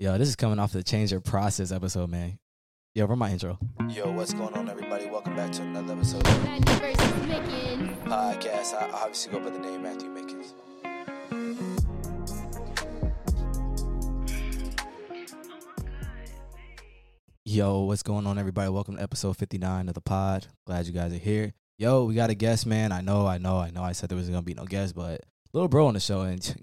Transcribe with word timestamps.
Yo, 0.00 0.16
this 0.16 0.30
is 0.30 0.34
coming 0.34 0.58
off 0.58 0.72
the 0.72 0.82
change 0.82 1.10
your 1.10 1.20
process 1.20 1.70
episode, 1.70 2.08
man. 2.08 2.38
Yo, 2.94 3.04
run 3.04 3.18
my 3.18 3.30
intro. 3.30 3.58
Yo, 3.90 4.10
what's 4.12 4.32
going 4.32 4.54
on, 4.54 4.66
everybody? 4.66 5.04
Welcome 5.04 5.36
back 5.36 5.52
to 5.52 5.62
another 5.62 5.92
episode 5.92 6.24
Matthew 6.24 6.74
versus 6.76 7.12
Mickens. 7.26 8.02
podcast. 8.04 8.72
I 8.80 8.90
obviously 8.94 9.30
go 9.30 9.40
by 9.40 9.50
the 9.50 9.58
name 9.58 9.82
Matthew 9.82 10.08
Mickens. 10.08 10.54
Yo, 17.44 17.80
what's 17.80 18.02
going 18.02 18.26
on, 18.26 18.38
everybody? 18.38 18.70
Welcome 18.70 18.96
to 18.96 19.02
episode 19.02 19.36
59 19.36 19.88
of 19.88 19.94
the 19.94 20.00
pod. 20.00 20.46
Glad 20.66 20.86
you 20.86 20.94
guys 20.94 21.12
are 21.12 21.18
here. 21.18 21.52
Yo, 21.76 22.06
we 22.06 22.14
got 22.14 22.30
a 22.30 22.34
guest, 22.34 22.64
man. 22.64 22.90
I 22.90 23.02
know, 23.02 23.26
I 23.26 23.36
know, 23.36 23.58
I 23.58 23.68
know 23.68 23.82
I 23.82 23.92
said 23.92 24.08
there 24.08 24.16
was 24.16 24.30
going 24.30 24.40
to 24.40 24.46
be 24.46 24.54
no 24.54 24.64
guest, 24.64 24.94
but 24.94 25.20
little 25.52 25.68
bro 25.68 25.88
on 25.88 25.92
the 25.92 26.00
show, 26.00 26.22
and 26.22 26.56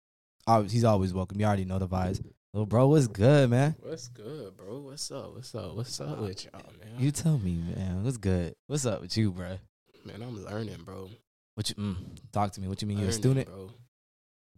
he's 0.70 0.84
always 0.84 1.12
welcome. 1.12 1.38
You 1.38 1.44
already 1.44 1.66
know 1.66 1.78
the 1.78 1.86
vibes. 1.86 2.24
Little 2.58 2.66
bro, 2.66 2.88
what's 2.88 3.06
good, 3.06 3.50
man? 3.50 3.76
What's 3.84 4.08
good, 4.08 4.56
bro? 4.56 4.80
What's 4.80 5.12
up? 5.12 5.32
What's 5.32 5.54
up? 5.54 5.76
What's 5.76 6.00
up 6.00 6.18
with 6.18 6.44
y'all, 6.44 6.60
man? 6.80 6.98
You 6.98 7.12
tell 7.12 7.38
me, 7.38 7.52
man. 7.52 8.02
What's 8.02 8.16
good? 8.16 8.56
What's 8.66 8.84
up 8.84 9.00
with 9.00 9.16
you, 9.16 9.30
bro? 9.30 9.58
man, 10.04 10.20
I'm 10.20 10.44
learning, 10.44 10.82
bro. 10.84 11.08
What 11.54 11.68
you, 11.68 11.76
mm, 11.76 11.96
talk 12.32 12.50
to 12.54 12.60
me. 12.60 12.66
What 12.66 12.82
you 12.82 12.88
mean? 12.88 12.98
You're 12.98 13.10
a 13.10 13.12
student? 13.12 13.46
bro. 13.46 13.70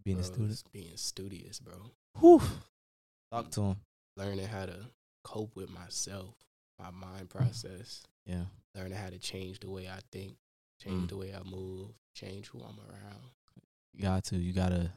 Being 0.03 0.19
a 0.19 0.23
student? 0.23 0.63
Being 0.73 0.97
studious, 0.97 1.61
bro. 1.61 1.75
Whew. 2.19 2.41
Talk 3.31 3.51
to 3.51 3.61
him. 3.61 3.77
Learning 4.17 4.47
how 4.47 4.65
to 4.65 4.79
cope 5.23 5.55
with 5.55 5.69
myself, 5.69 6.35
my 6.79 6.91
mind 6.91 7.29
process. 7.29 8.03
Yeah. 8.25 8.45
Learning 8.75 8.97
how 8.97 9.11
to 9.11 9.19
change 9.19 9.61
the 9.61 9.69
way 9.69 9.89
I 9.89 9.99
think, 10.11 10.39
change 10.83 11.05
Mm. 11.05 11.09
the 11.11 11.17
way 11.19 11.35
I 11.35 11.43
move, 11.43 11.91
change 12.15 12.49
who 12.49 12.61
I'm 12.61 12.79
around. 12.80 13.30
You 13.93 14.01
got 14.01 14.25
to. 14.25 14.39
You 14.39 14.55
gotta. 14.55 14.91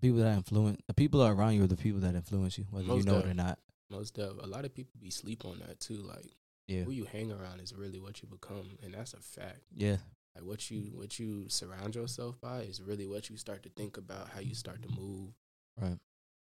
People 0.00 0.18
that 0.18 0.34
influence 0.36 0.78
the 0.86 0.94
people 0.94 1.20
that 1.20 1.26
are 1.26 1.34
around 1.34 1.54
you 1.54 1.64
are 1.64 1.68
the 1.68 1.76
people 1.76 2.00
that 2.00 2.14
influence 2.14 2.58
you, 2.58 2.66
whether 2.70 2.86
you 2.86 2.92
Most 2.92 3.06
know 3.06 3.18
it 3.18 3.26
or 3.26 3.34
not. 3.34 3.58
Most 3.90 4.18
of 4.18 4.38
a 4.42 4.46
lot 4.46 4.64
of 4.64 4.74
people 4.74 4.92
be 5.00 5.10
sleep 5.10 5.44
on 5.44 5.58
that 5.66 5.80
too. 5.80 6.02
Like 6.02 6.26
Yeah, 6.68 6.82
who 6.82 6.90
you 6.90 7.04
hang 7.04 7.30
around 7.32 7.60
is 7.60 7.72
really 7.74 8.00
what 8.00 8.20
you 8.22 8.28
become, 8.28 8.78
and 8.82 8.94
that's 8.94 9.14
a 9.14 9.20
fact. 9.20 9.60
yeah, 9.74 9.96
Like 10.34 10.44
what 10.44 10.70
you 10.70 10.90
what 10.94 11.18
you 11.18 11.46
surround 11.48 11.94
yourself 11.94 12.40
by 12.40 12.60
is 12.62 12.82
really 12.82 13.06
what 13.06 13.30
you 13.30 13.36
start 13.36 13.62
to 13.62 13.68
think 13.70 13.96
about, 13.96 14.28
how 14.34 14.40
you 14.40 14.54
start 14.54 14.82
to 14.82 14.88
move. 15.00 15.30
right. 15.80 15.98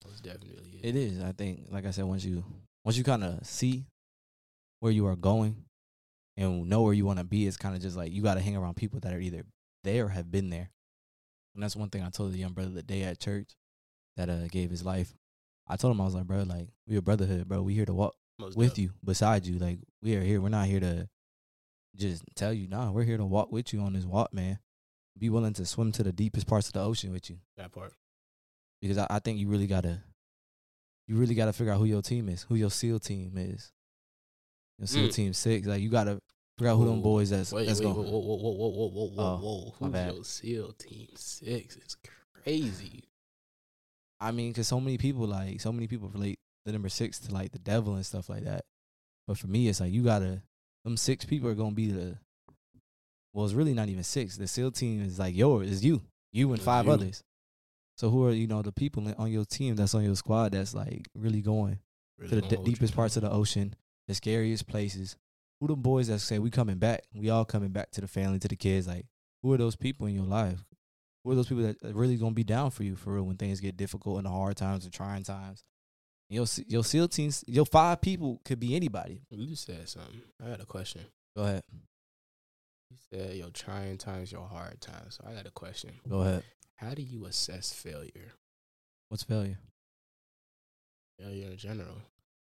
Most 0.05 0.23
definitely 0.23 0.79
is. 0.81 0.85
It 0.85 0.95
is. 0.95 1.21
I 1.21 1.33
think, 1.33 1.67
like 1.71 1.85
I 1.85 1.91
said, 1.91 2.05
once 2.05 2.23
you 2.23 2.43
once 2.85 2.97
you 2.97 3.03
kind 3.03 3.23
of 3.23 3.45
see 3.45 3.85
where 4.79 4.91
you 4.93 5.05
are 5.07 5.15
going 5.17 5.65
and 6.37 6.67
know 6.69 6.81
where 6.83 6.93
you 6.93 7.05
want 7.05 7.19
to 7.19 7.25
be, 7.25 7.47
it's 7.47 7.57
kind 7.57 7.75
of 7.75 7.81
just 7.81 7.97
like 7.97 8.11
you 8.13 8.21
got 8.21 8.35
to 8.35 8.41
hang 8.41 8.55
around 8.55 8.75
people 8.75 8.99
that 9.01 9.13
are 9.13 9.19
either 9.19 9.43
there 9.83 10.05
or 10.05 10.09
have 10.09 10.31
been 10.31 10.49
there. 10.49 10.69
And 11.53 11.63
that's 11.63 11.75
one 11.75 11.89
thing 11.89 12.03
I 12.03 12.09
told 12.09 12.31
the 12.33 12.37
young 12.37 12.53
brother 12.53 12.69
the 12.69 12.83
day 12.83 13.03
at 13.03 13.19
church 13.19 13.49
that 14.17 14.29
uh 14.29 14.47
gave 14.49 14.69
his 14.69 14.83
life. 14.85 15.13
I 15.67 15.75
told 15.75 15.91
him 15.95 16.01
I 16.01 16.05
was 16.05 16.15
like, 16.15 16.25
bro, 16.25 16.43
like 16.43 16.67
we 16.87 16.97
a 16.97 17.01
brotherhood, 17.01 17.47
bro. 17.47 17.61
We 17.61 17.73
here 17.73 17.85
to 17.85 17.93
walk 17.93 18.15
Most 18.39 18.57
with 18.57 18.69
def. 18.71 18.79
you, 18.79 18.91
beside 19.03 19.45
you. 19.45 19.59
Like 19.59 19.79
we 20.01 20.15
are 20.15 20.21
here. 20.21 20.41
We're 20.41 20.49
not 20.49 20.67
here 20.67 20.79
to 20.79 21.07
just 21.95 22.23
tell 22.35 22.53
you, 22.53 22.67
nah. 22.67 22.91
We're 22.91 23.03
here 23.03 23.17
to 23.17 23.25
walk 23.25 23.51
with 23.51 23.73
you 23.73 23.81
on 23.81 23.93
this 23.93 24.05
walk, 24.05 24.33
man. 24.33 24.59
Be 25.17 25.29
willing 25.29 25.53
to 25.53 25.65
swim 25.65 25.91
to 25.93 26.03
the 26.03 26.11
deepest 26.13 26.47
parts 26.47 26.67
of 26.67 26.73
the 26.73 26.81
ocean 26.81 27.11
with 27.11 27.29
you 27.29 27.37
That 27.57 27.71
part. 27.73 27.93
because 28.81 28.97
I, 28.97 29.07
I 29.09 29.19
think 29.19 29.37
you 29.37 29.49
really 29.49 29.67
gotta, 29.67 30.01
you 31.07 31.15
really 31.17 31.35
gotta 31.35 31.51
figure 31.51 31.73
out 31.73 31.79
who 31.79 31.85
your 31.85 32.01
team 32.01 32.29
is, 32.29 32.43
who 32.43 32.55
your 32.55 32.69
SEAL 32.71 32.99
team 32.99 33.33
is. 33.35 33.71
Your 34.77 34.87
SEAL 34.87 35.07
Mm. 35.09 35.13
team 35.13 35.33
six, 35.33 35.67
like 35.67 35.81
you 35.81 35.89
gotta 35.89 36.21
out 36.67 36.77
who 36.77 36.85
them 36.85 37.01
boys 37.01 37.29
that's 37.29 37.51
Wait, 37.53 37.67
that's 37.67 37.79
wait, 37.79 37.85
going. 37.85 37.95
whoa, 37.97 38.03
whoa, 38.03 38.35
whoa, 38.37 38.51
whoa, 38.51 38.69
whoa, 38.69 38.87
whoa, 38.89 39.05
whoa, 39.07 39.23
Oh, 39.23 39.37
whoa! 39.37 39.75
my 39.79 39.87
Who's 39.87 39.93
bad. 39.93 40.13
your 40.13 40.23
SEAL 40.23 40.71
Team 40.73 41.07
Six? 41.15 41.75
It's 41.77 41.97
crazy. 42.43 43.03
I 44.19 44.31
mean, 44.31 44.51
because 44.51 44.67
so 44.67 44.79
many 44.79 44.97
people 44.97 45.27
like 45.27 45.61
so 45.61 45.71
many 45.71 45.87
people 45.87 46.09
relate 46.09 46.39
the 46.65 46.71
number 46.71 46.89
six 46.89 47.19
to 47.19 47.33
like 47.33 47.51
the 47.51 47.59
devil 47.59 47.95
and 47.95 48.05
stuff 48.05 48.29
like 48.29 48.43
that. 48.43 48.65
But 49.27 49.37
for 49.37 49.47
me, 49.47 49.67
it's 49.69 49.79
like 49.79 49.91
you 49.93 50.03
gotta 50.03 50.41
them 50.83 50.97
six 50.97 51.25
people 51.25 51.49
are 51.49 51.55
gonna 51.55 51.71
be 51.75 51.91
the. 51.91 52.17
Well, 53.33 53.45
it's 53.45 53.53
really 53.53 53.73
not 53.73 53.89
even 53.89 54.03
six. 54.03 54.37
The 54.37 54.47
SEAL 54.47 54.71
team 54.71 55.03
is 55.03 55.19
like 55.19 55.35
yours, 55.35 55.69
is 55.69 55.85
you, 55.85 56.01
you 56.33 56.51
and 56.51 56.61
five 56.61 56.85
you. 56.85 56.91
others. 56.91 57.23
So 57.97 58.09
who 58.09 58.25
are 58.25 58.31
you 58.31 58.47
know 58.47 58.61
the 58.61 58.71
people 58.71 59.13
on 59.17 59.31
your 59.31 59.45
team 59.45 59.75
that's 59.75 59.93
on 59.93 60.03
your 60.03 60.15
squad 60.15 60.53
that's 60.53 60.73
like 60.73 61.07
really 61.15 61.41
going 61.41 61.79
Really 62.17 62.29
to 62.29 62.35
the 62.35 62.41
d- 62.57 62.63
deepest 62.63 62.95
parts 62.95 63.15
of 63.17 63.23
the 63.23 63.29
ocean, 63.31 63.73
the 64.07 64.13
scariest 64.15 64.67
places. 64.67 65.15
Who 65.59 65.67
the 65.67 65.75
boys 65.75 66.07
that 66.07 66.19
say 66.19 66.39
we 66.39 66.49
coming 66.49 66.77
back? 66.77 67.03
We 67.13 67.29
all 67.29 67.45
coming 67.45 67.69
back 67.69 67.91
to 67.91 68.01
the 68.01 68.07
family, 68.07 68.39
to 68.39 68.47
the 68.47 68.55
kids. 68.55 68.87
Like, 68.87 69.05
who 69.43 69.51
are 69.53 69.57
those 69.57 69.75
people 69.75 70.07
in 70.07 70.15
your 70.15 70.25
life? 70.25 70.63
Who 71.23 71.31
are 71.31 71.35
those 71.35 71.47
people 71.47 71.63
that 71.63 71.83
are 71.83 71.93
really 71.93 72.15
gonna 72.15 72.31
be 72.33 72.45
down 72.45 72.71
for 72.71 72.83
you 72.83 72.95
for 72.95 73.13
real 73.13 73.23
when 73.23 73.35
things 73.37 73.59
get 73.59 73.75
difficult 73.77 74.17
and 74.17 74.25
the 74.25 74.29
hard 74.29 74.55
times 74.55 74.85
and 74.85 74.93
trying 74.93 75.23
times? 75.23 75.63
Your 76.29 76.45
your 76.67 76.83
SEAL 76.83 77.07
teams, 77.09 77.43
your 77.47 77.65
five 77.65 78.01
people 78.01 78.39
could 78.45 78.59
be 78.59 78.75
anybody. 78.75 79.23
You 79.31 79.47
just 79.47 79.65
said 79.65 79.89
something. 79.89 80.21
I 80.43 80.49
got 80.49 80.61
a 80.61 80.65
question. 80.65 81.01
Go 81.35 81.43
ahead, 81.43 81.63
You 82.91 82.97
said 83.11 83.35
your 83.35 83.49
trying 83.49 83.97
times, 83.97 84.31
your 84.31 84.47
hard 84.47 84.79
times. 84.79 85.15
So 85.19 85.25
I 85.29 85.33
got 85.33 85.45
a 85.47 85.51
question. 85.51 85.91
go 86.07 86.21
ahead. 86.21 86.43
How 86.75 86.93
do 86.93 87.01
you 87.01 87.25
assess 87.25 87.73
failure? 87.73 88.33
What's 89.09 89.23
failure? 89.23 89.57
Failure 91.19 91.47
in 91.51 91.57
general. 91.57 91.97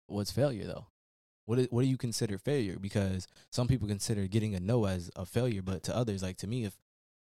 What's 0.07 0.31
failure 0.31 0.65
though? 0.65 0.87
What 1.45 1.59
is, 1.59 1.67
what 1.69 1.81
do 1.81 1.87
you 1.87 1.97
consider 1.97 2.37
failure? 2.37 2.77
Because 2.79 3.27
some 3.51 3.67
people 3.67 3.87
consider 3.87 4.27
getting 4.27 4.55
a 4.55 4.59
no 4.59 4.85
as 4.85 5.11
a 5.15 5.25
failure, 5.25 5.61
but 5.61 5.83
to 5.83 5.95
others, 5.95 6.23
like 6.23 6.37
to 6.37 6.47
me, 6.47 6.65
if 6.65 6.75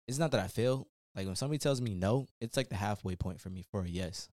it's 0.06 0.18
not 0.18 0.32
that 0.32 0.44
I 0.44 0.48
fail, 0.48 0.88
like 1.14 1.26
when 1.26 1.36
somebody 1.36 1.58
tells 1.58 1.80
me 1.80 1.94
no, 1.94 2.26
it's 2.40 2.56
like 2.56 2.68
the 2.68 2.76
halfway 2.76 3.16
point 3.16 3.40
for 3.40 3.50
me 3.50 3.62
for 3.70 3.82
a 3.82 3.88
yes. 3.88 4.28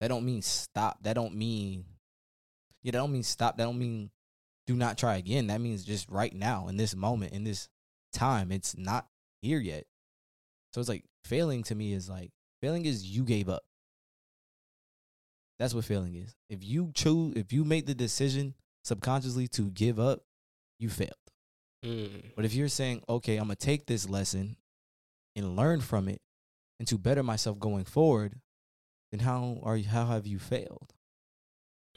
That 0.00 0.08
don't 0.08 0.24
mean 0.24 0.42
stop. 0.42 1.02
That 1.02 1.14
don't 1.14 1.34
mean 1.34 1.84
yeah. 2.82 2.92
That 2.92 2.98
don't 2.98 3.12
mean 3.12 3.22
stop. 3.22 3.56
That 3.56 3.64
don't 3.64 3.78
mean 3.78 4.10
do 4.66 4.74
not 4.74 4.98
try 4.98 5.16
again. 5.16 5.48
That 5.48 5.60
means 5.60 5.84
just 5.84 6.08
right 6.10 6.34
now 6.34 6.68
in 6.68 6.76
this 6.76 6.94
moment 6.94 7.32
in 7.32 7.44
this 7.44 7.68
time, 8.12 8.52
it's 8.52 8.76
not 8.76 9.06
here 9.42 9.58
yet. 9.58 9.84
So 10.72 10.80
it's 10.80 10.88
like 10.88 11.04
failing 11.24 11.62
to 11.64 11.74
me 11.74 11.92
is 11.92 12.08
like 12.08 12.32
failing 12.60 12.86
is 12.86 13.04
you 13.04 13.24
gave 13.24 13.48
up. 13.48 13.62
That's 15.58 15.74
what 15.74 15.84
failing 15.84 16.16
is. 16.16 16.34
If 16.48 16.64
you 16.64 16.90
choose, 16.94 17.34
if 17.36 17.52
you 17.52 17.64
make 17.64 17.86
the 17.86 17.94
decision 17.94 18.54
subconsciously 18.84 19.48
to 19.48 19.70
give 19.70 19.98
up, 19.98 20.20
you 20.78 20.88
failed. 20.88 21.12
Mm. 21.84 22.32
But 22.36 22.44
if 22.44 22.54
you're 22.54 22.68
saying, 22.68 23.02
okay, 23.08 23.36
I'm 23.36 23.44
gonna 23.44 23.56
take 23.56 23.86
this 23.86 24.08
lesson 24.08 24.56
and 25.34 25.56
learn 25.56 25.80
from 25.80 26.08
it, 26.08 26.20
and 26.78 26.88
to 26.88 26.98
better 26.98 27.22
myself 27.22 27.58
going 27.58 27.84
forward, 27.84 28.40
then 29.10 29.20
how 29.20 29.58
are 29.62 29.76
you? 29.76 29.88
How 29.88 30.06
have 30.06 30.26
you 30.26 30.38
failed? 30.38 30.92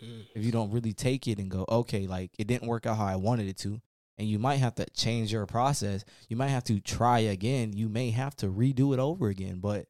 Mm. 0.04 0.26
If 0.36 0.44
you 0.44 0.52
don't 0.52 0.72
really 0.72 0.94
take 0.94 1.28
it 1.28 1.40
and 1.40 1.50
go, 1.50 1.66
okay, 1.70 2.08
like 2.08 2.32
it 2.38 2.48
didn't 2.48 2.68
work 2.68 2.86
out 2.86 2.98
how 2.98 3.06
I 3.06 3.16
wanted 3.16 3.48
it 3.48 3.58
to, 3.60 3.82
and 4.18 4.28
you 4.28 4.40
might 4.40 4.58
have 4.58 4.76
to 4.76 4.86
change 4.92 5.32
your 5.32 5.46
process. 5.46 6.04
You 6.30 6.36
might 6.36 6.50
have 6.50 6.64
to 6.66 6.80
try 6.80 7.20
again. 7.20 7.74
You 7.74 7.90
may 7.90 8.12
have 8.12 8.36
to 8.38 8.48
redo 8.48 8.94
it 8.94 9.00
over 9.00 9.30
again. 9.30 9.60
But 9.60 9.88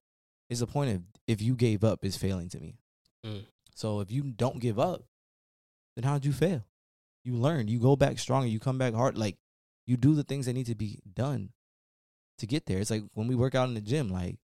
it's 0.49 0.59
the 0.59 0.67
point 0.67 0.95
of 0.95 1.01
if 1.27 1.41
you 1.41 1.55
gave 1.55 1.83
up 1.83 2.05
is 2.05 2.17
failing 2.17 2.49
to 2.49 2.59
me. 2.59 2.75
Mm. 3.25 3.45
So 3.75 3.99
if 3.99 4.11
you 4.11 4.23
don't 4.23 4.59
give 4.59 4.79
up, 4.79 5.03
then 5.95 6.03
how'd 6.03 6.25
you 6.25 6.33
fail? 6.33 6.63
You 7.27 7.33
learn. 7.33 7.67
You 7.67 7.77
go 7.77 7.97
back 7.97 8.19
stronger. 8.19 8.47
You 8.47 8.57
come 8.57 8.77
back 8.77 8.93
hard. 8.93 9.17
Like 9.17 9.35
you 9.85 9.97
do 9.97 10.15
the 10.15 10.23
things 10.23 10.45
that 10.45 10.53
need 10.53 10.67
to 10.67 10.75
be 10.75 11.01
done 11.13 11.49
to 12.37 12.47
get 12.47 12.65
there. 12.65 12.79
It's 12.79 12.89
like 12.89 13.03
when 13.15 13.27
we 13.27 13.35
work 13.35 13.53
out 13.53 13.67
in 13.67 13.73
the 13.73 13.81
gym. 13.81 14.09
Like 14.09 14.37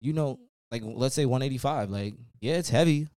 you 0.00 0.14
know, 0.14 0.40
like 0.70 0.80
let's 0.82 1.14
say 1.14 1.26
185. 1.26 1.90
Like 1.90 2.14
yeah, 2.40 2.54
it's 2.54 2.70
heavy, 2.70 3.08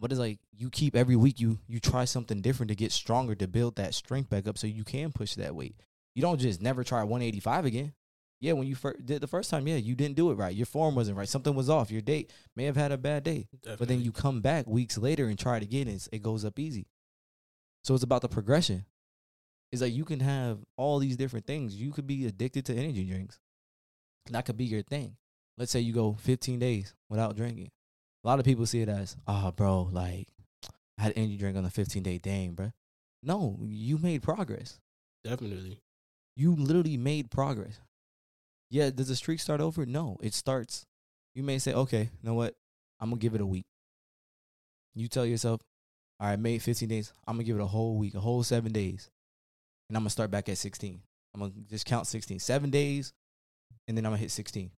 but 0.00 0.10
it's 0.10 0.18
like 0.18 0.40
you 0.52 0.70
keep 0.70 0.96
every 0.96 1.14
week. 1.14 1.38
You 1.38 1.60
you 1.68 1.78
try 1.78 2.04
something 2.04 2.40
different 2.40 2.70
to 2.70 2.74
get 2.74 2.90
stronger 2.90 3.36
to 3.36 3.46
build 3.46 3.76
that 3.76 3.94
strength 3.94 4.28
back 4.28 4.48
up 4.48 4.58
so 4.58 4.66
you 4.66 4.82
can 4.82 5.12
push 5.12 5.36
that 5.36 5.54
weight. 5.54 5.76
You 6.16 6.22
don't 6.22 6.40
just 6.40 6.60
never 6.60 6.82
try 6.82 7.04
185 7.04 7.64
again. 7.64 7.92
Yeah, 8.40 8.54
when 8.54 8.66
you 8.66 8.74
fir- 8.74 8.96
did 9.04 9.20
the 9.20 9.28
first 9.28 9.50
time, 9.50 9.68
yeah, 9.68 9.76
you 9.76 9.94
didn't 9.94 10.16
do 10.16 10.32
it 10.32 10.34
right. 10.34 10.54
Your 10.54 10.66
form 10.66 10.96
wasn't 10.96 11.16
right. 11.16 11.28
Something 11.28 11.54
was 11.54 11.70
off. 11.70 11.92
Your 11.92 12.02
date 12.02 12.32
may 12.56 12.64
have 12.64 12.76
had 12.76 12.90
a 12.90 12.98
bad 12.98 13.22
day. 13.22 13.46
But 13.78 13.86
then 13.88 14.02
you 14.02 14.10
come 14.10 14.40
back 14.40 14.66
weeks 14.66 14.98
later 14.98 15.26
and 15.26 15.38
try 15.38 15.58
it 15.58 15.62
again, 15.62 15.86
and 15.86 15.96
it's, 15.96 16.08
it 16.10 16.22
goes 16.22 16.44
up 16.44 16.58
easy. 16.58 16.86
So 17.86 17.94
it's 17.94 18.02
about 18.02 18.22
the 18.22 18.28
progression. 18.28 18.84
It's 19.70 19.80
like 19.80 19.92
you 19.92 20.04
can 20.04 20.18
have 20.18 20.58
all 20.76 20.98
these 20.98 21.16
different 21.16 21.46
things. 21.46 21.76
You 21.76 21.92
could 21.92 22.04
be 22.08 22.26
addicted 22.26 22.66
to 22.66 22.74
energy 22.74 23.04
drinks. 23.04 23.38
That 24.28 24.44
could 24.44 24.56
be 24.56 24.64
your 24.64 24.82
thing. 24.82 25.16
Let's 25.56 25.70
say 25.70 25.78
you 25.78 25.92
go 25.92 26.16
15 26.18 26.58
days 26.58 26.94
without 27.08 27.36
drinking. 27.36 27.70
A 28.24 28.26
lot 28.26 28.40
of 28.40 28.44
people 28.44 28.66
see 28.66 28.80
it 28.80 28.88
as, 28.88 29.16
oh, 29.28 29.52
bro, 29.52 29.82
like 29.92 30.26
I 30.98 31.02
had 31.04 31.12
an 31.12 31.18
energy 31.18 31.36
drink 31.36 31.56
on 31.56 31.62
the 31.62 31.70
15 31.70 32.02
day. 32.02 32.18
thing, 32.18 32.54
bro. 32.54 32.72
No, 33.22 33.56
you 33.62 33.98
made 33.98 34.20
progress. 34.20 34.80
Definitely. 35.22 35.78
You 36.34 36.56
literally 36.56 36.96
made 36.96 37.30
progress. 37.30 37.78
Yeah, 38.68 38.90
does 38.90 39.06
the 39.06 39.14
streak 39.14 39.38
start 39.38 39.60
over? 39.60 39.86
No, 39.86 40.16
it 40.20 40.34
starts. 40.34 40.86
You 41.36 41.44
may 41.44 41.60
say, 41.60 41.72
okay, 41.72 42.02
you 42.02 42.28
know 42.28 42.34
what? 42.34 42.56
I'm 42.98 43.10
gonna 43.10 43.20
give 43.20 43.36
it 43.36 43.40
a 43.40 43.46
week. 43.46 43.66
You 44.96 45.06
tell 45.06 45.24
yourself, 45.24 45.60
all 46.18 46.28
right, 46.28 46.38
made 46.38 46.62
15 46.62 46.88
days. 46.88 47.12
I'm 47.26 47.36
gonna 47.36 47.44
give 47.44 47.56
it 47.56 47.62
a 47.62 47.66
whole 47.66 47.96
week, 47.96 48.14
a 48.14 48.20
whole 48.20 48.42
seven 48.42 48.72
days, 48.72 49.10
and 49.88 49.96
I'm 49.96 50.02
gonna 50.02 50.10
start 50.10 50.30
back 50.30 50.48
at 50.48 50.58
16. 50.58 51.00
I'm 51.34 51.40
gonna 51.40 51.52
just 51.68 51.86
count 51.86 52.06
16, 52.06 52.38
seven 52.38 52.70
days, 52.70 53.12
and 53.86 53.96
then 53.96 54.06
I'm 54.06 54.12
gonna 54.12 54.20
hit 54.20 54.30
16. 54.30 54.70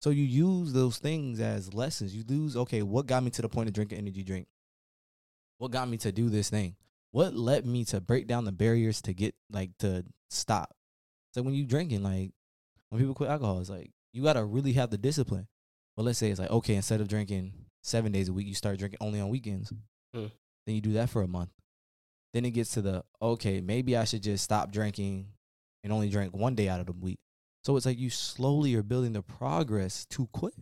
So 0.00 0.10
you 0.10 0.24
use 0.24 0.72
those 0.72 0.98
things 0.98 1.40
as 1.40 1.74
lessons. 1.74 2.14
You 2.14 2.24
lose, 2.26 2.56
okay, 2.56 2.82
what 2.82 3.06
got 3.06 3.22
me 3.22 3.30
to 3.30 3.42
the 3.42 3.48
point 3.48 3.68
of 3.68 3.74
drinking 3.74 3.98
energy 3.98 4.22
drink? 4.22 4.46
What 5.58 5.70
got 5.70 5.88
me 5.88 5.96
to 5.98 6.12
do 6.12 6.28
this 6.28 6.50
thing? 6.50 6.76
What 7.12 7.34
led 7.34 7.64
me 7.64 7.84
to 7.86 8.00
break 8.00 8.26
down 8.26 8.44
the 8.44 8.52
barriers 8.52 9.00
to 9.02 9.14
get 9.14 9.34
like 9.50 9.70
to 9.78 10.04
stop? 10.28 10.74
So 11.32 11.42
when 11.42 11.54
you 11.54 11.64
drinking, 11.64 12.02
like 12.02 12.32
when 12.90 13.00
people 13.00 13.14
quit 13.14 13.30
alcohol, 13.30 13.60
it's 13.60 13.70
like 13.70 13.90
you 14.12 14.22
gotta 14.22 14.44
really 14.44 14.72
have 14.74 14.90
the 14.90 14.98
discipline. 14.98 15.48
But 15.96 16.04
let's 16.04 16.18
say 16.18 16.30
it's 16.30 16.40
like, 16.40 16.50
okay, 16.50 16.74
instead 16.74 17.00
of 17.00 17.08
drinking 17.08 17.52
seven 17.82 18.12
days 18.12 18.28
a 18.28 18.32
week, 18.32 18.46
you 18.46 18.54
start 18.54 18.78
drinking 18.78 18.98
only 19.00 19.20
on 19.20 19.30
weekends. 19.30 19.72
Mm. 20.14 20.30
Then 20.66 20.74
you 20.74 20.80
do 20.80 20.92
that 20.94 21.10
for 21.10 21.22
a 21.22 21.28
month. 21.28 21.50
Then 22.34 22.44
it 22.44 22.50
gets 22.50 22.72
to 22.72 22.82
the 22.82 23.04
okay, 23.22 23.60
maybe 23.60 23.96
I 23.96 24.04
should 24.04 24.22
just 24.22 24.44
stop 24.44 24.70
drinking 24.70 25.28
and 25.84 25.92
only 25.92 26.10
drink 26.10 26.34
one 26.34 26.54
day 26.54 26.68
out 26.68 26.80
of 26.80 26.86
the 26.86 26.92
week. 26.92 27.18
So 27.64 27.76
it's 27.76 27.86
like 27.86 27.98
you 27.98 28.10
slowly 28.10 28.74
are 28.74 28.82
building 28.82 29.12
the 29.12 29.22
progress 29.22 30.04
to 30.10 30.26
quit. 30.32 30.54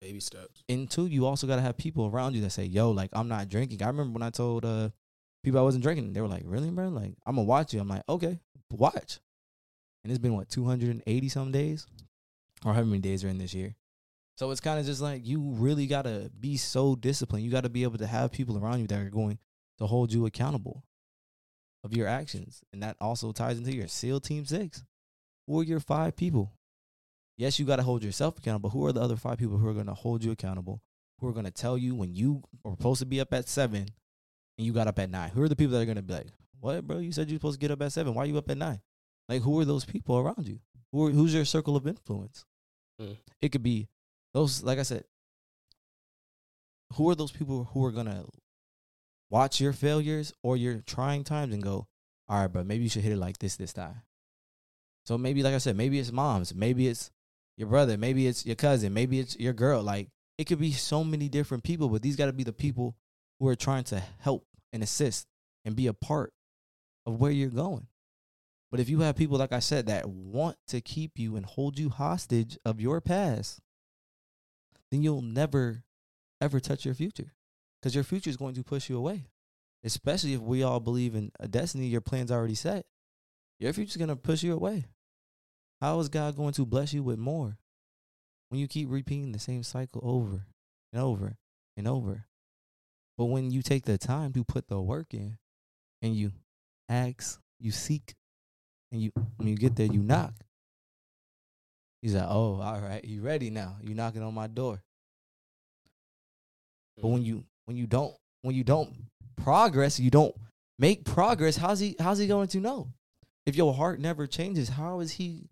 Baby 0.00 0.20
steps. 0.20 0.62
And 0.68 0.88
two, 0.88 1.06
you 1.06 1.26
also 1.26 1.46
gotta 1.46 1.62
have 1.62 1.76
people 1.76 2.06
around 2.06 2.34
you 2.34 2.40
that 2.42 2.50
say, 2.50 2.64
"Yo, 2.64 2.90
like 2.92 3.10
I'm 3.12 3.28
not 3.28 3.48
drinking." 3.48 3.82
I 3.82 3.88
remember 3.88 4.12
when 4.12 4.22
I 4.22 4.30
told 4.30 4.64
uh 4.64 4.90
people 5.42 5.58
I 5.60 5.64
wasn't 5.64 5.82
drinking, 5.82 6.12
they 6.12 6.20
were 6.20 6.28
like, 6.28 6.44
"Really, 6.46 6.70
bro? 6.70 6.88
Like 6.88 7.14
I'm 7.26 7.34
gonna 7.34 7.44
watch 7.44 7.74
you." 7.74 7.80
I'm 7.80 7.88
like, 7.88 8.02
"Okay, 8.08 8.38
watch." 8.70 9.18
And 10.04 10.12
it's 10.12 10.20
been 10.20 10.34
what 10.34 10.48
280 10.48 11.28
some 11.28 11.50
days, 11.50 11.86
or 12.64 12.74
how 12.74 12.82
many 12.82 13.00
days 13.00 13.24
are 13.24 13.28
in 13.28 13.38
this 13.38 13.54
year. 13.54 13.74
So 14.38 14.52
it's 14.52 14.60
kind 14.60 14.78
of 14.78 14.86
just 14.86 15.00
like 15.00 15.26
you 15.26 15.40
really 15.40 15.88
gotta 15.88 16.30
be 16.38 16.56
so 16.56 16.94
disciplined. 16.94 17.44
You 17.44 17.50
gotta 17.50 17.68
be 17.68 17.82
able 17.82 17.98
to 17.98 18.06
have 18.06 18.30
people 18.30 18.56
around 18.56 18.78
you 18.78 18.86
that 18.86 19.00
are 19.00 19.10
going 19.10 19.40
to 19.78 19.86
hold 19.86 20.12
you 20.12 20.26
accountable 20.26 20.84
of 21.82 21.92
your 21.92 22.06
actions, 22.06 22.62
and 22.72 22.80
that 22.84 22.96
also 23.00 23.32
ties 23.32 23.58
into 23.58 23.74
your 23.74 23.88
SEAL 23.88 24.20
Team 24.20 24.44
Six. 24.44 24.84
or 25.48 25.64
your 25.64 25.80
five 25.80 26.14
people? 26.14 26.52
Yes, 27.36 27.58
you 27.58 27.66
got 27.66 27.76
to 27.76 27.82
hold 27.82 28.04
yourself 28.04 28.38
accountable. 28.38 28.70
but 28.70 28.78
Who 28.78 28.86
are 28.86 28.92
the 28.92 29.00
other 29.00 29.16
five 29.16 29.38
people 29.38 29.58
who 29.58 29.66
are 29.66 29.74
going 29.74 29.86
to 29.86 29.94
hold 29.94 30.22
you 30.22 30.30
accountable? 30.30 30.82
Who 31.18 31.26
are 31.26 31.32
going 31.32 31.44
to 31.46 31.50
tell 31.50 31.76
you 31.76 31.96
when 31.96 32.14
you 32.14 32.44
are 32.64 32.72
supposed 32.72 33.00
to 33.00 33.06
be 33.06 33.20
up 33.20 33.34
at 33.34 33.48
seven 33.48 33.86
and 34.56 34.66
you 34.66 34.72
got 34.72 34.86
up 34.86 35.00
at 35.00 35.10
nine? 35.10 35.30
Who 35.30 35.42
are 35.42 35.48
the 35.48 35.56
people 35.56 35.72
that 35.72 35.82
are 35.82 35.84
going 35.84 35.96
to 35.96 36.02
be 36.02 36.14
like, 36.14 36.28
"What, 36.60 36.86
bro? 36.86 36.98
You 36.98 37.10
said 37.10 37.28
you're 37.28 37.40
supposed 37.40 37.60
to 37.60 37.66
get 37.66 37.72
up 37.72 37.82
at 37.82 37.90
seven. 37.90 38.14
Why 38.14 38.22
are 38.22 38.26
you 38.26 38.38
up 38.38 38.48
at 38.50 38.56
nine? 38.56 38.80
Like, 39.28 39.42
who 39.42 39.58
are 39.58 39.64
those 39.64 39.84
people 39.84 40.16
around 40.16 40.46
you? 40.46 40.60
Who 40.92 41.06
are, 41.06 41.10
who's 41.10 41.34
your 41.34 41.44
circle 41.44 41.74
of 41.74 41.88
influence? 41.88 42.44
Mm. 43.00 43.16
It 43.42 43.48
could 43.50 43.64
be 43.64 43.88
those. 44.34 44.62
Like 44.62 44.78
I 44.78 44.82
said, 44.82 45.04
who 46.94 47.08
are 47.10 47.14
those 47.14 47.32
people 47.32 47.64
who 47.72 47.84
are 47.84 47.92
to 47.92 48.26
watch 49.30 49.60
your 49.60 49.72
failures 49.72 50.32
or 50.42 50.56
your 50.56 50.80
trying 50.80 51.24
times 51.24 51.52
and 51.52 51.62
go, 51.62 51.86
"All 52.28 52.40
right, 52.40 52.52
but 52.52 52.66
maybe 52.66 52.84
you 52.84 52.90
should 52.90 53.02
hit 53.02 53.12
it 53.12 53.18
like 53.18 53.38
this 53.38 53.56
this 53.56 53.72
time." 53.72 54.02
So 55.06 55.16
maybe, 55.16 55.42
like 55.42 55.54
I 55.54 55.58
said, 55.58 55.76
maybe 55.76 55.98
it's 55.98 56.12
moms, 56.12 56.54
maybe 56.54 56.86
it's 56.86 57.10
your 57.56 57.68
brother, 57.68 57.96
maybe 57.96 58.26
it's 58.26 58.44
your 58.44 58.56
cousin, 58.56 58.92
maybe 58.92 59.18
it's 59.18 59.38
your 59.38 59.54
girl. 59.54 59.82
Like 59.82 60.10
it 60.36 60.44
could 60.44 60.58
be 60.58 60.72
so 60.72 61.02
many 61.02 61.28
different 61.28 61.64
people, 61.64 61.88
but 61.88 62.02
these 62.02 62.16
got 62.16 62.26
to 62.26 62.32
be 62.32 62.44
the 62.44 62.52
people 62.52 62.96
who 63.38 63.48
are 63.48 63.56
trying 63.56 63.84
to 63.84 64.02
help 64.18 64.46
and 64.72 64.82
assist 64.82 65.26
and 65.64 65.74
be 65.74 65.86
a 65.86 65.94
part 65.94 66.32
of 67.06 67.20
where 67.20 67.30
you're 67.30 67.48
going. 67.48 67.86
But 68.70 68.80
if 68.80 68.88
you 68.88 69.00
have 69.00 69.16
people, 69.16 69.38
like 69.38 69.52
I 69.52 69.60
said, 69.60 69.86
that 69.86 70.08
want 70.08 70.56
to 70.68 70.80
keep 70.80 71.18
you 71.18 71.36
and 71.36 71.46
hold 71.46 71.78
you 71.78 71.88
hostage 71.88 72.58
of 72.64 72.80
your 72.80 73.00
past, 73.00 73.60
then 74.90 75.02
you'll 75.02 75.22
never, 75.22 75.84
ever 76.40 76.60
touch 76.60 76.84
your 76.84 76.94
future 76.94 77.32
because 77.80 77.94
your 77.94 78.04
future 78.04 78.30
is 78.30 78.36
going 78.36 78.54
to 78.54 78.64
push 78.64 78.88
you 78.88 78.96
away. 78.96 79.26
Especially 79.84 80.34
if 80.34 80.40
we 80.40 80.62
all 80.62 80.80
believe 80.80 81.14
in 81.14 81.30
a 81.38 81.46
destiny, 81.46 81.86
your 81.86 82.00
plan's 82.00 82.32
already 82.32 82.56
set. 82.56 82.86
Your 83.60 83.72
future's 83.72 83.96
going 83.96 84.08
to 84.08 84.16
push 84.16 84.42
you 84.42 84.54
away. 84.54 84.86
How 85.80 86.00
is 86.00 86.08
God 86.08 86.36
going 86.36 86.52
to 86.54 86.66
bless 86.66 86.92
you 86.92 87.02
with 87.02 87.18
more 87.18 87.58
when 88.48 88.60
you 88.60 88.66
keep 88.66 88.90
repeating 88.90 89.30
the 89.32 89.38
same 89.38 89.62
cycle 89.62 90.00
over 90.02 90.46
and 90.92 91.00
over 91.00 91.36
and 91.76 91.86
over? 91.86 92.26
But 93.16 93.26
when 93.26 93.50
you 93.50 93.62
take 93.62 93.84
the 93.84 93.98
time 93.98 94.32
to 94.32 94.44
put 94.44 94.68
the 94.68 94.80
work 94.80 95.14
in 95.14 95.38
and 96.02 96.16
you 96.16 96.32
ask, 96.88 97.40
you 97.60 97.70
seek, 97.70 98.14
and 98.90 99.00
you 99.00 99.12
when 99.36 99.48
you 99.48 99.56
get 99.56 99.76
there, 99.76 99.86
you 99.86 100.02
knock. 100.02 100.34
He's 102.02 102.14
like, 102.14 102.28
Oh, 102.28 102.60
all 102.60 102.80
right, 102.80 103.04
you 103.04 103.22
ready 103.22 103.50
now. 103.50 103.76
You 103.82 103.94
knocking 103.94 104.22
on 104.22 104.34
my 104.34 104.46
door. 104.46 104.82
But 107.00 107.08
when 107.08 107.20
mm-hmm. 107.20 107.26
you 107.26 107.44
when 107.64 107.76
you 107.76 107.86
don't 107.86 108.14
when 108.42 108.54
you 108.54 108.64
don't 108.64 108.94
progress, 109.36 110.00
you 110.00 110.10
don't 110.10 110.34
make 110.78 111.04
progress, 111.04 111.56
how's 111.56 111.80
he 111.80 111.96
how's 111.98 112.18
he 112.18 112.26
going 112.26 112.48
to 112.48 112.60
know? 112.60 112.88
If 113.46 113.56
your 113.56 113.72
heart 113.74 114.00
never 114.00 114.26
changes, 114.26 114.68
how 114.68 115.00
is 115.00 115.12
he 115.12 115.48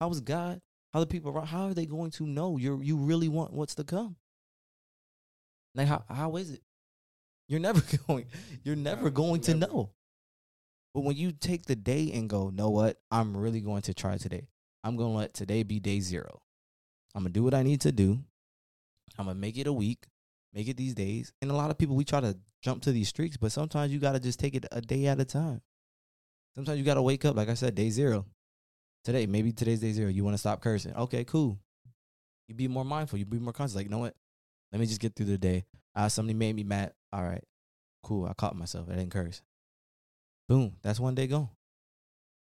how 0.00 0.10
is 0.10 0.20
God? 0.20 0.60
How 0.92 1.00
the 1.00 1.06
people 1.06 1.30
around? 1.30 1.46
How 1.46 1.66
are 1.66 1.74
they 1.74 1.86
going 1.86 2.10
to 2.12 2.26
know 2.26 2.56
you 2.56 2.80
you 2.82 2.96
really 2.96 3.28
want 3.28 3.52
what's 3.52 3.74
to 3.76 3.84
come? 3.84 4.16
Like 5.74 5.88
how 5.88 6.04
how 6.08 6.36
is 6.36 6.50
it? 6.50 6.62
You're 7.48 7.60
never 7.60 7.82
going. 8.06 8.26
You're 8.62 8.76
never 8.76 9.10
going 9.10 9.40
to 9.42 9.54
know. 9.54 9.90
But 10.94 11.02
when 11.02 11.16
you 11.16 11.32
take 11.32 11.66
the 11.66 11.76
day 11.76 12.10
and 12.12 12.28
go, 12.28 12.50
know 12.50 12.70
what? 12.70 12.98
I'm 13.10 13.36
really 13.36 13.60
going 13.60 13.82
to 13.82 13.94
try 13.94 14.16
today. 14.16 14.48
I'm 14.82 14.96
going 14.96 15.12
to 15.12 15.18
let 15.18 15.34
today 15.34 15.62
be 15.62 15.80
day 15.80 16.00
zero. 16.00 16.40
I'm 17.14 17.22
gonna 17.22 17.32
do 17.32 17.42
what 17.42 17.54
I 17.54 17.62
need 17.62 17.80
to 17.82 17.92
do. 17.92 18.20
I'm 19.18 19.26
gonna 19.26 19.38
make 19.38 19.58
it 19.58 19.66
a 19.66 19.72
week, 19.72 20.06
make 20.54 20.68
it 20.68 20.76
these 20.76 20.94
days. 20.94 21.32
And 21.42 21.50
a 21.50 21.54
lot 21.54 21.70
of 21.70 21.78
people 21.78 21.96
we 21.96 22.04
try 22.04 22.20
to 22.20 22.38
jump 22.62 22.82
to 22.82 22.92
these 22.92 23.08
streaks, 23.08 23.36
but 23.36 23.52
sometimes 23.52 23.92
you 23.92 23.98
gotta 23.98 24.20
just 24.20 24.38
take 24.38 24.54
it 24.54 24.66
a 24.70 24.80
day 24.80 25.06
at 25.06 25.20
a 25.20 25.24
time. 25.24 25.60
Sometimes 26.54 26.78
you 26.78 26.84
gotta 26.84 27.02
wake 27.02 27.24
up, 27.24 27.36
like 27.36 27.48
I 27.48 27.54
said, 27.54 27.74
day 27.74 27.90
zero 27.90 28.26
today, 29.04 29.26
maybe 29.26 29.52
today's 29.52 29.80
day 29.80 29.92
zero. 29.92 30.10
You 30.10 30.24
want 30.24 30.34
to 30.34 30.38
stop 30.38 30.60
cursing. 30.60 30.94
Okay, 30.94 31.24
cool. 31.24 31.58
You 32.48 32.54
be 32.54 32.68
more 32.68 32.84
mindful. 32.84 33.18
You 33.18 33.24
be 33.24 33.38
more 33.38 33.52
conscious. 33.52 33.76
Like, 33.76 33.86
you 33.86 33.90
know 33.90 33.98
what? 33.98 34.14
Let 34.72 34.80
me 34.80 34.86
just 34.86 35.00
get 35.00 35.14
through 35.16 35.26
the 35.26 35.38
day. 35.38 35.64
Ah, 35.94 36.08
somebody 36.08 36.38
made 36.38 36.54
me 36.54 36.62
mad. 36.62 36.92
All 37.12 37.22
right, 37.22 37.42
cool. 38.02 38.26
I 38.26 38.34
caught 38.34 38.56
myself. 38.56 38.88
I 38.88 38.94
didn't 38.94 39.10
curse. 39.10 39.42
Boom. 40.48 40.76
That's 40.82 41.00
one 41.00 41.14
day 41.14 41.26
gone. 41.26 41.48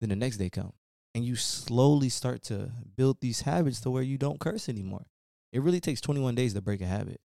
Then 0.00 0.10
the 0.10 0.16
next 0.16 0.36
day 0.36 0.50
come, 0.50 0.72
and 1.14 1.24
you 1.24 1.36
slowly 1.36 2.08
start 2.08 2.42
to 2.44 2.72
build 2.96 3.20
these 3.20 3.42
habits 3.42 3.80
to 3.80 3.90
where 3.90 4.02
you 4.02 4.18
don't 4.18 4.40
curse 4.40 4.68
anymore. 4.68 5.06
It 5.52 5.62
really 5.62 5.80
takes 5.80 6.00
21 6.00 6.34
days 6.34 6.54
to 6.54 6.62
break 6.62 6.80
a 6.80 6.86
habit, 6.86 7.20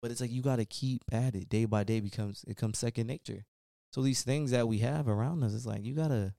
but 0.00 0.10
it's 0.10 0.20
like 0.20 0.30
you 0.30 0.42
got 0.42 0.56
to 0.56 0.64
keep 0.64 1.02
at 1.10 1.34
it 1.34 1.48
day 1.48 1.64
by 1.64 1.82
day. 1.84 2.00
Becomes 2.00 2.44
it 2.44 2.56
becomes 2.56 2.78
second 2.78 3.06
nature. 3.06 3.44
So 3.92 4.00
these 4.00 4.22
things 4.22 4.52
that 4.52 4.68
we 4.68 4.78
have 4.78 5.08
around 5.08 5.42
us, 5.42 5.54
it's 5.54 5.66
like 5.66 5.84
you 5.84 5.94
gotta 5.94 6.34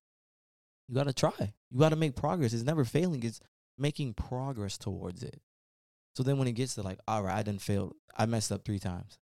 you 0.88 0.96
got 0.96 1.08
to 1.08 1.14
try. 1.14 1.54
You 1.72 1.80
got 1.80 1.90
to 1.90 1.96
make 1.96 2.16
progress. 2.16 2.54
It's 2.54 2.64
never 2.64 2.86
failing. 2.86 3.24
It's 3.24 3.40
making 3.78 4.14
progress 4.14 4.78
towards 4.78 5.24
it. 5.24 5.42
So 6.16 6.24
then 6.24 6.38
when 6.38 6.48
it 6.48 6.54
gets 6.54 6.76
to 6.76 6.84
like, 6.84 7.00
all 7.08 7.24
right, 7.24 7.38
I 7.38 7.44
didn't 7.44 7.62
fail. 7.62 7.94
I 8.18 8.26
messed 8.26 8.52
up 8.52 8.64
three 8.64 8.80
times. 8.80 9.18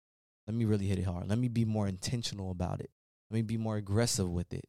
Let 0.47 0.57
me 0.57 0.65
really 0.65 0.87
hit 0.87 0.99
it 0.99 1.05
hard. 1.05 1.29
Let 1.29 1.39
me 1.39 1.49
be 1.49 1.65
more 1.65 1.87
intentional 1.87 2.51
about 2.51 2.81
it. 2.81 2.91
Let 3.31 3.37
me 3.37 3.43
be 3.43 3.57
more 3.57 3.77
aggressive 3.77 4.29
with 4.29 4.53
it. 4.53 4.65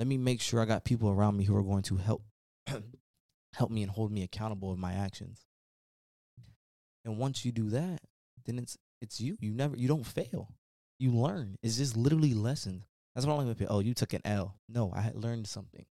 Let 0.00 0.06
me 0.06 0.16
make 0.16 0.40
sure 0.40 0.62
I 0.62 0.64
got 0.64 0.82
people 0.82 1.10
around 1.10 1.36
me 1.36 1.44
who 1.44 1.54
are 1.54 1.62
going 1.62 1.82
to 1.82 1.98
help 1.98 2.22
help 3.52 3.70
me 3.70 3.82
and 3.82 3.90
hold 3.90 4.10
me 4.10 4.22
accountable 4.22 4.72
of 4.72 4.78
my 4.78 4.94
actions. 4.94 5.44
And 7.04 7.18
once 7.18 7.44
you 7.44 7.52
do 7.52 7.68
that, 7.68 8.00
then 8.46 8.58
it's 8.58 8.78
it's 9.02 9.20
you. 9.20 9.36
You 9.40 9.52
never 9.52 9.76
you 9.76 9.88
don't 9.88 10.06
fail. 10.06 10.54
You 10.98 11.10
learn. 11.10 11.56
It's 11.62 11.76
just 11.76 11.98
literally 11.98 12.32
lessons. 12.32 12.86
That's 13.14 13.26
why 13.26 13.34
I'm 13.34 13.46
like, 13.46 13.58
oh, 13.68 13.80
you 13.80 13.92
took 13.92 14.14
an 14.14 14.22
L. 14.24 14.56
No, 14.70 14.90
I 14.96 15.02
had 15.02 15.16
learned 15.16 15.46
something. 15.46 15.84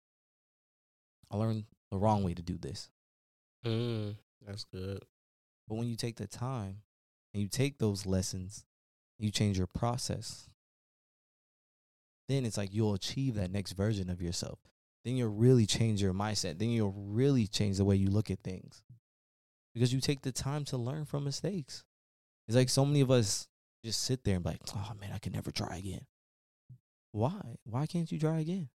I 1.29 1.37
learned 1.37 1.65
the 1.91 1.99
wrong 1.99 2.23
way 2.23 2.33
to 2.33 2.41
do 2.41 2.57
this. 2.57 2.89
Mm, 3.63 4.15
that's 4.43 4.65
good. 4.73 5.03
But 5.67 5.75
when 5.75 5.87
you 5.87 5.95
take 5.95 6.15
the 6.15 6.25
time 6.25 6.77
and 7.35 7.43
you 7.43 7.47
take 7.47 7.77
those 7.77 8.07
lessons, 8.07 8.65
you 9.19 9.29
change 9.29 9.59
your 9.59 9.67
process, 9.67 10.48
then 12.29 12.45
it's 12.45 12.57
like 12.57 12.73
you'll 12.73 12.93
achieve 12.93 13.35
that 13.35 13.51
next 13.51 13.73
version 13.73 14.09
of 14.09 14.21
yourself. 14.21 14.59
Then 15.03 15.17
you'll 15.17 15.29
really 15.29 15.65
change 15.65 16.01
your 16.01 16.13
mindset. 16.13 16.59
Then 16.59 16.69
you'll 16.69 16.93
really 16.95 17.47
change 17.47 17.77
the 17.77 17.85
way 17.85 17.95
you 17.95 18.09
look 18.09 18.29
at 18.29 18.43
things 18.43 18.83
because 19.73 19.93
you 19.93 19.99
take 19.99 20.21
the 20.21 20.31
time 20.31 20.63
to 20.65 20.77
learn 20.77 21.05
from 21.05 21.23
mistakes. 21.23 21.83
It's 22.47 22.55
like 22.55 22.69
so 22.69 22.85
many 22.85 23.01
of 23.01 23.11
us 23.11 23.47
just 23.83 24.03
sit 24.03 24.23
there 24.23 24.35
and 24.35 24.43
be 24.43 24.51
like, 24.51 24.61
oh 24.75 24.91
man, 24.99 25.11
I 25.13 25.19
can 25.19 25.33
never 25.33 25.51
try 25.51 25.77
again. 25.77 26.05
Why? 27.11 27.57
Why 27.63 27.85
can't 27.85 28.11
you 28.11 28.19
try 28.19 28.39
again? 28.39 28.69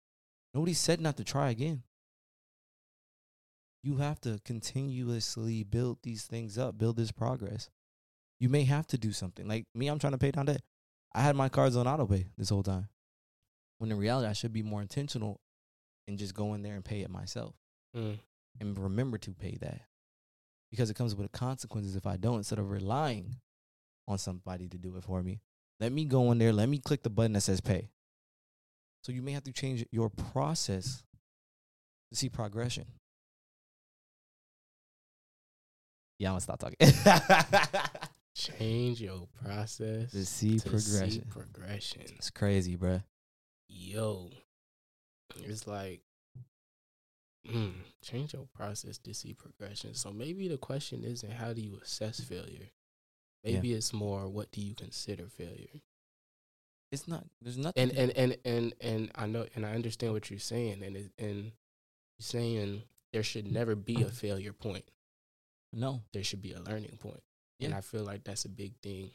Nobody 0.54 0.74
said 0.74 1.00
not 1.00 1.16
to 1.16 1.24
try 1.24 1.50
again. 1.50 1.82
You 3.82 3.96
have 3.96 4.20
to 4.20 4.40
continuously 4.44 5.64
build 5.64 5.98
these 6.02 6.24
things 6.24 6.56
up, 6.56 6.78
build 6.78 6.96
this 6.96 7.10
progress. 7.10 7.68
You 8.38 8.48
may 8.48 8.64
have 8.64 8.86
to 8.88 8.98
do 8.98 9.12
something. 9.12 9.46
Like 9.48 9.64
me, 9.74 9.88
I'm 9.88 9.98
trying 9.98 10.12
to 10.12 10.18
pay 10.18 10.30
down 10.30 10.46
debt. 10.46 10.62
I 11.14 11.22
had 11.22 11.36
my 11.36 11.48
cards 11.48 11.76
on 11.76 11.86
auto 11.86 12.06
pay 12.06 12.26
this 12.38 12.48
whole 12.50 12.62
time. 12.62 12.88
When 13.82 13.90
in 13.90 13.98
reality, 13.98 14.28
I 14.28 14.32
should 14.32 14.52
be 14.52 14.62
more 14.62 14.80
intentional 14.80 15.40
and 16.06 16.16
just 16.16 16.34
go 16.34 16.54
in 16.54 16.62
there 16.62 16.76
and 16.76 16.84
pay 16.84 17.00
it 17.00 17.10
myself 17.10 17.56
Mm. 17.96 18.16
and 18.60 18.78
remember 18.78 19.18
to 19.18 19.32
pay 19.32 19.56
that 19.60 19.80
because 20.70 20.88
it 20.88 20.94
comes 20.94 21.16
with 21.16 21.32
consequences 21.32 21.96
if 21.96 22.06
I 22.06 22.16
don't. 22.16 22.36
Instead 22.36 22.60
of 22.60 22.70
relying 22.70 23.40
on 24.06 24.18
somebody 24.18 24.68
to 24.68 24.78
do 24.78 24.96
it 24.96 25.02
for 25.02 25.20
me, 25.20 25.40
let 25.80 25.90
me 25.90 26.04
go 26.04 26.30
in 26.30 26.38
there, 26.38 26.52
let 26.52 26.68
me 26.68 26.78
click 26.78 27.02
the 27.02 27.10
button 27.10 27.32
that 27.32 27.40
says 27.40 27.60
pay. 27.60 27.90
So 29.02 29.10
you 29.10 29.20
may 29.20 29.32
have 29.32 29.42
to 29.44 29.52
change 29.52 29.84
your 29.90 30.10
process 30.10 31.02
to 32.12 32.16
see 32.16 32.28
progression. 32.28 32.86
Yeah, 36.20 36.28
I'm 36.28 36.38
gonna 36.38 36.40
stop 36.40 36.60
talking. 36.60 36.76
Change 38.34 39.00
your 39.02 39.26
process 39.44 40.12
to 40.12 40.24
see 40.24 40.58
to 40.60 40.78
see 40.80 41.20
progression. 41.20 41.24
progression. 41.28 42.02
It's 42.16 42.30
crazy, 42.30 42.76
bruh. 42.76 43.02
Yo, 43.72 44.30
it's 45.44 45.66
like, 45.66 46.02
mm, 47.48 47.72
change 48.02 48.32
your 48.34 48.46
process 48.54 48.98
to 48.98 49.14
see 49.14 49.34
progression. 49.34 49.94
So 49.94 50.12
maybe 50.12 50.48
the 50.48 50.58
question 50.58 51.04
isn't 51.04 51.32
how 51.32 51.52
do 51.52 51.62
you 51.62 51.78
assess 51.82 52.20
failure. 52.20 52.70
Yeah. 53.44 53.54
Maybe 53.54 53.72
it's 53.74 53.92
more 53.92 54.28
what 54.28 54.52
do 54.52 54.60
you 54.60 54.74
consider 54.74 55.26
failure. 55.28 55.80
It's 56.92 57.08
not. 57.08 57.26
There's 57.40 57.58
nothing. 57.58 57.90
And 57.90 57.92
and 57.92 58.12
and 58.16 58.36
and 58.44 58.74
and 58.80 59.10
I 59.14 59.26
know 59.26 59.46
and 59.54 59.64
I 59.66 59.72
understand 59.74 60.12
what 60.12 60.30
you're 60.30 60.38
saying. 60.38 60.82
And 60.82 60.96
it, 60.96 61.12
and 61.18 61.44
you're 61.44 61.52
saying 62.20 62.82
there 63.12 63.22
should 63.22 63.50
never 63.50 63.74
be 63.74 64.02
a 64.02 64.08
failure 64.08 64.52
point. 64.52 64.84
no. 65.72 66.02
There 66.12 66.24
should 66.24 66.42
be 66.42 66.52
a 66.52 66.60
learning 66.60 66.98
point. 67.00 67.22
And 67.60 67.74
I 67.74 67.80
feel 67.80 68.02
like 68.04 68.24
that's 68.24 68.44
a 68.44 68.48
big 68.48 68.74
thing, 68.82 69.10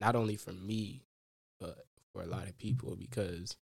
not 0.00 0.14
only 0.14 0.36
for 0.36 0.52
me, 0.52 1.02
but 1.58 1.86
for 2.12 2.22
a 2.22 2.26
lot 2.26 2.46
of 2.48 2.56
people 2.58 2.96
because 2.96 3.56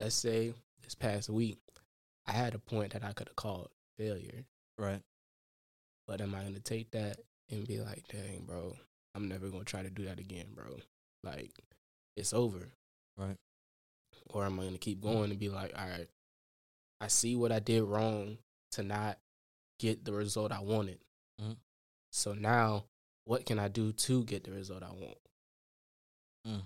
let's 0.00 0.14
say 0.14 0.54
this 0.82 0.94
past 0.94 1.28
week, 1.28 1.58
I 2.26 2.32
had 2.32 2.54
a 2.54 2.58
point 2.58 2.92
that 2.92 3.04
I 3.04 3.12
could 3.12 3.28
have 3.28 3.36
called 3.36 3.68
failure. 3.98 4.44
Right. 4.78 5.02
But 6.06 6.20
am 6.20 6.34
I 6.34 6.42
gonna 6.42 6.60
take 6.60 6.90
that 6.92 7.18
and 7.50 7.66
be 7.66 7.80
like, 7.80 8.08
dang, 8.08 8.44
bro, 8.46 8.76
I'm 9.14 9.28
never 9.28 9.48
gonna 9.48 9.64
try 9.64 9.82
to 9.82 9.90
do 9.90 10.04
that 10.04 10.18
again, 10.18 10.46
bro. 10.54 10.80
Like, 11.22 11.52
it's 12.16 12.32
over. 12.32 12.68
Right. 13.16 13.36
Or 14.30 14.44
am 14.44 14.58
I 14.58 14.64
gonna 14.64 14.78
keep 14.78 15.00
going 15.00 15.30
and 15.30 15.38
be 15.38 15.48
like, 15.48 15.72
all 15.78 15.88
right, 15.88 16.08
I 17.00 17.08
see 17.08 17.36
what 17.36 17.52
I 17.52 17.58
did 17.58 17.82
wrong 17.82 18.38
to 18.72 18.82
not 18.82 19.18
get 19.78 20.04
the 20.04 20.12
result 20.12 20.52
I 20.52 20.60
wanted. 20.60 20.98
Mhm. 21.40 21.56
So 22.12 22.34
now 22.34 22.84
what 23.24 23.46
can 23.46 23.58
I 23.58 23.68
do 23.68 23.92
to 23.92 24.24
get 24.24 24.44
the 24.44 24.52
result 24.52 24.82
I 24.82 24.92
want? 24.92 25.18
Mm. 26.46 26.62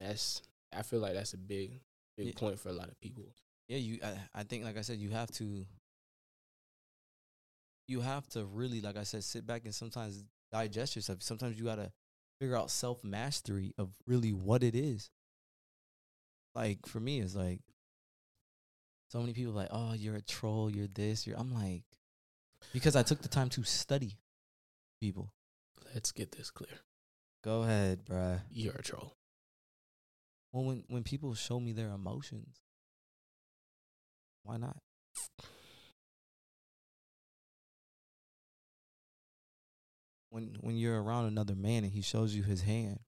That's 0.00 0.42
I 0.72 0.82
feel 0.82 1.00
like 1.00 1.14
that's 1.14 1.34
a 1.34 1.38
big 1.38 1.80
big 2.18 2.26
Yeah. 2.28 2.32
point 2.36 2.58
for 2.60 2.68
a 2.68 2.72
lot 2.72 2.88
of 2.88 3.00
people. 3.00 3.24
Yeah, 3.68 3.78
you. 3.78 3.98
I, 4.02 4.18
I 4.34 4.42
think, 4.42 4.64
like 4.64 4.76
I 4.76 4.82
said, 4.82 4.98
you 4.98 5.10
have 5.10 5.30
to. 5.32 5.64
You 7.86 8.00
have 8.02 8.26
to 8.30 8.44
really, 8.44 8.80
like 8.82 8.96
I 8.98 9.04
said, 9.04 9.24
sit 9.24 9.46
back 9.46 9.64
and 9.64 9.74
sometimes 9.74 10.22
digest 10.52 10.94
yourself. 10.96 11.22
Sometimes 11.22 11.58
you 11.58 11.64
gotta 11.64 11.90
figure 12.40 12.56
out 12.56 12.70
self 12.70 13.02
mastery 13.02 13.72
of 13.78 13.90
really 14.06 14.32
what 14.32 14.62
it 14.62 14.74
is. 14.74 15.10
Like 16.54 16.86
for 16.86 17.00
me, 17.00 17.20
it's 17.20 17.34
like 17.34 17.60
so 19.10 19.20
many 19.20 19.32
people 19.32 19.52
like, 19.54 19.68
oh, 19.70 19.94
you're 19.94 20.16
a 20.16 20.22
troll, 20.22 20.70
you're 20.70 20.88
this, 20.88 21.26
you're. 21.26 21.38
I'm 21.38 21.52
like, 21.54 21.84
because 22.74 22.94
I 22.96 23.02
took 23.02 23.22
the 23.22 23.28
time 23.28 23.48
to 23.50 23.62
study 23.64 24.18
people. 25.00 25.32
Let's 25.94 26.12
get 26.12 26.32
this 26.32 26.50
clear. 26.50 26.80
Go 27.42 27.62
ahead, 27.62 28.04
bruh. 28.04 28.40
You're 28.50 28.74
a 28.74 28.82
troll. 28.82 29.14
Well, 30.52 30.64
when 30.64 30.84
when 30.88 31.02
people 31.02 31.34
show 31.34 31.60
me 31.60 31.72
their 31.72 31.90
emotions, 31.90 32.62
why 34.42 34.56
not? 34.56 34.78
When 40.30 40.56
when 40.60 40.76
you're 40.76 41.02
around 41.02 41.26
another 41.26 41.54
man 41.54 41.84
and 41.84 41.92
he 41.92 42.02
shows 42.02 42.34
you 42.34 42.42
his 42.42 42.62
hand, 42.62 43.00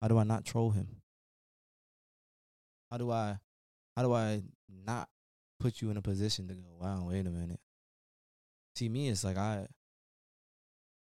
how 0.00 0.08
do 0.08 0.18
I 0.18 0.24
not 0.24 0.44
troll 0.44 0.70
him? 0.70 1.02
How 2.90 2.98
do 2.98 3.10
I 3.10 3.38
how 3.96 4.02
do 4.02 4.12
I 4.12 4.42
not 4.68 5.08
put 5.58 5.80
you 5.80 5.90
in 5.90 5.96
a 5.96 6.02
position 6.02 6.48
to 6.48 6.54
go, 6.54 6.62
wow, 6.80 7.04
wait 7.08 7.26
a 7.26 7.30
minute. 7.30 7.60
See 8.74 8.88
me, 8.88 9.08
it's 9.08 9.24
like 9.24 9.36
I 9.36 9.66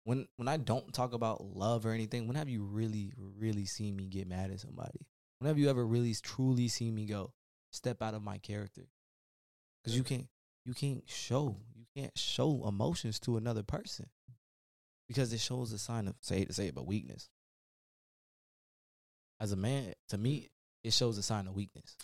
when 0.04 0.26
when 0.36 0.48
I 0.48 0.56
don't 0.56 0.92
talk 0.92 1.12
about 1.12 1.44
love 1.44 1.86
or 1.86 1.92
anything, 1.92 2.26
when 2.26 2.36
have 2.36 2.48
you 2.48 2.62
really, 2.62 3.12
really 3.16 3.66
seen 3.66 3.96
me 3.96 4.06
get 4.06 4.28
mad 4.28 4.50
at 4.50 4.60
somebody? 4.60 5.06
When 5.38 5.48
have 5.48 5.58
you 5.58 5.70
ever 5.70 5.84
really 5.84 6.14
truly 6.22 6.68
seen 6.68 6.94
me 6.94 7.06
go 7.06 7.32
step 7.70 8.02
out 8.02 8.14
of 8.14 8.22
my 8.22 8.38
character? 8.38 8.88
Because 9.82 9.96
you 9.96 10.04
can't 10.04 10.28
you 10.64 10.74
can't 10.74 11.02
show 11.06 11.56
you 11.74 11.86
can't 11.96 12.16
show 12.16 12.66
emotions 12.66 13.18
to 13.20 13.36
another 13.36 13.62
person 13.62 14.06
because 15.08 15.32
it 15.32 15.40
shows 15.40 15.72
a 15.72 15.78
sign 15.78 16.08
of 16.08 16.14
say 16.20 16.44
to 16.44 16.52
say 16.52 16.68
it, 16.68 16.74
but 16.74 16.86
weakness. 16.86 17.28
As 19.40 19.52
a 19.52 19.56
man, 19.56 19.94
to 20.10 20.18
me, 20.18 20.50
it 20.84 20.92
shows 20.92 21.16
a 21.16 21.22
sign 21.22 21.46
of 21.46 21.54
weakness. 21.54 21.96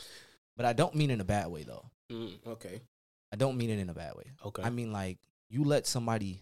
But 0.57 0.65
I 0.65 0.73
don't 0.73 0.95
mean 0.95 1.11
in 1.11 1.21
a 1.21 1.25
bad 1.25 1.49
way 1.49 1.65
though. 1.65 1.91
Mm, 2.11 2.47
okay. 2.47 2.81
I 3.33 3.37
don't 3.37 3.59
mean 3.59 3.71
it 3.71 3.79
in 3.79 3.91
a 3.91 3.95
bad 3.95 4.15
way. 4.15 4.33
Okay. 4.45 4.63
I 4.63 4.71
mean 4.71 4.93
like 4.93 5.19
you 5.51 5.65
let 5.65 5.87
somebody 5.87 6.41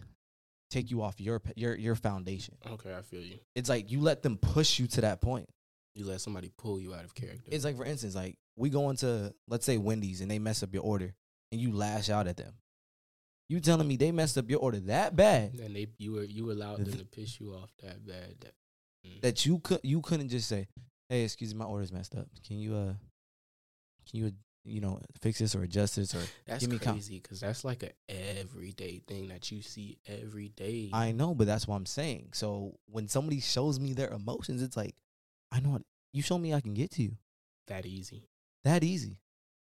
take 0.75 0.90
you 0.90 1.02
off 1.02 1.21
your 1.21 1.40
your 1.57 1.75
your 1.76 1.95
foundation. 1.95 2.57
okay, 2.73 2.95
I 2.95 3.02
feel 3.02 3.21
you. 3.21 3.38
It's 3.54 3.69
like 3.69 3.90
you 3.90 4.00
let 4.00 4.23
them 4.23 4.37
push 4.37 4.78
you 4.78 4.87
to 4.88 5.00
that 5.02 5.21
point. 5.21 5.49
You 5.95 6.04
let 6.04 6.21
somebody 6.21 6.50
pull 6.59 6.81
you 6.81 6.95
out 6.95 7.04
of 7.04 7.14
character. 7.14 7.49
It's 7.50 7.64
like 7.64 7.76
for 7.76 7.85
instance, 7.85 8.14
like 8.14 8.37
we 8.57 8.71
go 8.71 8.90
into 8.90 9.33
let's 9.49 9.64
say 9.64 9.78
Wendy's 9.78 10.21
and 10.21 10.31
they 10.31 10.38
mess 10.38 10.62
up 10.62 10.75
your 10.75 10.83
order 10.83 11.14
and 11.52 11.61
you 11.61 11.73
lash 11.73 12.11
out 12.11 12.26
at 12.26 12.37
them. 12.37 12.54
You 13.49 13.61
telling 13.61 13.87
me 13.87 13.97
they 13.97 14.11
messed 14.11 14.37
up 14.38 14.50
your 14.50 14.61
order 14.61 14.81
that 14.81 15.14
bad 15.14 15.54
and 15.61 15.76
they 15.76 15.87
you 15.99 16.12
were 16.12 16.25
you 16.25 16.50
allowed 16.50 16.78
them 16.78 16.93
to 16.99 17.04
piss 17.04 17.40
you 17.40 17.52
off 17.52 17.71
that 17.83 18.04
bad. 18.04 18.35
That, 18.40 18.52
mm. 19.07 19.21
that 19.23 19.47
you 19.47 19.61
could 19.61 19.81
you 19.85 20.00
couldn't 20.00 20.31
just 20.31 20.49
say, 20.49 20.66
"Hey, 21.09 21.23
excuse 21.23 21.54
me, 21.54 21.59
my 21.59 21.66
order's 21.66 21.93
messed 21.93 22.16
up. 22.16 22.26
Can 22.45 22.59
you 22.59 22.75
uh, 22.75 22.95
can 24.11 24.21
you 24.21 24.33
you 24.64 24.80
know 24.80 24.99
fix 25.21 25.38
this 25.38 25.54
or 25.54 25.62
adjust 25.62 25.97
this 25.97 26.14
or 26.14 26.23
That's 26.47 26.61
give 26.61 26.71
me 26.71 26.78
crazy 26.78 27.21
because 27.21 27.40
that's 27.40 27.64
like 27.64 27.83
a 27.83 27.90
everyday 28.40 29.00
thing 29.06 29.28
that 29.28 29.50
you 29.50 29.62
see 29.62 29.99
every 30.06 30.49
day. 30.49 30.90
I 30.92 31.12
know, 31.12 31.35
but 31.35 31.47
that's 31.47 31.68
what 31.68 31.76
I'm 31.76 31.87
saying. 31.87 32.30
So 32.33 32.78
when 32.87 33.09
somebody 33.09 33.40
shows 33.40 33.78
me 33.78 33.92
their 33.92 34.11
emotions, 34.11 34.62
it's 34.62 34.76
like, 34.76 34.94
I 35.52 35.61
know 35.61 35.71
what 35.71 35.83
you 36.12 36.23
show 36.23 36.38
me, 36.38 36.54
I 36.54 36.61
can 36.61 36.75
get 36.75 36.90
to 36.92 37.02
you 37.02 37.16
that 37.66 37.87
easy. 37.87 38.28
that 38.64 38.83
easy. 38.83 39.18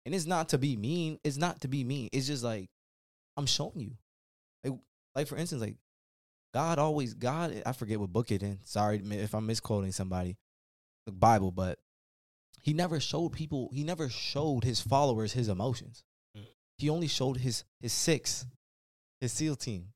And 0.04 0.14
it's 0.14 0.26
not 0.26 0.50
to 0.50 0.58
be 0.58 0.76
mean. 0.76 1.18
It's 1.22 1.36
not 1.36 1.60
to 1.60 1.68
be 1.68 1.84
mean. 1.84 2.08
It's 2.12 2.26
just 2.26 2.42
like 2.42 2.70
I'm 3.36 3.46
showing 3.46 3.80
you. 3.80 3.92
Like, 4.64 4.78
like 5.14 5.26
for 5.28 5.36
instance, 5.36 5.60
like 5.60 5.76
God 6.54 6.78
always 6.78 7.14
God. 7.14 7.62
I 7.64 7.72
forget 7.72 8.00
what 8.00 8.12
book 8.12 8.32
it 8.32 8.42
in. 8.42 8.58
Sorry 8.64 9.00
if 9.04 9.34
I'm 9.34 9.46
misquoting 9.46 9.92
somebody, 9.92 10.36
the 11.06 11.12
Bible, 11.12 11.52
but 11.52 11.78
he 12.62 12.72
never 12.72 13.00
showed 13.00 13.30
people. 13.32 13.70
He 13.72 13.84
never 13.84 14.08
showed 14.08 14.64
his 14.64 14.80
followers 14.80 15.32
his 15.32 15.48
emotions. 15.48 16.04
Mm. 16.36 16.46
He 16.76 16.90
only 16.90 17.08
showed 17.08 17.38
his 17.38 17.64
his 17.80 17.92
six, 17.92 18.46
his 19.20 19.32
SEAL 19.32 19.56
team, 19.56 19.88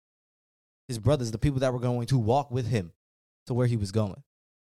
his 0.89 0.99
brothers, 0.99 1.31
the 1.31 1.39
people 1.39 1.61
that 1.61 1.73
were 1.73 1.81
going 1.81 2.07
to 2.09 2.19
walk 2.19 2.51
with 2.51 2.67
him 2.67 2.93
to 3.47 3.55
where 3.55 3.67
he 3.67 3.77
was 3.77 3.93
going. 3.93 4.23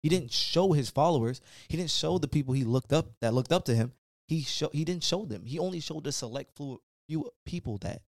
He 0.03 0.09
didn't 0.09 0.33
show 0.33 0.73
his 0.73 0.91
followers. 0.91 1.41
He 1.69 1.77
didn't 1.77 1.91
show 1.91 2.19
the 2.19 2.29
people 2.29 2.55
he 2.55 2.65
looked 2.65 2.93
up 2.93 3.07
that 3.21 3.35
looked 3.35 3.53
up 3.53 3.65
to 3.67 3.75
him. 3.75 3.93
He 4.29 4.43
show 4.43 4.71
he 4.73 4.85
didn't 4.85 5.05
show 5.05 5.25
them. 5.25 5.45
He 5.45 5.59
only 5.59 5.81
showed 5.81 6.07
a 6.07 6.13
select 6.13 6.57
few, 6.57 6.81
few 7.09 7.31
people 7.45 7.79
that. 7.79 8.03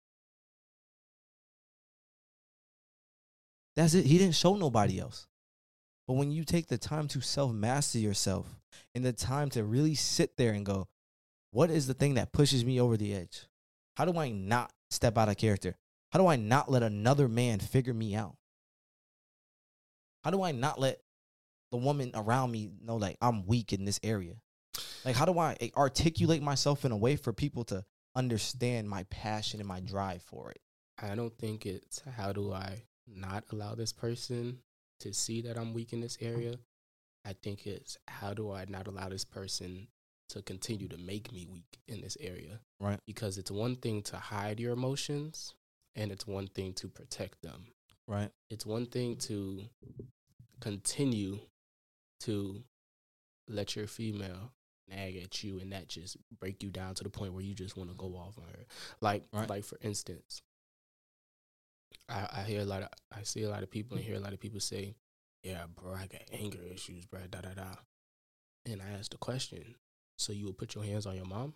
That's 3.77 3.95
it. 3.95 4.05
He 4.05 4.19
didn't 4.19 4.35
show 4.35 4.55
nobody 4.55 4.99
else. 4.99 5.27
But 6.07 6.15
when 6.15 6.31
you 6.31 6.45
take 6.45 6.67
the 6.67 6.79
time 6.79 7.09
to 7.09 7.21
self 7.21 7.53
master 7.53 7.99
yourself 7.99 8.47
and 8.95 9.05
the 9.05 9.13
time 9.13 9.51
to 9.51 9.65
really 9.65 9.95
sit 9.95 10.37
there 10.37 10.53
and 10.53 10.65
go, 10.65 10.89
what 11.51 11.71
is 11.71 11.87
the 11.87 11.95
thing 11.95 12.15
that 12.15 12.33
pushes 12.33 12.65
me 12.65 12.81
over 12.81 12.97
the 12.97 13.15
edge? 13.15 13.47
How 13.97 14.05
do 14.05 14.19
I 14.19 14.31
not 14.31 14.73
step 14.91 15.19
out 15.19 15.29
of 15.29 15.37
character? 15.37 15.77
How 16.11 16.19
do 16.19 16.27
I 16.27 16.37
not 16.37 16.71
let 16.71 16.83
another 16.83 17.29
man 17.29 17.59
figure 17.59 17.95
me 17.95 18.15
out? 18.15 18.37
How 20.25 20.31
do 20.31 20.43
I 20.43 20.53
not 20.53 20.79
let 20.79 21.01
the 21.71 21.79
woman 21.79 22.13
around 22.15 22.53
me 22.53 22.71
know 22.83 22.97
like 22.97 23.17
I'm 23.21 23.47
weak 23.47 23.73
in 23.73 23.85
this 23.85 24.01
area? 24.03 24.35
Like 25.05 25.17
how 25.17 25.25
do 25.25 25.39
I 25.39 25.57
articulate 25.77 26.43
myself 26.43 26.85
in 26.85 26.93
a 26.93 26.97
way 26.97 27.17
for 27.17 27.33
people 27.33 27.65
to 27.65 27.85
understand 28.15 28.89
my 28.89 29.05
passion 29.05 29.61
and 29.61 29.69
my 29.69 29.81
drive 29.81 30.23
for 30.23 30.51
it? 30.51 30.61
I 31.01 31.15
don't 31.15 31.37
think 31.37 31.67
it's 31.67 32.03
how 32.17 32.33
do 32.33 32.53
I 32.53 32.85
not 33.07 33.45
allow 33.51 33.75
this 33.75 33.93
person 33.93 34.59
to 35.01 35.13
see 35.13 35.43
that 35.43 35.57
I'm 35.57 35.75
weak 35.75 35.93
in 35.93 36.01
this 36.01 36.17
mm. 36.19 36.33
area. 36.33 36.55
I 37.25 37.35
think 37.35 37.67
it's 37.67 37.97
how 38.09 38.35
do 38.35 38.51
I 38.51 38.65
not 38.69 38.87
allow 38.89 39.09
this 39.09 39.25
person 39.25 39.89
to 40.31 40.43
continue 40.43 40.89
to 40.89 40.97
make 40.97 41.33
me 41.33 41.47
weak 41.51 41.79
in 41.87 42.01
this 42.01 42.17
area. 42.21 42.61
Right. 42.81 42.99
Because 43.07 43.39
it's 43.39 43.51
one 43.51 43.77
thing 43.77 44.03
to 44.05 44.17
hide 44.17 44.59
your 44.59 44.73
emotions 44.73 45.55
and 45.95 46.11
it's 46.11 46.27
one 46.27 46.47
thing 46.47 46.73
to 46.75 46.89
protect 46.89 47.43
them. 47.43 47.67
Right. 48.09 48.31
It's 48.51 48.65
one 48.67 48.87
thing 48.87 49.17
to 49.17 49.63
continue 50.61 51.39
to 52.21 52.63
let 53.49 53.77
your 53.77 53.87
female 53.87 54.53
nag 54.89 55.17
at 55.17 55.43
you 55.45 55.59
and 55.61 55.73
that 55.73 55.89
just 55.89 56.17
break 56.41 56.63
you 56.63 56.71
down 56.71 56.95
to 56.95 57.05
the 57.05 57.11
point 57.11 57.35
where 57.35 57.43
you 57.43 57.55
just 57.55 57.77
want 57.77 57.91
to 57.91 57.97
go 57.97 58.15
off 58.17 58.39
on 58.39 58.45
her. 58.45 58.65
Like 59.01 59.25
Right. 59.33 59.49
like 59.49 59.65
for 59.65 59.79
instance, 59.83 60.43
I, 62.09 62.29
I 62.33 62.43
hear 62.43 62.61
a 62.61 62.65
lot 62.65 62.83
of 62.83 62.89
I 63.15 63.23
see 63.23 63.43
a 63.43 63.51
lot 63.51 63.63
of 63.63 63.71
people 63.71 63.97
and 63.97 64.05
hear 64.05 64.17
a 64.17 64.21
lot 64.21 64.33
of 64.33 64.41
people 64.41 64.61
say, 64.61 64.95
Yeah, 65.43 65.65
bro, 65.75 65.95
I 65.95 66.07
got 66.07 66.23
anger 66.33 66.63
issues, 66.73 67.05
bro, 67.07 67.21
da 67.31 67.41
da 67.41 67.55
da. 67.55 67.75
And 68.65 68.81
I 68.81 68.91
asked 68.99 69.11
the 69.11 69.19
question, 69.19 69.75
so 70.17 70.33
you 70.33 70.47
would 70.47 70.59
put 70.59 70.75
your 70.75 70.85
hands 70.85 71.05
on 71.07 71.17
your 71.17 71.25
mom? 71.25 71.55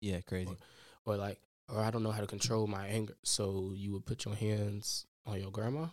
Yeah, 0.00 0.20
crazy. 0.22 0.56
Or 1.04 1.16
like, 1.16 1.38
or 1.68 1.80
I 1.80 1.90
don't 1.90 2.02
know 2.02 2.10
how 2.10 2.20
to 2.20 2.26
control 2.26 2.66
my 2.66 2.86
anger. 2.88 3.14
So 3.22 3.72
you 3.74 3.92
would 3.92 4.06
put 4.06 4.24
your 4.24 4.34
hands 4.34 5.06
on 5.24 5.40
your 5.40 5.52
grandma? 5.52 5.86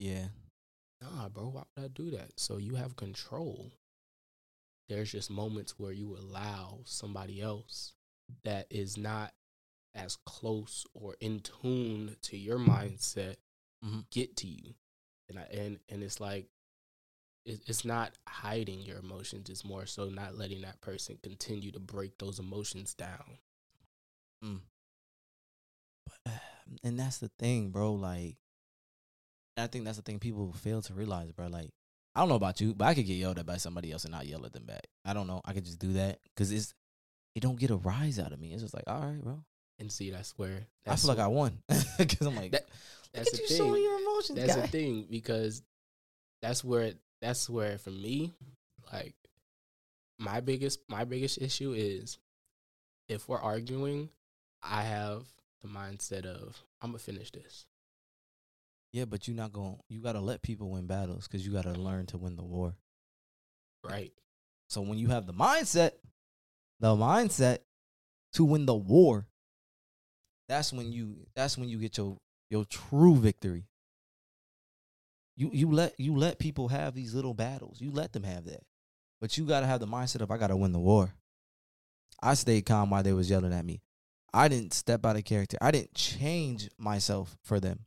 Yeah. 0.00 0.26
Nah, 1.00 1.28
bro, 1.28 1.44
why 1.48 1.62
would 1.76 1.84
I 1.84 1.88
do 1.88 2.10
that? 2.12 2.32
So 2.40 2.56
you 2.56 2.74
have 2.74 2.96
control. 2.96 3.72
There's 4.88 5.12
just 5.12 5.30
moments 5.30 5.78
where 5.78 5.92
you 5.92 6.16
allow 6.16 6.80
somebody 6.84 7.40
else 7.40 7.94
that 8.42 8.66
is 8.70 8.96
not 8.96 9.32
as 9.94 10.16
close 10.26 10.84
or 10.92 11.14
in 11.20 11.40
tune 11.40 12.16
to 12.22 12.36
your 12.36 12.58
mindset 12.58 13.36
Mhm. 13.84 14.08
get 14.10 14.36
to 14.38 14.46
you, 14.48 14.74
and 15.28 15.38
I, 15.38 15.42
and 15.44 15.80
and 15.88 16.02
it's 16.02 16.20
like 16.20 16.48
it's 17.46 17.84
not 17.84 18.12
hiding 18.28 18.80
your 18.80 18.98
emotions. 18.98 19.50
It's 19.50 19.64
more 19.64 19.86
so 19.86 20.06
not 20.06 20.36
letting 20.38 20.62
that 20.62 20.80
person 20.80 21.18
continue 21.22 21.70
to 21.72 21.78
break 21.80 22.18
those 22.18 22.38
emotions 22.38 22.94
down. 22.94 23.38
Mm. 24.44 24.60
But, 26.24 26.34
and 26.82 26.98
that's 26.98 27.18
the 27.18 27.30
thing, 27.38 27.70
bro. 27.70 27.92
Like, 27.94 28.36
I 29.56 29.66
think 29.66 29.84
that's 29.84 29.96
the 29.98 30.02
thing 30.02 30.18
people 30.18 30.52
fail 30.52 30.82
to 30.82 30.94
realize, 30.94 31.32
bro. 31.32 31.48
Like, 31.48 31.70
I 32.14 32.20
don't 32.20 32.28
know 32.28 32.34
about 32.36 32.60
you, 32.60 32.74
but 32.74 32.86
I 32.86 32.94
could 32.94 33.06
get 33.06 33.14
yelled 33.14 33.38
at 33.38 33.46
by 33.46 33.56
somebody 33.56 33.92
else 33.92 34.04
and 34.04 34.12
not 34.12 34.26
yell 34.26 34.44
at 34.46 34.52
them 34.52 34.64
back. 34.64 34.86
I 35.04 35.12
don't 35.14 35.26
know. 35.26 35.40
I 35.44 35.52
could 35.52 35.64
just 35.64 35.78
do 35.78 35.94
that 35.94 36.20
because 36.34 36.50
it's 36.52 36.74
it 37.34 37.40
don't 37.40 37.58
get 37.58 37.70
a 37.70 37.76
rise 37.76 38.18
out 38.18 38.32
of 38.32 38.40
me. 38.40 38.52
It's 38.52 38.62
just 38.62 38.74
like, 38.74 38.84
all 38.86 39.00
right, 39.00 39.20
bro. 39.22 39.40
And 39.80 39.90
see, 39.90 40.10
that's 40.10 40.32
where 40.38 40.66
I 40.86 40.94
feel 40.96 41.08
like 41.08 41.18
I 41.18 41.26
won 41.26 41.58
because 41.98 42.26
I'm 42.26 42.36
like, 42.36 42.52
That- 42.52 42.62
look 42.62 43.12
that's 43.12 43.28
at 43.28 43.34
the 43.34 43.42
you 43.42 43.48
thing. 43.48 43.56
showing 43.58 43.82
your 43.82 43.98
emotions, 44.00 44.38
that's 44.38 44.54
guy. 44.54 44.60
the 44.62 44.68
thing 44.68 45.06
because 45.10 45.62
that's 46.42 46.62
where 46.62 46.92
that's 47.24 47.48
where 47.48 47.78
for 47.78 47.90
me 47.90 48.34
like 48.92 49.14
my 50.18 50.40
biggest 50.40 50.80
my 50.88 51.04
biggest 51.04 51.40
issue 51.40 51.72
is 51.72 52.18
if 53.08 53.28
we're 53.28 53.40
arguing 53.40 54.10
i 54.62 54.82
have 54.82 55.24
the 55.62 55.68
mindset 55.68 56.26
of 56.26 56.62
i'm 56.82 56.90
gonna 56.90 56.98
finish 56.98 57.30
this 57.30 57.64
Yeah, 58.92 59.06
but 59.06 59.26
you're 59.26 59.36
not 59.36 59.52
going. 59.52 59.76
to 59.76 59.82
You 59.88 60.00
gotta 60.02 60.20
let 60.20 60.42
people 60.42 60.68
win 60.70 60.86
battles 60.86 61.26
because 61.26 61.46
you 61.46 61.52
gotta 61.52 61.72
learn 61.72 62.04
to 62.06 62.18
win 62.18 62.36
the 62.36 62.44
war. 62.44 62.74
right 63.82 64.12
So 64.68 64.82
when 64.82 64.98
you 64.98 65.08
have 65.08 65.26
the 65.26 65.32
mindset, 65.32 65.92
the 66.80 66.94
mindset 66.94 67.60
to 68.34 68.44
win 68.44 68.66
the 68.66 68.74
war, 68.74 69.26
that's 70.46 70.72
when 70.72 70.92
you 70.92 71.26
that's 71.34 71.56
when 71.56 71.68
you 71.70 71.78
get 71.78 71.96
your 71.96 72.18
your 72.50 72.66
true 72.66 73.16
victory. 73.16 73.64
You 75.36 75.50
you 75.52 75.70
let 75.70 75.98
you 75.98 76.16
let 76.16 76.38
people 76.38 76.68
have 76.68 76.94
these 76.94 77.14
little 77.14 77.34
battles. 77.34 77.80
You 77.80 77.90
let 77.90 78.12
them 78.12 78.22
have 78.22 78.44
that. 78.44 78.62
But 79.20 79.36
you 79.36 79.44
gotta 79.44 79.66
have 79.66 79.80
the 79.80 79.86
mindset 79.86 80.20
of 80.20 80.30
I 80.30 80.36
gotta 80.36 80.56
win 80.56 80.72
the 80.72 80.78
war. 80.78 81.14
I 82.22 82.34
stayed 82.34 82.66
calm 82.66 82.90
while 82.90 83.02
they 83.02 83.12
was 83.12 83.28
yelling 83.28 83.52
at 83.52 83.64
me. 83.64 83.80
I 84.32 84.48
didn't 84.48 84.74
step 84.74 85.04
out 85.06 85.16
of 85.16 85.24
character. 85.24 85.56
I 85.60 85.70
didn't 85.70 85.94
change 85.94 86.68
myself 86.78 87.36
for 87.42 87.60
them. 87.60 87.80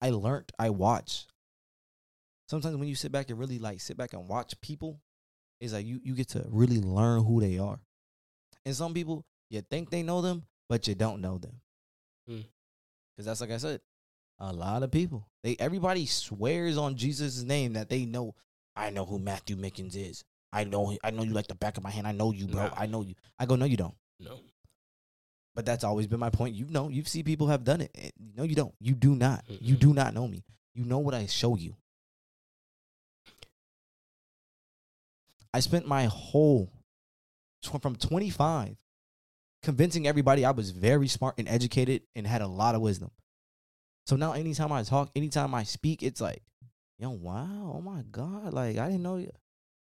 I 0.00 0.10
learned, 0.10 0.52
I 0.58 0.70
watched. 0.70 1.26
Sometimes 2.48 2.76
when 2.76 2.88
you 2.88 2.94
sit 2.94 3.12
back 3.12 3.30
and 3.30 3.38
really 3.38 3.58
like 3.58 3.80
sit 3.80 3.96
back 3.96 4.12
and 4.12 4.28
watch 4.28 4.60
people, 4.60 5.00
it's 5.60 5.72
like 5.72 5.86
you 5.86 6.00
you 6.02 6.14
get 6.14 6.28
to 6.28 6.44
really 6.48 6.80
learn 6.80 7.24
who 7.24 7.40
they 7.40 7.58
are. 7.58 7.80
And 8.64 8.74
some 8.74 8.94
people 8.94 9.24
you 9.50 9.62
think 9.62 9.90
they 9.90 10.02
know 10.02 10.20
them, 10.20 10.44
but 10.68 10.86
you 10.86 10.94
don't 10.94 11.20
know 11.20 11.38
them. 11.38 11.60
Mm. 12.28 12.44
Cause 13.16 13.26
that's 13.26 13.40
like 13.40 13.50
I 13.50 13.56
said, 13.56 13.80
a 14.38 14.52
lot 14.52 14.82
of 14.82 14.90
people. 14.90 15.28
They 15.42 15.56
everybody 15.58 16.06
swears 16.06 16.76
on 16.76 16.96
Jesus' 16.96 17.42
name 17.42 17.74
that 17.74 17.88
they 17.88 18.04
know. 18.04 18.34
I 18.74 18.90
know 18.90 19.04
who 19.06 19.18
Matthew 19.18 19.56
Mickens 19.56 19.96
is. 19.96 20.24
I 20.52 20.64
know 20.64 20.96
I 21.02 21.10
know 21.10 21.22
you 21.22 21.32
like 21.32 21.46
the 21.48 21.54
back 21.54 21.76
of 21.76 21.82
my 21.82 21.90
hand. 21.90 22.06
I 22.06 22.12
know 22.12 22.32
you, 22.32 22.46
bro. 22.46 22.64
Nah. 22.64 22.74
I 22.76 22.86
know 22.86 23.02
you. 23.02 23.14
I 23.38 23.46
go, 23.46 23.56
no, 23.56 23.64
you 23.64 23.76
don't. 23.76 23.94
no 24.20 24.38
But 25.54 25.64
that's 25.66 25.84
always 25.84 26.06
been 26.06 26.20
my 26.20 26.30
point. 26.30 26.54
You 26.54 26.66
know, 26.68 26.88
you 26.88 27.04
see 27.04 27.22
people 27.22 27.46
have 27.48 27.64
done 27.64 27.80
it. 27.80 28.12
No, 28.36 28.42
you 28.44 28.54
don't. 28.54 28.74
You 28.80 28.94
do 28.94 29.14
not. 29.14 29.44
You 29.48 29.76
Mm-mm. 29.76 29.80
do 29.80 29.94
not 29.94 30.14
know 30.14 30.28
me. 30.28 30.44
You 30.74 30.84
know 30.84 30.98
what 30.98 31.14
I 31.14 31.26
show 31.26 31.56
you. 31.56 31.74
I 35.54 35.60
spent 35.60 35.86
my 35.86 36.04
whole 36.04 36.70
tw- 37.62 37.80
from 37.80 37.96
25 37.96 38.76
convincing 39.62 40.06
everybody 40.06 40.44
I 40.44 40.50
was 40.50 40.70
very 40.70 41.08
smart 41.08 41.36
and 41.38 41.48
educated 41.48 42.02
and 42.14 42.26
had 42.26 42.42
a 42.42 42.46
lot 42.46 42.74
of 42.74 42.82
wisdom. 42.82 43.10
So 44.06 44.16
now 44.16 44.32
anytime 44.32 44.72
I 44.72 44.82
talk, 44.82 45.10
anytime 45.16 45.54
I 45.54 45.64
speak, 45.64 46.02
it's 46.02 46.20
like, 46.20 46.42
yo, 46.98 47.10
wow, 47.10 47.72
oh 47.76 47.80
my 47.80 48.02
God. 48.10 48.52
Like 48.54 48.78
I 48.78 48.86
didn't 48.86 49.02
know 49.02 49.16
you. 49.16 49.32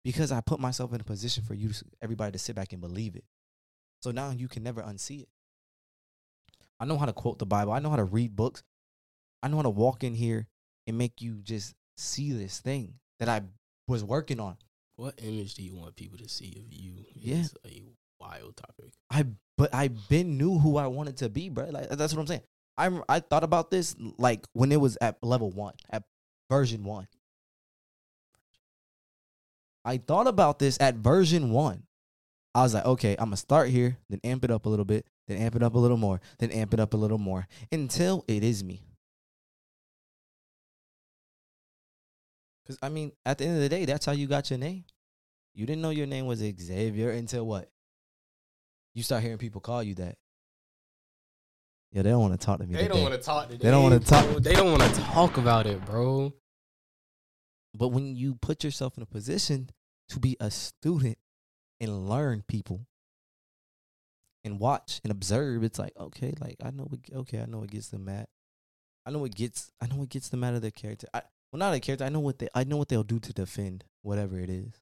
Because 0.04 0.32
I 0.32 0.40
put 0.40 0.58
myself 0.60 0.92
in 0.92 1.00
a 1.00 1.04
position 1.04 1.44
for 1.44 1.54
you 1.54 1.68
to, 1.70 1.84
everybody 2.02 2.32
to 2.32 2.38
sit 2.38 2.56
back 2.56 2.72
and 2.72 2.80
believe 2.80 3.14
it. 3.14 3.24
So 4.02 4.10
now 4.10 4.30
you 4.30 4.48
can 4.48 4.62
never 4.64 4.82
unsee 4.82 5.22
it. 5.22 5.28
I 6.80 6.84
know 6.84 6.98
how 6.98 7.06
to 7.06 7.12
quote 7.12 7.38
the 7.38 7.46
Bible. 7.46 7.72
I 7.72 7.78
know 7.78 7.90
how 7.90 7.96
to 7.96 8.04
read 8.04 8.34
books. 8.34 8.64
I 9.42 9.48
know 9.48 9.56
how 9.56 9.62
to 9.62 9.70
walk 9.70 10.02
in 10.02 10.14
here 10.14 10.48
and 10.86 10.98
make 10.98 11.22
you 11.22 11.40
just 11.42 11.74
see 11.96 12.32
this 12.32 12.58
thing 12.60 12.94
that 13.20 13.28
I 13.28 13.42
was 13.86 14.02
working 14.02 14.40
on. 14.40 14.56
what 14.96 15.14
image 15.22 15.54
do 15.54 15.62
you 15.62 15.74
want 15.74 15.96
people 15.96 16.18
to 16.18 16.28
see 16.28 16.56
of 16.64 16.72
you 16.72 17.04
Yeah. 17.14 17.36
is 17.36 17.54
a 17.66 17.82
wild 18.20 18.56
topic 18.56 18.92
I 19.10 19.24
but 19.56 19.74
I 19.74 19.88
been 19.88 20.36
knew 20.38 20.58
who 20.58 20.76
I 20.76 20.86
wanted 20.86 21.16
to 21.18 21.28
be, 21.28 21.48
bro. 21.48 21.66
Like 21.70 21.88
that's 21.90 22.14
what 22.14 22.20
I'm 22.20 22.26
saying. 22.26 22.42
I'm 22.76 23.02
I 23.08 23.20
thought 23.20 23.44
about 23.44 23.70
this 23.70 23.94
like 24.18 24.46
when 24.52 24.72
it 24.72 24.80
was 24.80 24.96
at 25.00 25.16
level 25.22 25.50
one, 25.50 25.74
at 25.90 26.04
version 26.50 26.84
one. 26.84 27.08
I 29.84 29.98
thought 29.98 30.26
about 30.26 30.58
this 30.58 30.78
at 30.80 30.94
version 30.96 31.50
one. 31.50 31.84
I 32.54 32.62
was 32.62 32.74
like, 32.74 32.84
okay, 32.84 33.16
I'm 33.18 33.26
gonna 33.26 33.36
start 33.36 33.70
here, 33.70 33.98
then 34.10 34.20
amp 34.24 34.44
it 34.44 34.50
up 34.50 34.66
a 34.66 34.68
little 34.68 34.84
bit, 34.84 35.06
then 35.26 35.38
amp 35.38 35.56
it 35.56 35.62
up 35.62 35.74
a 35.74 35.78
little 35.78 35.96
more, 35.96 36.20
then 36.38 36.50
amp 36.50 36.74
it 36.74 36.80
up 36.80 36.94
a 36.94 36.96
little 36.96 37.18
more 37.18 37.46
until 37.70 38.24
it 38.28 38.44
is 38.44 38.62
me. 38.62 38.82
Because 42.62 42.78
I 42.82 42.88
mean, 42.88 43.12
at 43.24 43.38
the 43.38 43.44
end 43.44 43.56
of 43.56 43.62
the 43.62 43.68
day, 43.68 43.84
that's 43.84 44.06
how 44.06 44.12
you 44.12 44.26
got 44.26 44.50
your 44.50 44.58
name. 44.58 44.84
You 45.54 45.66
didn't 45.66 45.82
know 45.82 45.90
your 45.90 46.06
name 46.06 46.26
was 46.26 46.38
Xavier 46.38 47.10
until 47.10 47.46
what? 47.46 47.70
You 48.94 49.02
start 49.02 49.22
hearing 49.22 49.38
people 49.38 49.60
call 49.60 49.82
you 49.82 49.94
that. 49.96 50.16
Yeah, 51.92 52.02
they 52.02 52.10
don't 52.10 52.20
want 52.22 52.38
to 52.40 52.44
talk 52.44 52.58
to 52.60 52.66
me. 52.66 52.74
they 52.74 52.88
don't 52.88 53.02
want 53.02 53.14
to 53.14 53.20
talk 53.20 53.48
today, 53.48 53.58
They 53.64 53.70
don't 53.70 53.82
wanna 53.82 54.00
talk- 54.00 54.42
they 54.42 54.54
don't 54.54 54.70
want 54.78 54.94
to 54.94 55.00
talk 55.02 55.36
about 55.36 55.66
it 55.66 55.84
bro 55.84 56.32
But 57.74 57.88
when 57.88 58.16
you 58.16 58.34
put 58.34 58.64
yourself 58.64 58.96
in 58.96 59.02
a 59.02 59.06
position 59.06 59.70
to 60.08 60.18
be 60.18 60.36
a 60.40 60.50
student 60.50 61.18
and 61.80 62.08
learn 62.08 62.42
people 62.48 62.86
and 64.44 64.58
watch 64.58 65.00
and 65.04 65.10
observe, 65.12 65.62
it's 65.62 65.78
like, 65.78 65.92
okay, 65.96 66.34
like 66.40 66.56
I 66.62 66.70
know 66.70 66.84
what 66.84 67.00
okay, 67.20 67.40
I 67.40 67.46
know 67.46 67.58
what 67.58 67.70
gets 67.70 67.88
them 67.88 68.04
mad. 68.06 68.26
I 69.06 69.10
know 69.10 69.18
what 69.20 69.34
gets 69.34 69.70
I 69.80 69.86
know 69.86 69.96
what 69.96 70.08
gets 70.08 70.28
them 70.28 70.44
out 70.44 70.54
of 70.54 70.62
their 70.62 70.70
character. 70.70 71.06
I 71.14 71.22
well 71.52 71.58
not 71.58 71.70
their 71.70 71.80
character, 71.80 72.04
I 72.04 72.08
know 72.08 72.20
what 72.20 72.38
they 72.38 72.48
I 72.54 72.64
know 72.64 72.76
what 72.76 72.88
they'll 72.88 73.04
do 73.04 73.20
to 73.20 73.32
defend 73.32 73.84
whatever 74.02 74.38
it 74.38 74.50
is. 74.50 74.80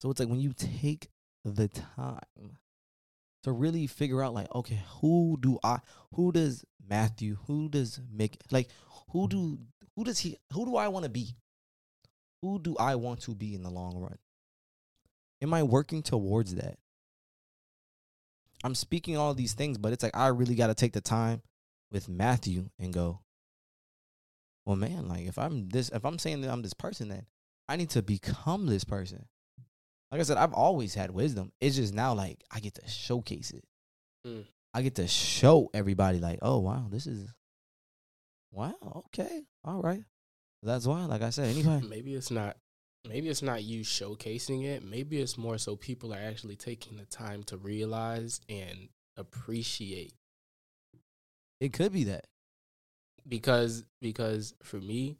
So 0.00 0.10
it's 0.10 0.18
like 0.20 0.28
when 0.28 0.40
you 0.40 0.52
take 0.52 1.08
the 1.44 1.68
time 1.68 2.58
to 3.42 3.52
really 3.52 3.86
figure 3.86 4.22
out 4.22 4.34
like, 4.34 4.52
okay, 4.54 4.82
who 5.00 5.38
do 5.40 5.58
I 5.62 5.78
who 6.14 6.32
does 6.32 6.64
Matthew, 6.88 7.38
who 7.46 7.68
does 7.68 8.00
Mick 8.14 8.36
like 8.50 8.68
who 9.10 9.28
do 9.28 9.58
who 9.96 10.04
does 10.04 10.18
he 10.18 10.36
who 10.52 10.64
do 10.64 10.76
I 10.76 10.88
want 10.88 11.04
to 11.04 11.10
be? 11.10 11.36
Who 12.42 12.58
do 12.58 12.76
I 12.78 12.96
want 12.96 13.20
to 13.22 13.34
be 13.34 13.54
in 13.54 13.62
the 13.62 13.70
long 13.70 13.98
run? 13.98 14.18
Am 15.40 15.54
I 15.54 15.62
working 15.62 16.02
towards 16.02 16.54
that? 16.54 16.78
I'm 18.64 18.74
speaking 18.74 19.16
all 19.16 19.34
these 19.34 19.54
things, 19.54 19.78
but 19.78 19.92
it's 19.92 20.02
like 20.02 20.16
I 20.16 20.28
really 20.28 20.54
got 20.54 20.68
to 20.68 20.74
take 20.74 20.92
the 20.92 21.00
time 21.00 21.42
with 21.90 22.08
Matthew 22.08 22.70
and 22.78 22.92
go, 22.92 23.20
well, 24.64 24.76
man, 24.76 25.08
like 25.08 25.26
if 25.26 25.38
I'm 25.38 25.68
this, 25.68 25.88
if 25.88 26.04
I'm 26.04 26.18
saying 26.18 26.42
that 26.42 26.50
I'm 26.50 26.62
this 26.62 26.74
person, 26.74 27.08
then 27.08 27.26
I 27.68 27.76
need 27.76 27.90
to 27.90 28.02
become 28.02 28.66
this 28.66 28.84
person. 28.84 29.26
Like 30.12 30.20
I 30.20 30.24
said, 30.24 30.36
I've 30.36 30.52
always 30.52 30.94
had 30.94 31.10
wisdom. 31.10 31.50
It's 31.60 31.74
just 31.76 31.94
now 31.94 32.12
like 32.14 32.44
I 32.52 32.60
get 32.60 32.74
to 32.74 32.86
showcase 32.86 33.50
it. 33.50 33.64
Mm. 34.26 34.44
I 34.74 34.82
get 34.82 34.94
to 34.96 35.08
show 35.08 35.70
everybody, 35.74 36.18
like, 36.20 36.38
oh 36.42 36.58
wow, 36.60 36.86
this 36.90 37.06
is 37.06 37.28
wow, 38.52 38.74
okay, 39.06 39.42
all 39.64 39.80
right. 39.80 40.04
That's 40.62 40.86
why, 40.86 41.04
like 41.06 41.22
I 41.22 41.30
said, 41.30 41.48
anyway. 41.48 41.80
maybe 41.88 42.14
it's 42.14 42.30
not 42.30 42.56
maybe 43.08 43.28
it's 43.28 43.42
not 43.42 43.64
you 43.64 43.80
showcasing 43.80 44.64
it 44.64 44.84
maybe 44.84 45.20
it's 45.20 45.36
more 45.36 45.58
so 45.58 45.74
people 45.74 46.14
are 46.14 46.20
actually 46.20 46.54
taking 46.54 46.96
the 46.96 47.04
time 47.06 47.42
to 47.42 47.56
realize 47.56 48.40
and 48.48 48.90
appreciate 49.16 50.12
It 51.60 51.72
could 51.72 51.92
be 51.92 52.04
that. 52.04 52.26
because 53.28 53.84
because 54.00 54.54
for 54.62 54.76
me 54.76 55.16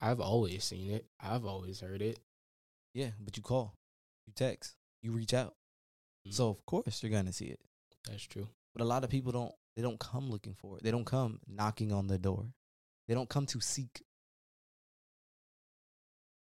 i've 0.00 0.20
always 0.20 0.62
seen 0.62 0.92
it 0.92 1.06
i've 1.20 1.44
always 1.44 1.80
heard 1.80 2.02
it 2.02 2.20
Yeah, 2.94 3.10
but 3.20 3.36
you 3.36 3.42
call, 3.42 3.74
you 4.26 4.32
text, 4.34 4.76
you 5.02 5.12
reach 5.12 5.34
out. 5.34 5.56
Mhm. 6.26 6.32
So 6.34 6.48
of 6.48 6.64
course 6.66 7.02
you're 7.02 7.12
gonna 7.12 7.32
see 7.32 7.46
it. 7.46 7.60
that's 8.06 8.24
true 8.24 8.48
But 8.74 8.82
a 8.82 8.84
lot 8.84 9.02
of 9.04 9.10
people 9.10 9.32
don't. 9.32 9.54
They 9.76 9.82
don't 9.82 9.98
come 9.98 10.28
looking 10.30 10.54
for 10.54 10.76
it. 10.76 10.82
They 10.82 10.90
don't 10.90 11.04
come 11.04 11.40
knocking 11.46 11.90
on 11.92 12.06
the 12.06 12.18
door. 12.18 12.52
They 13.08 13.14
don't 13.14 13.28
come 13.28 13.46
to 13.46 13.60
seek. 13.60 14.02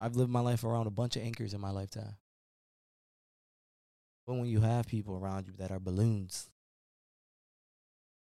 I've 0.00 0.16
lived 0.16 0.30
my 0.30 0.40
life 0.40 0.64
around 0.64 0.86
a 0.86 0.90
bunch 0.90 1.16
of 1.16 1.22
anchors 1.22 1.54
in 1.54 1.60
my 1.60 1.70
lifetime. 1.70 2.16
But 4.26 4.34
when 4.34 4.46
you 4.46 4.60
have 4.60 4.86
people 4.86 5.16
around 5.16 5.46
you 5.46 5.54
that 5.54 5.70
are 5.70 5.78
balloons, 5.78 6.50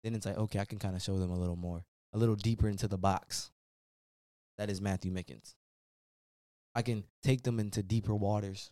then 0.02 0.14
it's 0.14 0.26
like, 0.26 0.38
okay, 0.38 0.58
I 0.58 0.64
can 0.64 0.78
kind 0.78 0.96
of 0.96 1.02
show 1.02 1.18
them 1.18 1.30
a 1.30 1.38
little 1.38 1.56
more, 1.56 1.84
a 2.12 2.18
little 2.18 2.36
deeper 2.36 2.68
into 2.68 2.88
the 2.88 2.98
box. 2.98 3.50
That 4.58 4.70
is 4.70 4.80
Matthew 4.80 5.12
Mickens. 5.12 5.54
I 6.74 6.82
can 6.82 7.04
take 7.22 7.42
them 7.42 7.60
into 7.60 7.82
deeper 7.82 8.14
waters 8.14 8.70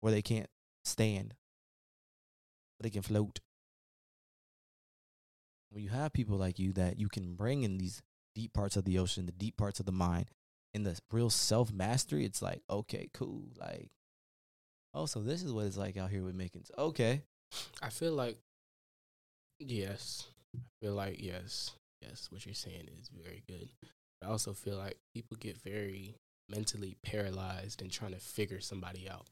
where 0.00 0.12
they 0.12 0.22
can't 0.22 0.48
stand, 0.84 1.34
but 2.78 2.84
they 2.84 2.90
can 2.90 3.02
float. 3.02 3.40
When 5.70 5.82
you 5.82 5.90
have 5.90 6.12
people 6.12 6.36
like 6.36 6.58
you 6.58 6.72
that 6.74 6.98
you 6.98 7.08
can 7.08 7.34
bring 7.34 7.62
in 7.62 7.78
these 7.78 8.02
deep 8.34 8.52
parts 8.52 8.76
of 8.76 8.84
the 8.84 8.98
ocean, 8.98 9.26
the 9.26 9.32
deep 9.32 9.56
parts 9.56 9.80
of 9.80 9.86
the 9.86 9.92
mind, 9.92 10.30
and 10.74 10.86
the 10.86 10.98
real 11.10 11.30
self 11.30 11.72
mastery, 11.72 12.24
it's 12.24 12.42
like, 12.42 12.62
okay, 12.70 13.08
cool. 13.12 13.48
Like, 13.58 13.90
oh, 14.94 15.06
so 15.06 15.20
this 15.20 15.42
is 15.42 15.52
what 15.52 15.66
it's 15.66 15.76
like 15.76 15.96
out 15.96 16.10
here 16.10 16.22
with 16.22 16.36
Mickens. 16.36 16.70
Okay. 16.78 17.22
I 17.82 17.90
feel 17.90 18.12
like 18.12 18.38
yes. 19.58 20.28
I 20.54 20.60
feel 20.80 20.94
like 20.94 21.16
yes. 21.22 21.72
Yes, 22.02 22.28
what 22.30 22.44
you're 22.44 22.54
saying 22.54 22.88
is 23.00 23.08
very 23.08 23.42
good. 23.48 23.70
I 24.22 24.28
also 24.28 24.52
feel 24.52 24.76
like 24.76 24.98
people 25.14 25.36
get 25.38 25.58
very 25.58 26.14
mentally 26.48 26.96
paralyzed 27.02 27.82
in 27.82 27.88
trying 27.88 28.12
to 28.12 28.20
figure 28.20 28.60
somebody 28.60 29.08
out. 29.08 29.26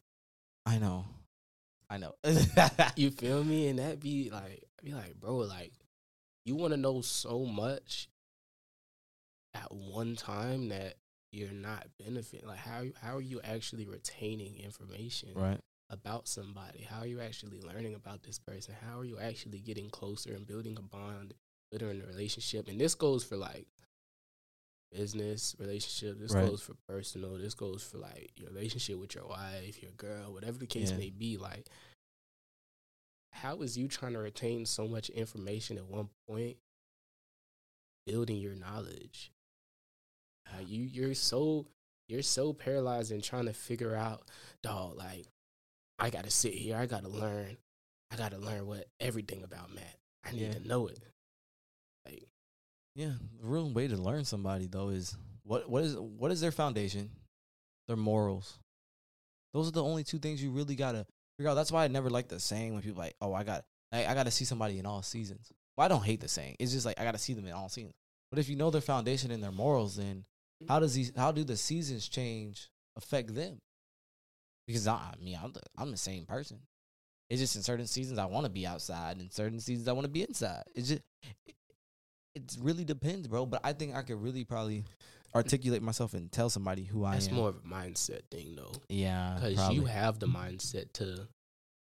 I 0.66 0.78
know. 0.78 1.04
I 1.90 1.98
know. 1.98 2.14
You 2.96 3.10
feel 3.10 3.44
me? 3.44 3.68
And 3.68 3.78
that 3.78 4.00
be 4.00 4.30
like 4.30 4.64
be 4.82 4.92
like, 4.92 5.14
bro, 5.20 5.36
like 5.36 5.72
you 6.44 6.54
want 6.54 6.72
to 6.72 6.76
know 6.76 7.00
so 7.00 7.44
much 7.44 8.08
at 9.54 9.72
one 9.72 10.16
time 10.16 10.68
that 10.68 10.94
you're 11.32 11.52
not 11.52 11.86
benefiting. 11.98 12.46
Like 12.46 12.58
how 12.58 12.84
how 13.00 13.16
are 13.16 13.22
you 13.22 13.40
actually 13.42 13.86
retaining 13.86 14.56
information 14.58 15.30
right. 15.34 15.60
about 15.90 16.28
somebody? 16.28 16.86
How 16.88 17.00
are 17.00 17.06
you 17.06 17.20
actually 17.20 17.60
learning 17.60 17.94
about 17.94 18.22
this 18.22 18.38
person? 18.38 18.74
How 18.86 19.00
are 19.00 19.04
you 19.04 19.18
actually 19.18 19.60
getting 19.60 19.90
closer 19.90 20.34
and 20.34 20.46
building 20.46 20.76
a 20.78 20.82
bond, 20.82 21.34
building 21.70 22.02
a 22.02 22.06
relationship? 22.06 22.68
And 22.68 22.80
this 22.80 22.94
goes 22.94 23.24
for 23.24 23.36
like 23.36 23.66
business 24.92 25.56
relationship. 25.58 26.18
This 26.18 26.32
Right. 26.32 26.48
goes 26.48 26.60
for 26.62 26.74
personal. 26.88 27.36
This 27.36 27.54
goes 27.54 27.82
for 27.82 27.98
like 27.98 28.32
your 28.36 28.48
relationship 28.50 28.98
with 28.98 29.14
your 29.14 29.26
wife, 29.26 29.82
your 29.82 29.92
girl, 29.92 30.32
whatever 30.32 30.58
the 30.58 30.66
case 30.66 30.90
Yeah. 30.90 30.96
may 30.98 31.10
be. 31.10 31.36
Like, 31.36 31.68
how 33.32 33.62
is 33.62 33.76
you 33.76 33.88
trying 33.88 34.12
to 34.12 34.20
retain 34.20 34.64
so 34.66 34.86
much 34.86 35.10
information 35.10 35.76
at 35.78 35.86
one 35.86 36.10
point, 36.28 36.56
building 38.06 38.36
your 38.36 38.54
knowledge? 38.54 39.32
Like 40.56 40.68
you, 40.68 40.82
you're 40.82 41.14
so 41.14 41.66
you're 42.08 42.22
so 42.22 42.52
paralyzed 42.52 43.10
in 43.10 43.22
trying 43.22 43.46
to 43.46 43.54
figure 43.54 43.94
out, 43.96 44.28
dog. 44.62 44.96
Like, 44.96 45.26
I 45.98 46.10
gotta 46.10 46.30
sit 46.30 46.52
here. 46.52 46.76
I 46.76 46.86
gotta 46.86 47.08
learn. 47.08 47.56
I 48.10 48.16
gotta 48.16 48.36
learn 48.38 48.66
what 48.66 48.86
everything 49.00 49.42
about 49.42 49.72
Matt. 49.74 49.98
I 50.22 50.32
need 50.32 50.42
Yeah. 50.42 50.52
to 50.54 50.60
know 50.68 50.86
it. 50.88 51.02
Yeah, 52.94 53.12
the 53.40 53.46
real 53.46 53.70
way 53.70 53.88
to 53.88 53.96
learn 53.96 54.24
somebody 54.24 54.66
though 54.66 54.90
is 54.90 55.16
what 55.42 55.68
what 55.68 55.82
is 55.84 55.96
what 55.96 56.30
is 56.30 56.40
their 56.40 56.52
foundation, 56.52 57.10
their 57.88 57.96
morals. 57.96 58.58
Those 59.52 59.68
are 59.68 59.72
the 59.72 59.82
only 59.82 60.04
two 60.04 60.18
things 60.18 60.42
you 60.42 60.50
really 60.50 60.76
gotta 60.76 61.06
figure 61.36 61.50
out. 61.50 61.54
That's 61.54 61.72
why 61.72 61.84
I 61.84 61.88
never 61.88 62.10
like 62.10 62.28
the 62.28 62.38
saying 62.40 62.72
when 62.72 62.82
people 62.82 62.98
like, 62.98 63.16
oh, 63.20 63.34
I 63.34 63.44
got 63.44 63.64
I, 63.92 64.06
I 64.06 64.14
got 64.14 64.24
to 64.24 64.30
see 64.30 64.44
somebody 64.44 64.78
in 64.78 64.86
all 64.86 65.02
seasons. 65.02 65.52
Well, 65.76 65.84
I 65.84 65.88
don't 65.88 66.04
hate 66.04 66.20
the 66.20 66.28
saying. 66.28 66.56
It's 66.58 66.72
just 66.72 66.86
like 66.86 67.00
I 67.00 67.04
got 67.04 67.12
to 67.12 67.18
see 67.18 67.32
them 67.32 67.46
in 67.46 67.52
all 67.52 67.68
seasons. 67.68 67.94
But 68.30 68.38
if 68.38 68.48
you 68.48 68.56
know 68.56 68.70
their 68.70 68.80
foundation 68.80 69.30
and 69.30 69.42
their 69.42 69.52
morals, 69.52 69.96
then 69.96 70.24
how 70.68 70.80
does 70.80 70.94
these 70.94 71.12
how 71.16 71.32
do 71.32 71.44
the 71.44 71.56
seasons 71.56 72.08
change 72.08 72.70
affect 72.96 73.34
them? 73.34 73.60
Because 74.66 74.86
I, 74.86 74.94
I 74.94 75.14
mean, 75.22 75.38
I'm 75.42 75.52
the, 75.52 75.60
I'm 75.76 75.90
the 75.90 75.96
same 75.96 76.26
person. 76.26 76.58
It's 77.30 77.40
just 77.40 77.56
in 77.56 77.62
certain 77.62 77.86
seasons 77.86 78.18
I 78.18 78.26
want 78.26 78.44
to 78.44 78.50
be 78.50 78.66
outside, 78.66 79.18
and 79.18 79.32
certain 79.32 79.60
seasons 79.60 79.88
I 79.88 79.92
want 79.92 80.04
to 80.04 80.10
be 80.10 80.22
inside. 80.22 80.64
It's 80.74 80.88
just 80.88 81.02
it, 82.34 82.56
really 82.60 82.84
depends, 82.84 83.28
bro. 83.28 83.46
But 83.46 83.60
I 83.64 83.72
think 83.72 83.94
I 83.94 84.02
could 84.02 84.22
really 84.22 84.44
probably 84.44 84.84
articulate 85.34 85.82
myself 85.82 86.14
and 86.14 86.30
tell 86.30 86.48
somebody 86.48 86.84
who 86.84 87.04
I 87.04 87.14
that's 87.14 87.28
am. 87.28 87.34
more 87.34 87.48
of 87.48 87.56
a 87.56 87.68
mindset 87.68 88.22
thing, 88.30 88.54
though. 88.56 88.72
yeah, 88.88 89.38
because 89.40 89.70
you 89.70 89.84
have 89.84 90.18
the 90.18 90.26
mindset 90.26 90.92
to 90.94 91.26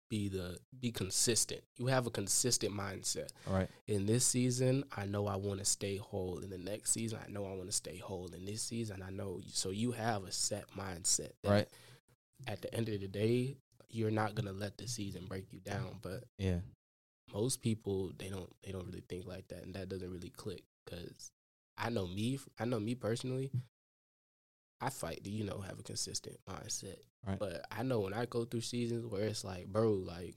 be 0.09 0.29
the 0.29 0.57
be 0.79 0.91
consistent. 0.91 1.61
You 1.77 1.87
have 1.87 2.05
a 2.07 2.11
consistent 2.11 2.73
mindset. 2.73 3.29
right, 3.47 3.69
In 3.87 4.05
this 4.05 4.25
season, 4.25 4.83
I 4.95 5.05
know 5.05 5.27
I 5.27 5.35
want 5.35 5.59
to 5.59 5.65
stay 5.65 5.97
whole. 5.97 6.39
In 6.39 6.49
the 6.49 6.57
next 6.57 6.91
season, 6.91 7.19
I 7.25 7.31
know 7.31 7.45
I 7.45 7.55
want 7.55 7.65
to 7.67 7.71
stay 7.75 7.97
whole. 7.97 8.29
In 8.33 8.45
this 8.45 8.61
season, 8.61 9.03
I 9.05 9.09
know. 9.09 9.41
So 9.47 9.69
you 9.71 9.91
have 9.93 10.23
a 10.23 10.31
set 10.31 10.65
mindset. 10.77 11.31
that 11.43 11.49
right, 11.51 11.67
At 12.47 12.61
the 12.61 12.73
end 12.73 12.89
of 12.89 13.01
the 13.01 13.07
day, 13.07 13.57
you're 13.89 14.11
not 14.11 14.35
gonna 14.35 14.51
let 14.51 14.77
the 14.77 14.87
season 14.87 15.25
break 15.27 15.51
you 15.51 15.59
down. 15.59 15.99
But 16.01 16.23
yeah, 16.37 16.59
most 17.33 17.61
people 17.61 18.11
they 18.17 18.29
don't 18.29 18.51
they 18.63 18.71
don't 18.71 18.85
really 18.85 19.03
think 19.07 19.25
like 19.27 19.47
that, 19.49 19.63
and 19.63 19.73
that 19.75 19.89
doesn't 19.89 20.11
really 20.11 20.29
click. 20.29 20.63
Because 20.85 21.31
I 21.77 21.89
know 21.89 22.07
me. 22.07 22.39
I 22.59 22.65
know 22.65 22.79
me 22.79 22.95
personally. 22.95 23.51
I 24.81 24.89
fight 24.89 25.23
to 25.23 25.29
you 25.31 25.43
know 25.45 25.59
have 25.67 25.79
a 25.79 25.83
consistent 25.83 26.37
mindset. 26.49 26.97
Right. 27.25 27.39
But 27.39 27.65
I 27.71 27.81
know 27.83 28.01
when 28.01 28.13
I 28.13 28.25
go 28.25 28.45
through 28.45 28.61
seasons 28.61 29.05
where 29.05 29.23
it's 29.23 29.43
like, 29.43 29.67
bro, 29.67 29.91
like 29.91 30.35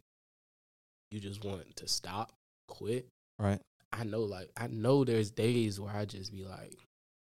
you 1.11 1.21
just 1.21 1.45
want 1.45 1.77
to 1.77 1.89
stop, 1.89 2.33
quit. 2.67 3.09
right, 3.39 3.61
I 3.93 4.05
know, 4.05 4.21
like 4.21 4.49
I 4.57 4.67
know 4.69 5.05
there's 5.05 5.31
days 5.31 5.79
where 5.81 5.95
I 5.95 6.05
just 6.05 6.33
be 6.33 6.45
like, 6.45 6.75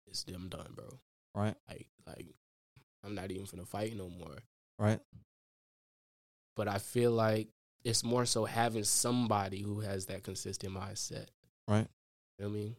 it's 0.08 0.24
them 0.24 0.48
done, 0.50 0.74
bro. 0.76 1.00
right, 1.36 1.56
Like, 1.70 1.88
like 2.08 2.28
I'm 3.04 3.16
not 3.16 3.32
even 3.32 3.46
finna 3.46 3.68
fight 3.68 3.96
no 3.96 4.10
more. 4.10 4.38
right, 4.80 5.00
But 6.56 6.68
I 6.68 6.78
feel 6.78 7.12
like 7.12 7.48
it's 7.84 8.04
more 8.04 8.26
so 8.26 8.46
having 8.46 8.84
somebody 8.84 9.62
who 9.62 9.82
has 9.82 10.06
that 10.08 10.24
consistent 10.24 10.74
mindset. 10.74 11.28
right. 11.68 11.88
You 12.40 12.46
know 12.46 12.50
what 12.50 12.56
I 12.58 12.60
mean? 12.60 12.76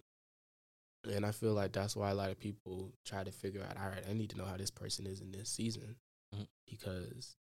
And 1.12 1.26
I 1.26 1.32
feel 1.32 1.52
like 1.52 1.72
that's 1.72 1.94
why 1.94 2.10
a 2.10 2.14
lot 2.14 2.30
of 2.30 2.38
people 2.38 2.92
try 3.04 3.22
to 3.24 3.30
figure 3.30 3.62
out, 3.62 3.76
all 3.76 3.88
right, 3.88 4.02
I 4.08 4.14
need 4.14 4.30
to 4.30 4.38
know 4.38 4.46
how 4.46 4.56
this 4.56 4.70
person 4.70 5.06
is 5.06 5.20
in 5.20 5.30
this 5.32 5.48
season 5.50 5.96
Mhm. 6.34 6.46
because 6.66 7.36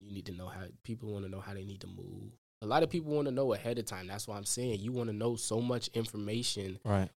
you 0.00 0.10
need 0.12 0.26
to 0.26 0.32
know 0.32 0.46
how 0.48 0.66
people 0.84 1.10
want 1.12 1.24
to 1.24 1.30
know 1.30 1.40
how 1.40 1.52
they 1.52 1.64
need 1.64 1.80
to 1.82 1.86
move. 1.88 2.32
A 2.62 2.66
lot 2.66 2.82
of 2.82 2.90
people 2.90 3.12
want 3.12 3.26
to 3.26 3.32
know 3.32 3.52
ahead 3.52 3.78
of 3.78 3.86
time. 3.86 4.06
That's 4.06 4.28
why 4.28 4.36
I'm 4.36 4.44
saying 4.44 4.80
you 4.80 4.92
want 4.92 5.08
to 5.08 5.12
know 5.16 5.34
so 5.36 5.60
much 5.60 5.88
information 5.88 6.78
Right, 6.84 7.10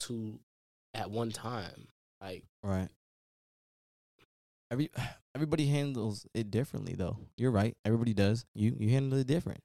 to 0.00 0.40
at 0.94 1.10
one 1.10 1.30
time. 1.30 1.88
Like, 2.20 2.44
right. 2.62 2.88
Every 4.70 4.90
everybody 5.34 5.66
handles 5.66 6.26
it 6.34 6.50
differently, 6.50 6.94
though. 6.94 7.18
You're 7.36 7.50
right. 7.50 7.76
Everybody 7.84 8.14
does. 8.14 8.44
You 8.54 8.76
you 8.78 8.90
handle 8.90 9.18
it 9.18 9.26
different. 9.26 9.60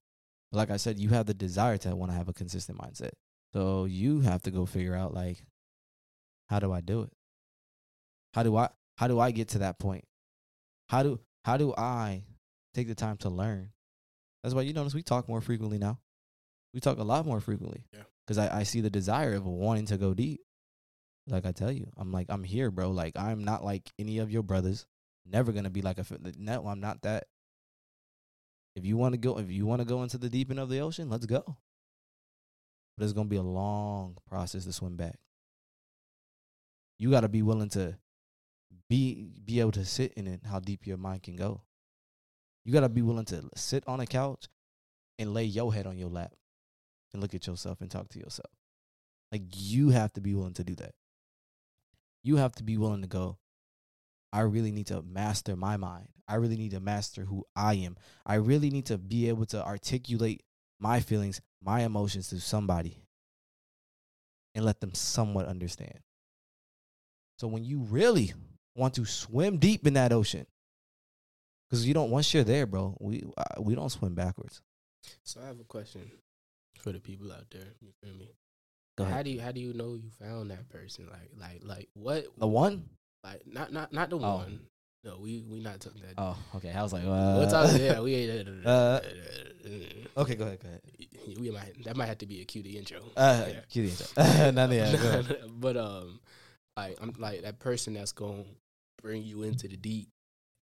Like 0.51 0.69
I 0.69 0.77
said, 0.77 0.99
you 0.99 1.09
have 1.09 1.27
the 1.27 1.33
desire 1.33 1.77
to 1.77 1.95
want 1.95 2.11
to 2.11 2.17
have 2.17 2.27
a 2.27 2.33
consistent 2.33 2.77
mindset. 2.77 3.11
So 3.53 3.85
you 3.85 4.21
have 4.21 4.41
to 4.43 4.51
go 4.51 4.65
figure 4.65 4.95
out 4.95 5.13
like, 5.13 5.45
how 6.49 6.59
do 6.59 6.71
I 6.71 6.81
do 6.81 7.03
it? 7.03 7.11
How 8.33 8.43
do 8.43 8.55
I 8.57 8.69
how 8.97 9.07
do 9.07 9.19
I 9.19 9.31
get 9.31 9.49
to 9.49 9.59
that 9.59 9.79
point? 9.79 10.05
How 10.89 11.03
do 11.03 11.19
how 11.45 11.57
do 11.57 11.73
I 11.77 12.23
take 12.73 12.87
the 12.87 12.95
time 12.95 13.17
to 13.17 13.29
learn? 13.29 13.71
That's 14.43 14.55
why 14.55 14.61
you 14.61 14.73
notice 14.73 14.93
we 14.93 15.03
talk 15.03 15.27
more 15.27 15.41
frequently 15.41 15.77
now. 15.77 15.99
We 16.73 16.79
talk 16.79 16.97
a 16.97 17.03
lot 17.03 17.25
more 17.25 17.39
frequently. 17.39 17.83
Yeah. 17.93 18.03
Because 18.25 18.37
I, 18.37 18.59
I 18.59 18.63
see 18.63 18.81
the 18.81 18.89
desire 18.89 19.33
of 19.33 19.45
wanting 19.45 19.87
to 19.87 19.97
go 19.97 20.13
deep. 20.13 20.41
Like 21.27 21.45
I 21.45 21.51
tell 21.51 21.71
you, 21.71 21.87
I'm 21.97 22.11
like, 22.11 22.27
I'm 22.29 22.43
here, 22.43 22.71
bro. 22.71 22.91
Like 22.91 23.17
I'm 23.17 23.43
not 23.43 23.63
like 23.63 23.89
any 23.99 24.19
of 24.19 24.31
your 24.31 24.43
brothers. 24.43 24.85
Never 25.25 25.51
gonna 25.51 25.69
be 25.69 25.81
like 25.81 25.99
a 25.99 26.05
no, 26.37 26.67
I'm 26.67 26.79
not 26.79 27.01
that. 27.03 27.27
If 28.75 28.85
you 28.85 28.97
want 28.97 29.13
to 29.13 29.17
go, 29.17 29.37
if 29.37 29.51
you 29.51 29.65
want 29.65 29.81
to 29.81 29.85
go 29.85 30.03
into 30.03 30.17
the 30.17 30.29
deep 30.29 30.49
end 30.49 30.59
of 30.59 30.69
the 30.69 30.79
ocean, 30.79 31.09
let's 31.09 31.25
go. 31.25 31.57
But 32.97 33.03
it's 33.03 33.13
gonna 33.13 33.29
be 33.29 33.35
a 33.35 33.43
long 33.43 34.17
process 34.27 34.65
to 34.65 34.73
swim 34.73 34.95
back. 34.95 35.19
You 37.01 37.09
got 37.09 37.21
to 37.21 37.29
be 37.29 37.41
willing 37.41 37.69
to 37.69 37.97
be 38.87 39.31
be 39.43 39.59
able 39.59 39.71
to 39.71 39.85
sit 39.85 40.13
in 40.13 40.27
it. 40.27 40.41
How 40.45 40.59
deep 40.59 40.85
your 40.85 40.97
mind 40.97 41.23
can 41.23 41.35
go. 41.35 41.61
You 42.63 42.71
got 42.71 42.81
to 42.81 42.89
be 42.89 43.01
willing 43.01 43.25
to 43.25 43.49
sit 43.55 43.83
on 43.87 43.99
a 43.99 44.05
couch 44.05 44.47
and 45.17 45.33
lay 45.33 45.45
your 45.45 45.73
head 45.73 45.87
on 45.87 45.97
your 45.97 46.09
lap 46.09 46.33
and 47.11 47.21
look 47.21 47.33
at 47.33 47.47
yourself 47.47 47.81
and 47.81 47.89
talk 47.89 48.09
to 48.09 48.19
yourself. 48.19 48.51
Like 49.31 49.43
you 49.55 49.89
have 49.89 50.13
to 50.13 50.21
be 50.21 50.35
willing 50.35 50.53
to 50.53 50.63
do 50.63 50.75
that. 50.75 50.93
You 52.23 52.35
have 52.35 52.53
to 52.55 52.63
be 52.63 52.77
willing 52.77 53.01
to 53.01 53.07
go. 53.07 53.39
I 54.33 54.41
really 54.41 54.71
need 54.71 54.87
to 54.87 55.01
master 55.01 55.55
my 55.55 55.77
mind. 55.77 56.07
I 56.27 56.35
really 56.35 56.55
need 56.55 56.71
to 56.71 56.79
master 56.79 57.25
who 57.25 57.45
I 57.55 57.75
am. 57.75 57.97
I 58.25 58.35
really 58.35 58.69
need 58.69 58.85
to 58.87 58.97
be 58.97 59.27
able 59.27 59.45
to 59.47 59.63
articulate 59.63 60.43
my 60.79 60.99
feelings, 61.01 61.41
my 61.61 61.81
emotions 61.81 62.29
to 62.29 62.39
somebody 62.39 63.03
and 64.55 64.65
let 64.65 64.79
them 64.79 64.93
somewhat 64.93 65.47
understand. 65.47 65.99
So 67.39 67.47
when 67.47 67.63
you 67.63 67.79
really 67.79 68.33
want 68.75 68.93
to 68.95 69.05
swim 69.05 69.57
deep 69.57 69.87
in 69.87 69.95
that 69.95 70.13
ocean, 70.13 70.45
because 71.69 71.87
you 71.87 71.93
don't 71.93 72.11
once 72.11 72.33
you're 72.33 72.43
there, 72.43 72.65
bro, 72.65 72.95
we 72.99 73.23
uh, 73.37 73.61
we 73.61 73.75
don't 73.75 73.89
swim 73.89 74.13
backwards. 74.13 74.61
so 75.23 75.41
I 75.41 75.47
have 75.47 75.59
a 75.59 75.63
question 75.63 76.01
for 76.77 76.91
the 76.91 76.99
people 76.99 77.31
out 77.31 77.45
there. 77.51 77.73
You 77.79 77.89
feel 78.03 78.13
me? 78.15 78.29
Go 78.97 79.05
How 79.05 79.23
do 79.23 79.29
you 79.29 79.41
how 79.41 79.51
do 79.51 79.61
you 79.61 79.73
know 79.73 79.95
you 79.95 80.09
found 80.09 80.51
that 80.51 80.69
person? 80.69 81.07
Like 81.09 81.31
like 81.35 81.61
like 81.63 81.89
what 81.93 82.25
The 82.37 82.47
one, 82.47 82.89
like 83.23 83.41
not 83.45 83.71
not 83.71 83.91
not 83.93 84.09
the 84.09 84.17
Oh. 84.17 84.37
one. 84.37 84.59
No, 85.03 85.17
we 85.19 85.41
we 85.49 85.59
not 85.61 85.79
talking 85.79 86.01
that. 86.03 86.13
Oh, 86.17 86.37
okay. 86.55 86.71
I 86.71 86.83
was 86.83 86.93
like, 86.93 87.03
uh, 87.07 87.45
talking, 87.49 87.81
yeah, 87.83 87.99
we 88.01 88.13
ain't. 88.13 88.47
uh, 88.67 88.99
okay, 90.17 90.35
go 90.35 90.45
ahead, 90.45 90.59
go 90.61 90.67
ahead. 90.67 90.81
we 91.39 91.49
might 91.49 91.83
that 91.85 91.95
might 91.97 92.05
have 92.05 92.19
to 92.19 92.27
be 92.27 92.41
a 92.41 92.45
QD 92.45 92.75
intro. 92.75 92.99
Uh, 93.17 93.45
Yeah. 93.47 93.59
cue 93.67 93.87
the 93.87 93.89
intro. 93.89 94.51
None 94.51 94.71
of 94.71 94.77
that. 94.77 95.49
But 95.59 95.75
um, 95.77 96.19
like 96.77 96.97
I'm 97.01 97.13
like 97.17 97.41
that 97.41 97.57
person 97.59 97.95
that's 97.95 98.11
gonna 98.11 98.43
bring 99.01 99.23
you 99.23 99.41
into 99.41 99.67
the 99.67 99.77
deep 99.77 100.09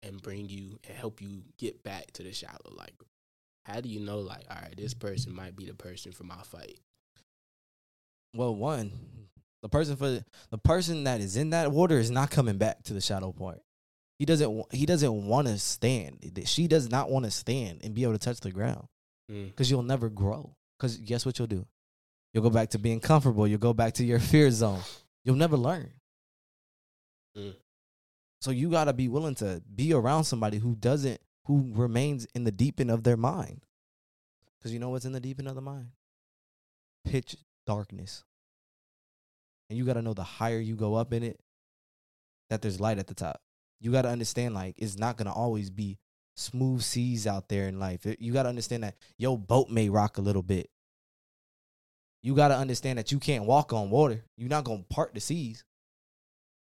and 0.03 0.21
bring 0.21 0.49
you 0.49 0.79
and 0.89 0.97
help 0.97 1.23
you 1.23 1.45
get 1.57 1.85
back 1.85 2.11
to 2.15 2.25
the 2.25 2.33
shallow. 2.33 2.73
Like, 2.77 2.95
how 3.67 3.81
do 3.81 3.89
you 3.89 4.01
know? 4.01 4.19
Like, 4.19 4.47
all 4.51 4.57
right, 4.61 4.77
this 4.77 4.95
person 4.95 5.33
might 5.33 5.55
be 5.55 5.67
the 5.67 5.75
person 5.75 6.11
for 6.11 6.25
my 6.25 6.43
fight. 6.43 6.79
Well, 8.35 8.55
one, 8.55 8.91
the 9.65 9.69
person 9.71 9.97
for 9.97 10.23
the 10.51 10.59
person 10.59 11.05
that 11.05 11.23
is 11.23 11.39
in 11.39 11.51
that 11.51 11.73
water 11.73 11.99
is 11.99 12.11
not 12.11 12.31
coming 12.31 12.59
back 12.59 12.83
to 12.83 12.93
the 12.93 13.01
shadow 13.01 13.33
part. 13.33 13.63
He 14.19 14.27
doesn't. 14.27 14.75
He 14.75 14.85
doesn't 14.85 15.27
want 15.27 15.49
to 15.49 15.59
stand. 15.59 16.19
She 16.45 16.69
does 16.69 16.91
not 16.91 17.11
want 17.11 17.25
to 17.25 17.31
stand 17.31 17.81
and 17.83 17.95
be 17.95 18.03
able 18.03 18.13
to 18.13 18.19
touch 18.19 18.41
the 18.41 18.53
ground 18.53 18.87
Mm. 19.33 19.47
because 19.47 19.71
you'll 19.71 19.83
never 19.83 20.11
grow. 20.11 20.55
Because 20.79 20.99
guess 20.99 21.25
what 21.25 21.39
you'll 21.39 21.49
do? 21.49 21.67
You'll 22.35 22.43
go 22.43 22.51
back 22.51 22.69
to 22.71 22.79
being 22.79 23.01
comfortable. 23.01 23.49
You'll 23.49 23.59
go 23.59 23.73
back 23.73 23.95
to 23.95 24.05
your 24.05 24.19
fear 24.21 24.51
zone. 24.51 24.83
You'll 25.25 25.37
never 25.37 25.57
learn. 25.57 25.91
Mm. 27.35 27.55
So 28.43 28.51
you 28.51 28.69
got 28.69 28.85
to 28.85 28.93
be 28.93 29.09
willing 29.09 29.35
to 29.37 29.63
be 29.75 29.95
around 29.95 30.25
somebody 30.25 30.59
who 30.59 30.75
doesn't, 30.75 31.23
who 31.47 31.73
remains 31.73 32.27
in 32.35 32.45
the 32.45 32.53
deep 32.53 32.81
end 32.81 32.91
of 32.91 33.03
their 33.03 33.17
mind. 33.17 33.63
Because 34.59 34.75
you 34.75 34.79
know 34.79 34.91
what's 34.91 35.07
in 35.07 35.13
the 35.13 35.21
deep 35.21 35.39
end 35.39 35.49
of 35.49 35.55
the 35.55 35.63
mind? 35.63 35.89
Pitch 37.07 37.37
darkness. 37.67 38.25
And 39.69 39.79
you 39.79 39.85
got 39.85 39.95
to 39.95 40.03
know 40.03 40.15
the 40.15 40.23
higher 40.23 40.59
you 40.59 40.77
go 40.77 40.95
up 40.95 41.13
in 41.13 41.23
it, 41.23 41.41
that 42.51 42.63
there's 42.63 42.81
light 42.81 42.99
at 42.99 43.07
the 43.07 43.15
top. 43.15 43.41
You 43.81 43.93
got 43.93 44.03
to 44.03 44.09
understand, 44.09 44.55
like, 44.55 44.75
it's 44.79 44.99
not 44.99 45.17
going 45.17 45.27
to 45.27 45.33
always 45.33 45.71
be 45.71 45.99
smooth 46.37 46.83
seas 46.83 47.27
out 47.27 47.49
there 47.49 47.69
in 47.69 47.79
life. 47.79 48.07
You 48.19 48.33
got 48.33 48.45
to 48.45 48.49
understand 48.49 48.83
that 48.83 48.97
your 49.19 49.39
boat 49.39 49.71
may 49.71 49.89
rock 49.89 50.19
a 50.19 50.23
little 50.23 50.43
bit. 50.43 50.69
You 52.23 52.35
got 52.35 52.49
to 52.49 52.57
understand 52.57 52.99
that 52.99 53.13
you 53.13 53.19
can't 53.19 53.45
walk 53.45 53.73
on 53.73 53.91
water. 53.91 54.25
You're 54.37 54.49
not 54.49 54.65
going 54.65 54.81
to 54.83 54.95
part 54.95 55.15
the 55.15 55.21
seas. 55.21 55.65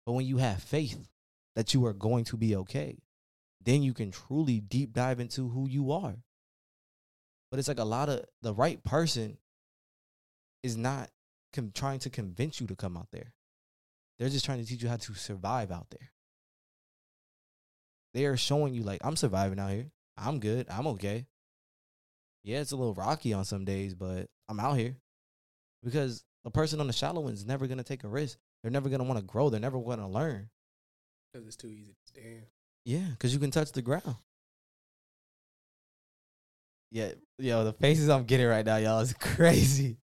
But 0.06 0.14
when 0.14 0.26
you 0.26 0.38
have 0.38 0.64
faith 0.64 1.08
that 1.56 1.74
you 1.74 1.86
are 1.86 1.94
going 1.94 2.26
to 2.26 2.38
be 2.38 2.56
okay, 2.56 2.98
then 3.64 3.84
you 3.84 3.94
can 3.94 4.12
truly 4.12 4.60
deep 4.60 4.94
dive 4.94 5.20
into 5.20 5.50
who 5.50 5.70
you 5.70 5.92
are. 5.92 6.16
But 7.52 7.60
it's 7.60 7.68
like 7.68 7.80
a 7.80 7.84
lot 7.84 8.10
of 8.10 8.26
the 8.42 8.54
right 8.54 8.84
person 8.84 9.38
is 10.64 10.78
not 10.78 11.10
com- 11.54 11.72
trying 11.74 12.00
to 12.00 12.10
convince 12.10 12.60
you 12.60 12.68
to 12.68 12.76
come 12.76 12.98
out 12.98 13.08
there. 13.12 13.34
They're 14.20 14.30
just 14.30 14.46
trying 14.46 14.60
to 14.60 14.66
teach 14.66 14.84
you 14.84 14.90
how 14.90 14.98
to 14.98 15.14
survive 15.14 15.72
out 15.72 15.88
there. 15.90 16.12
They 18.14 18.26
are 18.26 18.38
showing 18.38 18.74
you, 18.74 18.84
like, 18.84 19.02
I'm 19.04 19.16
surviving 19.16 19.60
out 19.60 19.72
here. 19.72 19.92
I'm 20.18 20.40
good. 20.40 20.68
I'm 20.70 20.88
okay. 20.88 21.26
Yeah, 22.44 22.60
it's 22.60 22.72
a 22.72 22.76
little 22.76 22.94
rocky 22.94 23.34
on 23.34 23.46
some 23.46 23.66
days, 23.66 23.94
but 23.94 24.28
I'm 24.50 24.60
out 24.60 24.78
here. 24.78 24.98
Because 25.84 26.24
the 26.44 26.52
person 26.52 26.80
on 26.80 26.88
the 26.88 26.94
shallow 26.94 27.28
end 27.28 27.38
is 27.38 27.46
never 27.46 27.68
going 27.68 27.78
to 27.78 27.84
take 27.84 28.04
a 28.04 28.08
risk. 28.08 28.38
They're 28.62 28.72
never 28.72 28.90
going 28.90 29.00
to 29.00 29.06
want 29.06 29.20
to 29.20 29.26
grow. 29.26 29.50
They're 29.50 29.60
never 29.60 29.80
going 29.80 30.00
to 30.00 30.08
learn. 30.08 30.50
Because 31.32 31.48
it's 31.48 31.56
too 31.56 31.70
easy 31.70 31.94
to 31.94 32.08
stand. 32.08 32.44
Yeah, 32.86 33.08
because 33.12 33.34
you 33.34 33.40
can 33.40 33.52
touch 33.52 33.72
the 33.72 33.82
ground. 33.82 34.16
Yeah, 36.92 37.14
yo, 37.38 37.64
the 37.64 37.74
faces 37.74 38.10
I'm 38.10 38.26
getting 38.26 38.48
right 38.48 38.66
now, 38.66 38.76
y'all, 38.78 39.00
is 39.00 39.14
crazy. 39.20 39.98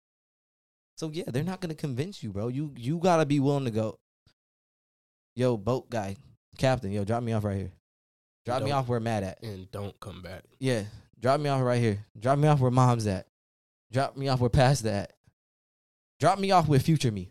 So 0.97 1.11
yeah, 1.13 1.25
they're 1.27 1.43
not 1.45 1.61
gonna 1.61 1.75
convince 1.75 2.23
you, 2.23 2.31
bro. 2.33 2.49
You 2.49 2.73
you 2.77 2.99
gotta 2.99 3.27
be 3.27 3.41
willing 3.41 3.65
to 3.65 3.71
go. 3.71 3.99
Yo, 5.37 5.57
boat 5.57 5.91
guy, 5.91 6.17
captain, 6.59 6.93
yo, 6.93 7.05
drop 7.05 7.23
me 7.23 7.33
off 7.33 7.45
right 7.45 7.57
here. 7.57 7.73
Drop 8.47 8.63
me 8.63 8.71
off 8.71 8.89
where 8.89 9.01
Matt 9.01 9.23
at. 9.23 9.43
And 9.43 9.71
don't 9.73 9.99
come 10.01 10.23
back. 10.23 10.45
Yeah, 10.61 10.85
drop 11.19 11.41
me 11.41 11.49
off 11.49 11.63
right 11.63 11.81
here. 11.81 12.05
Drop 12.19 12.39
me 12.39 12.47
off 12.47 12.61
where 12.61 12.71
mom's 12.71 13.07
at. 13.07 13.27
Drop 13.91 14.17
me 14.17 14.29
off 14.29 14.41
where 14.41 14.51
past 14.51 14.85
at. 14.87 15.13
Drop 16.21 16.39
me 16.39 16.51
off 16.51 16.69
with 16.69 16.83
future 16.83 17.11
me. 17.11 17.31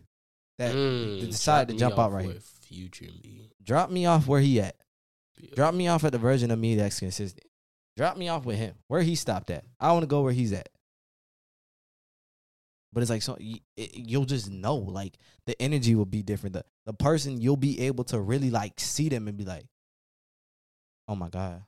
That 0.58 0.74
Mm, 0.74 1.20
decided 1.20 1.72
to 1.72 1.78
jump 1.78 1.98
out 1.98 2.12
right 2.12 2.26
here. 2.26 2.40
Future 2.40 3.06
me. 3.06 3.50
Drop 3.62 3.90
me 3.90 4.06
off 4.06 4.26
where 4.26 4.40
he 4.40 4.60
at. 4.60 4.76
Yeah. 5.38 5.50
Drop 5.56 5.74
me 5.74 5.88
off 5.88 6.04
at 6.04 6.12
the 6.12 6.18
version 6.18 6.50
of 6.50 6.58
me 6.58 6.74
that's 6.76 6.98
consistent. 7.00 7.46
Drop 7.96 8.16
me 8.16 8.28
off 8.28 8.44
with 8.44 8.56
him. 8.56 8.74
Where 8.88 9.02
he 9.02 9.14
stopped 9.14 9.50
at. 9.50 9.64
I 9.80 9.92
want 9.92 10.02
to 10.02 10.06
go 10.08 10.22
where 10.22 10.32
he's 10.32 10.52
at. 10.52 10.68
But 12.94 13.02
it's 13.02 13.10
like 13.10 13.22
so 13.22 13.36
you'll 13.76 14.24
just 14.24 14.50
know 14.50 14.76
like 14.76 15.18
the 15.46 15.60
energy 15.60 15.96
will 15.96 16.06
be 16.06 16.22
different. 16.22 16.54
The 16.54 16.64
the 16.86 16.92
person 16.94 17.40
you'll 17.40 17.56
be 17.56 17.80
able 17.80 18.04
to 18.04 18.20
really 18.20 18.50
like 18.50 18.78
see 18.78 19.08
them 19.08 19.26
and 19.26 19.36
be 19.36 19.44
like, 19.44 19.66
oh 21.08 21.16
my 21.16 21.28
god. 21.28 21.64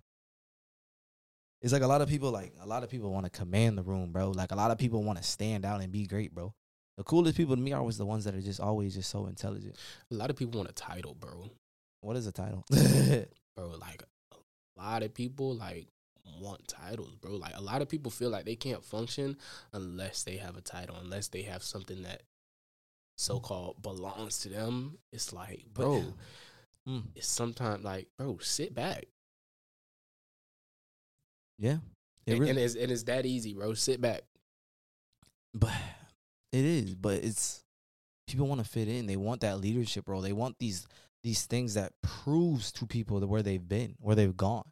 It's 1.63 1.73
like 1.73 1.83
a 1.83 1.87
lot 1.87 2.01
of 2.01 2.09
people 2.09 2.31
like 2.31 2.53
a 2.63 2.67
lot 2.67 2.85
of 2.85 2.91
people 2.91 3.13
want 3.13 3.27
to 3.27 3.31
command 3.31 3.77
the 3.77 3.83
room, 3.83 4.13
bro. 4.13 4.31
Like 4.31 4.53
a 4.53 4.57
lot 4.57 4.71
of 4.71 4.79
people 4.79 5.03
want 5.03 5.19
to 5.19 5.25
stand 5.25 5.65
out 5.65 5.81
and 5.81 5.91
be 5.91 6.07
great, 6.07 6.33
bro. 6.33 6.55
The 6.97 7.03
coolest 7.03 7.37
people 7.37 7.57
to 7.57 7.61
me 7.61 7.73
are 7.73 7.81
always 7.81 7.99
the 7.99 8.07
ones 8.07 8.25
that 8.25 8.35
are 8.35 8.41
just 8.41 8.61
always 8.61 8.95
just 8.95 9.11
so 9.11 9.27
intelligent. 9.27 9.75
A 10.13 10.15
lot 10.15 10.31
of 10.31 10.37
people 10.37 10.59
want 10.59 10.71
a 10.71 10.73
title, 10.73 11.15
bro. 11.15 11.51
What 12.03 12.17
is 12.17 12.25
the 12.25 12.33
title? 12.33 12.65
Bro, 13.57 13.69
like 13.81 14.03
a 14.33 14.81
lot 14.81 15.03
of 15.03 15.13
people 15.13 15.57
like 15.57 15.89
want 16.41 16.67
titles, 16.69 17.15
bro. 17.17 17.33
Like 17.37 17.57
a 17.57 17.61
lot 17.63 17.83
of 17.83 17.89
people 17.89 18.11
feel 18.11 18.31
like 18.31 18.45
they 18.45 18.57
can't 18.57 18.85
function 18.85 19.37
unless 19.73 20.23
they 20.25 20.37
have 20.37 20.57
a 20.57 20.61
title, 20.61 20.97
unless 21.01 21.29
they 21.29 21.43
have 21.43 21.63
something 21.63 22.03
that 22.03 22.23
so 23.17 23.41
called 23.41 23.81
belongs 23.83 24.41
to 24.41 24.49
them. 24.49 24.99
It's 25.13 25.33
like, 25.33 25.65
But- 25.73 25.83
bro, 25.83 26.05
Mm, 26.89 27.03
it's 27.17 27.27
sometimes 27.27 27.83
like, 27.83 28.07
bro, 28.17 28.39
sit 28.39 28.73
back. 28.73 29.07
yeah. 31.59 31.79
It 32.27 32.33
And, 32.33 32.41
really- 32.41 32.51
and 32.51 32.59
it's 32.59 32.75
and 32.75 32.91
it's 32.93 33.03
that 33.05 33.27
easy, 33.27 33.55
bro. 33.55 33.75
Sit 33.75 34.01
back. 34.01 34.23
But 35.55 35.73
it 36.53 36.65
is, 36.65 36.95
but 36.95 37.25
it's 37.25 37.63
people 38.27 38.47
want 38.47 38.63
to 38.63 38.69
fit 38.69 38.89
in. 38.89 39.07
They 39.07 39.17
want 39.17 39.41
that 39.43 39.59
leadership 39.61 40.09
role. 40.09 40.21
They 40.21 40.33
want 40.33 40.57
these 40.59 40.87
these 41.25 41.45
things 41.47 41.75
that 41.75 41.93
proves 42.03 42.71
to 42.73 42.87
people 42.87 43.21
where 43.27 43.43
they've 43.43 43.67
been, 43.67 43.97
where 43.99 44.15
they've 44.15 44.37
gone. 44.37 44.65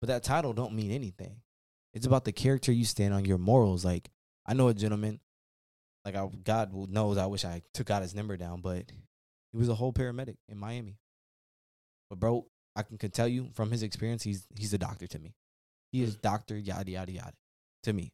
But 0.00 0.08
that 0.08 0.22
title 0.22 0.52
don't 0.52 0.74
mean 0.74 0.90
anything. 0.90 1.36
It's 1.92 2.06
about 2.06 2.24
the 2.24 2.32
character 2.32 2.72
you 2.72 2.84
stand 2.84 3.14
on, 3.14 3.24
your 3.24 3.38
morals. 3.38 3.84
Like 3.84 4.10
I 4.46 4.54
know 4.54 4.68
a 4.68 4.74
gentleman, 4.74 5.20
like 6.04 6.14
I, 6.14 6.28
God 6.44 6.72
knows, 6.90 7.18
I 7.18 7.26
wish 7.26 7.44
I 7.44 7.62
took 7.74 7.90
out 7.90 8.02
his 8.02 8.14
number 8.14 8.36
down, 8.36 8.60
but 8.60 8.84
he 9.52 9.58
was 9.58 9.68
a 9.68 9.74
whole 9.74 9.92
paramedic 9.92 10.36
in 10.48 10.58
Miami. 10.58 10.98
But 12.10 12.20
bro, 12.20 12.46
I 12.76 12.82
can, 12.82 12.98
can 12.98 13.10
tell 13.10 13.28
you 13.28 13.48
from 13.54 13.70
his 13.70 13.82
experience, 13.82 14.22
he's 14.22 14.46
he's 14.54 14.72
a 14.72 14.78
doctor 14.78 15.06
to 15.06 15.18
me. 15.18 15.34
He 15.90 16.02
is 16.02 16.16
doctor 16.16 16.56
yada 16.56 16.90
yada 16.90 17.12
yada 17.12 17.34
to 17.82 17.92
me 17.92 18.12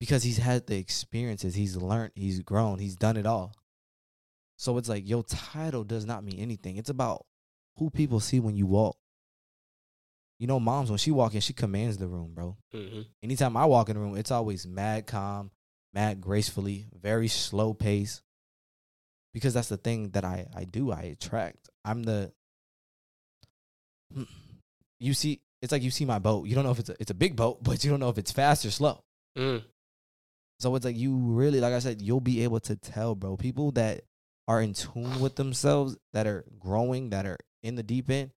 because 0.00 0.22
he's 0.22 0.38
had 0.38 0.66
the 0.66 0.76
experiences, 0.76 1.54
he's 1.54 1.76
learned, 1.76 2.12
he's 2.14 2.40
grown, 2.40 2.78
he's 2.78 2.96
done 2.96 3.16
it 3.16 3.26
all. 3.26 3.52
So 4.56 4.76
it's 4.78 4.88
like 4.88 5.08
your 5.08 5.22
title 5.22 5.84
does 5.84 6.04
not 6.04 6.24
mean 6.24 6.38
anything. 6.38 6.76
It's 6.76 6.90
about 6.90 7.26
who 7.76 7.90
people 7.90 8.20
see 8.20 8.40
when 8.40 8.56
you 8.56 8.66
walk. 8.66 8.96
You 10.38 10.46
know, 10.46 10.60
moms 10.60 10.88
when 10.88 10.98
she 10.98 11.10
walk 11.10 11.34
in, 11.34 11.40
she 11.40 11.52
commands 11.52 11.98
the 11.98 12.06
room, 12.06 12.32
bro. 12.34 12.56
hmm 12.72 13.02
Anytime 13.22 13.56
I 13.56 13.64
walk 13.64 13.88
in 13.88 13.96
the 13.96 14.00
room, 14.00 14.16
it's 14.16 14.30
always 14.30 14.66
mad 14.66 15.06
calm, 15.06 15.50
mad 15.92 16.20
gracefully, 16.20 16.86
very 16.94 17.28
slow 17.28 17.74
pace. 17.74 18.22
Because 19.34 19.54
that's 19.54 19.68
the 19.68 19.76
thing 19.76 20.10
that 20.10 20.24
I 20.24 20.46
I 20.54 20.64
do. 20.64 20.90
I 20.90 21.02
attract. 21.02 21.68
I'm 21.84 22.02
the. 22.02 22.32
You 25.00 25.14
see, 25.14 25.40
it's 25.62 25.70
like 25.70 25.82
you 25.84 25.92
see 25.92 26.04
my 26.04 26.18
boat. 26.18 26.48
You 26.48 26.56
don't 26.56 26.64
know 26.64 26.72
if 26.72 26.80
it's 26.80 26.88
a, 26.88 26.96
it's 26.98 27.12
a 27.12 27.14
big 27.14 27.36
boat, 27.36 27.58
but 27.62 27.84
you 27.84 27.90
don't 27.90 28.00
know 28.00 28.08
if 28.08 28.18
it's 28.18 28.32
fast 28.32 28.64
or 28.64 28.72
slow. 28.72 29.04
Mm. 29.36 29.62
So 30.58 30.74
it's 30.74 30.84
like 30.84 30.96
you 30.96 31.14
really, 31.16 31.60
like 31.60 31.72
I 31.72 31.78
said, 31.78 32.02
you'll 32.02 32.20
be 32.20 32.42
able 32.42 32.58
to 32.60 32.74
tell, 32.74 33.14
bro. 33.14 33.36
People 33.36 33.70
that 33.72 34.00
are 34.48 34.60
in 34.60 34.74
tune 34.74 35.20
with 35.20 35.36
themselves, 35.36 35.96
that 36.14 36.26
are 36.26 36.44
growing, 36.58 37.10
that 37.10 37.26
are 37.26 37.38
in 37.62 37.76
the 37.76 37.84
deep 37.84 38.10
end, 38.10 38.32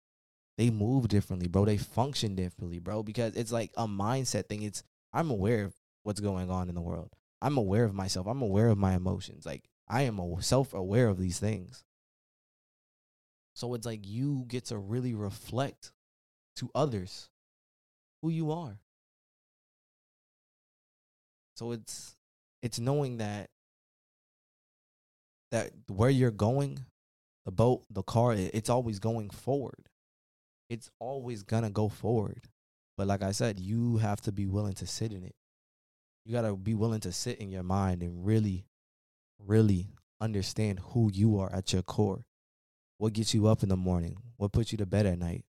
they 0.59 0.69
move 0.69 1.07
differently, 1.07 1.47
bro. 1.47 1.63
They 1.63 1.77
function 1.77 2.35
differently, 2.35 2.79
bro. 2.79 3.01
Because 3.01 3.33
it's 3.37 3.51
like 3.51 3.71
a 3.77 3.87
mindset 3.87 4.47
thing. 4.47 4.61
It's 4.61 4.83
I'm 5.13 5.31
aware 5.31 5.63
of 5.63 5.73
what's 6.03 6.19
going 6.19 6.51
on 6.51 6.67
in 6.67 6.75
the 6.75 6.81
world. 6.81 7.15
I'm 7.41 7.57
aware 7.57 7.85
of 7.85 7.93
myself. 7.93 8.27
I'm 8.27 8.41
aware 8.41 8.67
of 8.67 8.77
my 8.77 8.93
emotions. 8.93 9.45
Like 9.45 9.69
I 9.87 10.01
am 10.01 10.19
self 10.41 10.73
aware 10.73 11.07
of 11.07 11.17
these 11.17 11.39
things. 11.39 11.85
So 13.55 13.73
it's 13.73 13.85
like 13.85 14.05
you 14.05 14.43
get 14.49 14.65
to 14.65 14.77
really 14.77 15.13
reflect 15.13 15.93
to 16.57 16.69
others 16.75 17.29
who 18.21 18.29
you 18.29 18.51
are. 18.51 18.81
So 21.55 21.71
it's 21.71 22.17
it's 22.61 22.79
knowing 22.79 23.19
that 23.19 23.49
that 25.51 25.71
where 25.87 26.09
you're 26.09 26.31
going, 26.31 26.79
the 27.45 27.51
boat, 27.53 27.85
the 27.89 28.03
car, 28.03 28.33
it's 28.33 28.69
always 28.69 28.99
going 28.99 29.29
forward. 29.29 29.88
It's 30.69 30.89
always 30.99 31.43
gonna 31.43 31.69
go 31.69 31.89
forward. 31.89 32.47
But 32.97 33.07
like 33.07 33.23
I 33.23 33.31
said, 33.31 33.59
you 33.59 33.97
have 33.97 34.21
to 34.21 34.31
be 34.31 34.45
willing 34.45 34.73
to 34.75 34.87
sit 34.87 35.11
in 35.11 35.23
it. 35.23 35.35
You 36.25 36.33
gotta 36.33 36.55
be 36.55 36.75
willing 36.75 36.99
to 37.01 37.11
sit 37.11 37.39
in 37.39 37.49
your 37.49 37.63
mind 37.63 38.03
and 38.03 38.25
really, 38.25 38.65
really 39.39 39.89
understand 40.21 40.79
who 40.91 41.09
you 41.13 41.39
are 41.39 41.51
at 41.51 41.73
your 41.73 41.81
core. 41.81 42.25
What 42.97 43.13
gets 43.13 43.33
you 43.33 43.47
up 43.47 43.63
in 43.63 43.69
the 43.69 43.77
morning? 43.77 44.17
What 44.37 44.51
puts 44.51 44.71
you 44.71 44.77
to 44.79 44.85
bed 44.85 45.05
at 45.05 45.17
night? 45.17 45.45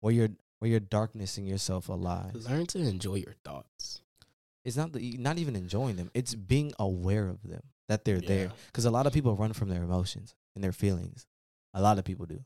where 0.00 0.12
you're 0.12 0.30
where 0.58 0.70
you're 0.70 0.80
darknessing 0.80 1.46
yourself 1.46 1.88
alive. 1.88 2.34
Learn 2.34 2.66
to 2.66 2.78
enjoy 2.78 3.16
your 3.16 3.34
thoughts. 3.44 4.02
It's 4.64 4.76
not 4.76 4.92
the 4.92 5.16
not 5.18 5.38
even 5.38 5.56
enjoying 5.56 5.96
them. 5.96 6.10
It's 6.14 6.34
being 6.34 6.72
aware 6.78 7.28
of 7.28 7.42
them 7.42 7.62
that 7.88 8.04
they're 8.04 8.20
there. 8.20 8.52
Because 8.66 8.84
a 8.84 8.90
lot 8.90 9.06
of 9.06 9.12
people 9.12 9.34
run 9.36 9.52
from 9.52 9.68
their 9.68 9.82
emotions 9.82 10.34
and 10.54 10.62
their 10.62 10.72
feelings. 10.72 11.26
A 11.72 11.80
lot 11.80 11.98
of 11.98 12.04
people 12.04 12.26
do. 12.26 12.44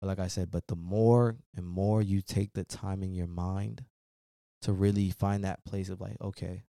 But 0.00 0.08
like 0.08 0.18
I 0.18 0.28
said, 0.28 0.50
but 0.50 0.66
the 0.66 0.76
more 0.76 1.36
and 1.56 1.66
more 1.66 2.00
you 2.00 2.22
take 2.22 2.52
the 2.54 2.64
time 2.64 3.02
in 3.02 3.12
your 3.12 3.26
mind 3.26 3.84
to 4.62 4.72
really 4.72 5.10
find 5.10 5.44
that 5.44 5.64
place 5.64 5.88
of 5.88 6.00
like, 6.00 6.16
okay, 6.20 6.64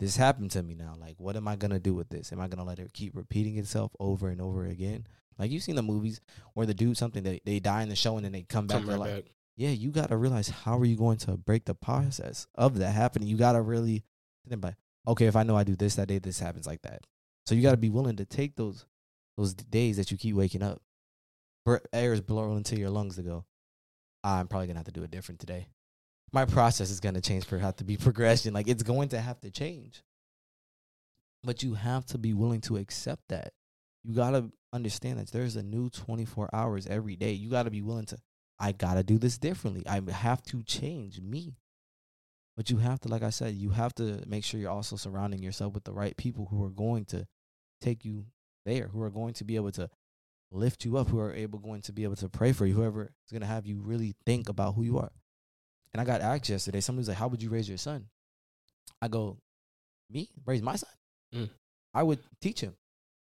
this 0.00 0.16
happened 0.16 0.50
to 0.52 0.62
me 0.62 0.74
now. 0.74 0.94
Like, 0.98 1.16
what 1.18 1.36
am 1.36 1.48
I 1.48 1.56
gonna 1.56 1.78
do 1.78 1.94
with 1.94 2.08
this? 2.08 2.32
Am 2.32 2.40
I 2.40 2.48
gonna 2.48 2.64
let 2.64 2.78
it 2.78 2.92
keep 2.92 3.16
repeating 3.16 3.58
itself 3.58 3.92
over 4.00 4.28
and 4.28 4.40
over 4.40 4.64
again? 4.64 5.06
Like 5.38 5.50
you've 5.50 5.62
seen 5.62 5.76
the 5.76 5.82
movies 5.82 6.20
where 6.54 6.66
the 6.66 6.74
dude 6.74 6.96
something 6.96 7.22
they, 7.22 7.40
they 7.44 7.60
die 7.60 7.82
in 7.82 7.88
the 7.88 7.96
show 7.96 8.16
and 8.16 8.24
then 8.24 8.32
they 8.32 8.42
come 8.42 8.66
back. 8.66 8.78
Come 8.78 8.90
right 8.90 8.98
like, 8.98 9.14
back. 9.14 9.24
yeah, 9.56 9.70
you 9.70 9.90
got 9.90 10.08
to 10.08 10.16
realize 10.16 10.48
how 10.48 10.78
are 10.78 10.84
you 10.84 10.96
going 10.96 11.18
to 11.18 11.36
break 11.36 11.64
the 11.64 11.74
process 11.74 12.46
of 12.56 12.78
that 12.78 12.90
happening. 12.90 13.28
You 13.28 13.36
got 13.36 13.52
to 13.52 13.62
really 13.62 14.04
think 14.44 14.54
about, 14.54 14.74
okay, 15.06 15.26
if 15.26 15.36
I 15.36 15.44
know 15.44 15.56
I 15.56 15.64
do 15.64 15.76
this 15.76 15.94
that 15.94 16.08
day, 16.08 16.18
this 16.18 16.40
happens 16.40 16.66
like 16.66 16.82
that. 16.82 17.04
So 17.46 17.54
you 17.54 17.62
got 17.62 17.70
to 17.70 17.76
be 17.76 17.90
willing 17.90 18.16
to 18.16 18.24
take 18.24 18.56
those 18.56 18.84
those 19.36 19.54
days 19.54 19.96
that 19.96 20.10
you 20.10 20.18
keep 20.18 20.34
waking 20.34 20.64
up, 20.64 20.82
air 21.92 22.12
is 22.12 22.20
blowing 22.20 22.56
into 22.56 22.78
your 22.78 22.90
lungs 22.90 23.16
to 23.16 23.22
go. 23.22 23.44
I'm 24.24 24.48
probably 24.48 24.66
gonna 24.66 24.78
have 24.78 24.86
to 24.86 24.92
do 24.92 25.02
it 25.02 25.10
different 25.10 25.40
today. 25.40 25.68
My 26.32 26.44
process 26.44 26.90
is 26.90 27.00
gonna 27.00 27.20
change 27.20 27.44
for 27.44 27.58
have 27.58 27.76
to 27.76 27.84
be 27.84 27.96
progression. 27.96 28.54
Like 28.54 28.68
it's 28.68 28.82
going 28.82 29.10
to 29.10 29.20
have 29.20 29.40
to 29.40 29.50
change. 29.50 30.02
But 31.44 31.62
you 31.62 31.74
have 31.74 32.04
to 32.06 32.18
be 32.18 32.34
willing 32.34 32.60
to 32.62 32.76
accept 32.76 33.22
that. 33.28 33.52
You 34.04 34.14
gotta 34.14 34.50
understand 34.72 35.18
that 35.18 35.30
there's 35.30 35.56
a 35.56 35.62
new 35.62 35.88
24 35.90 36.50
hours 36.52 36.86
every 36.86 37.16
day. 37.16 37.32
You 37.32 37.50
gotta 37.50 37.70
be 37.70 37.82
willing 37.82 38.06
to 38.06 38.18
I 38.58 38.72
gotta 38.72 39.02
do 39.02 39.18
this 39.18 39.38
differently. 39.38 39.86
I 39.86 40.00
have 40.10 40.42
to 40.44 40.62
change 40.62 41.20
me. 41.20 41.56
But 42.58 42.70
you 42.70 42.78
have 42.78 42.98
to, 43.02 43.08
like 43.08 43.22
I 43.22 43.30
said, 43.30 43.54
you 43.54 43.70
have 43.70 43.94
to 43.94 44.20
make 44.26 44.44
sure 44.44 44.58
you're 44.58 44.72
also 44.72 44.96
surrounding 44.96 45.40
yourself 45.40 45.74
with 45.74 45.84
the 45.84 45.92
right 45.92 46.16
people 46.16 46.48
who 46.50 46.64
are 46.64 46.70
going 46.70 47.04
to 47.06 47.24
take 47.80 48.04
you 48.04 48.26
there, 48.66 48.88
who 48.88 49.00
are 49.02 49.10
going 49.10 49.34
to 49.34 49.44
be 49.44 49.54
able 49.54 49.70
to 49.70 49.88
lift 50.50 50.84
you 50.84 50.96
up, 50.96 51.08
who 51.08 51.18
are 51.18 51.32
able 51.32 51.58
going 51.58 51.82
to 51.82 51.92
be 51.92 52.04
able 52.04 52.16
to 52.16 52.28
pray 52.28 52.52
for 52.52 52.66
you, 52.66 52.74
whoever 52.74 53.04
is 53.04 53.32
gonna 53.32 53.46
have 53.46 53.66
you 53.66 53.80
really 53.80 54.14
think 54.26 54.48
about 54.48 54.74
who 54.74 54.82
you 54.82 54.98
are. 54.98 55.12
And 55.92 56.00
I 56.00 56.04
got 56.04 56.20
asked 56.20 56.48
yesterday, 56.48 56.80
somebody's 56.80 57.08
like, 57.08 57.18
How 57.18 57.28
would 57.28 57.42
you 57.42 57.50
raise 57.50 57.68
your 57.68 57.78
son? 57.78 58.06
I 59.00 59.08
go, 59.08 59.38
Me? 60.10 60.28
Raise 60.46 60.62
my 60.62 60.76
son? 60.76 60.90
Mm. 61.34 61.50
I 61.94 62.02
would 62.02 62.20
teach 62.40 62.60
him. 62.60 62.74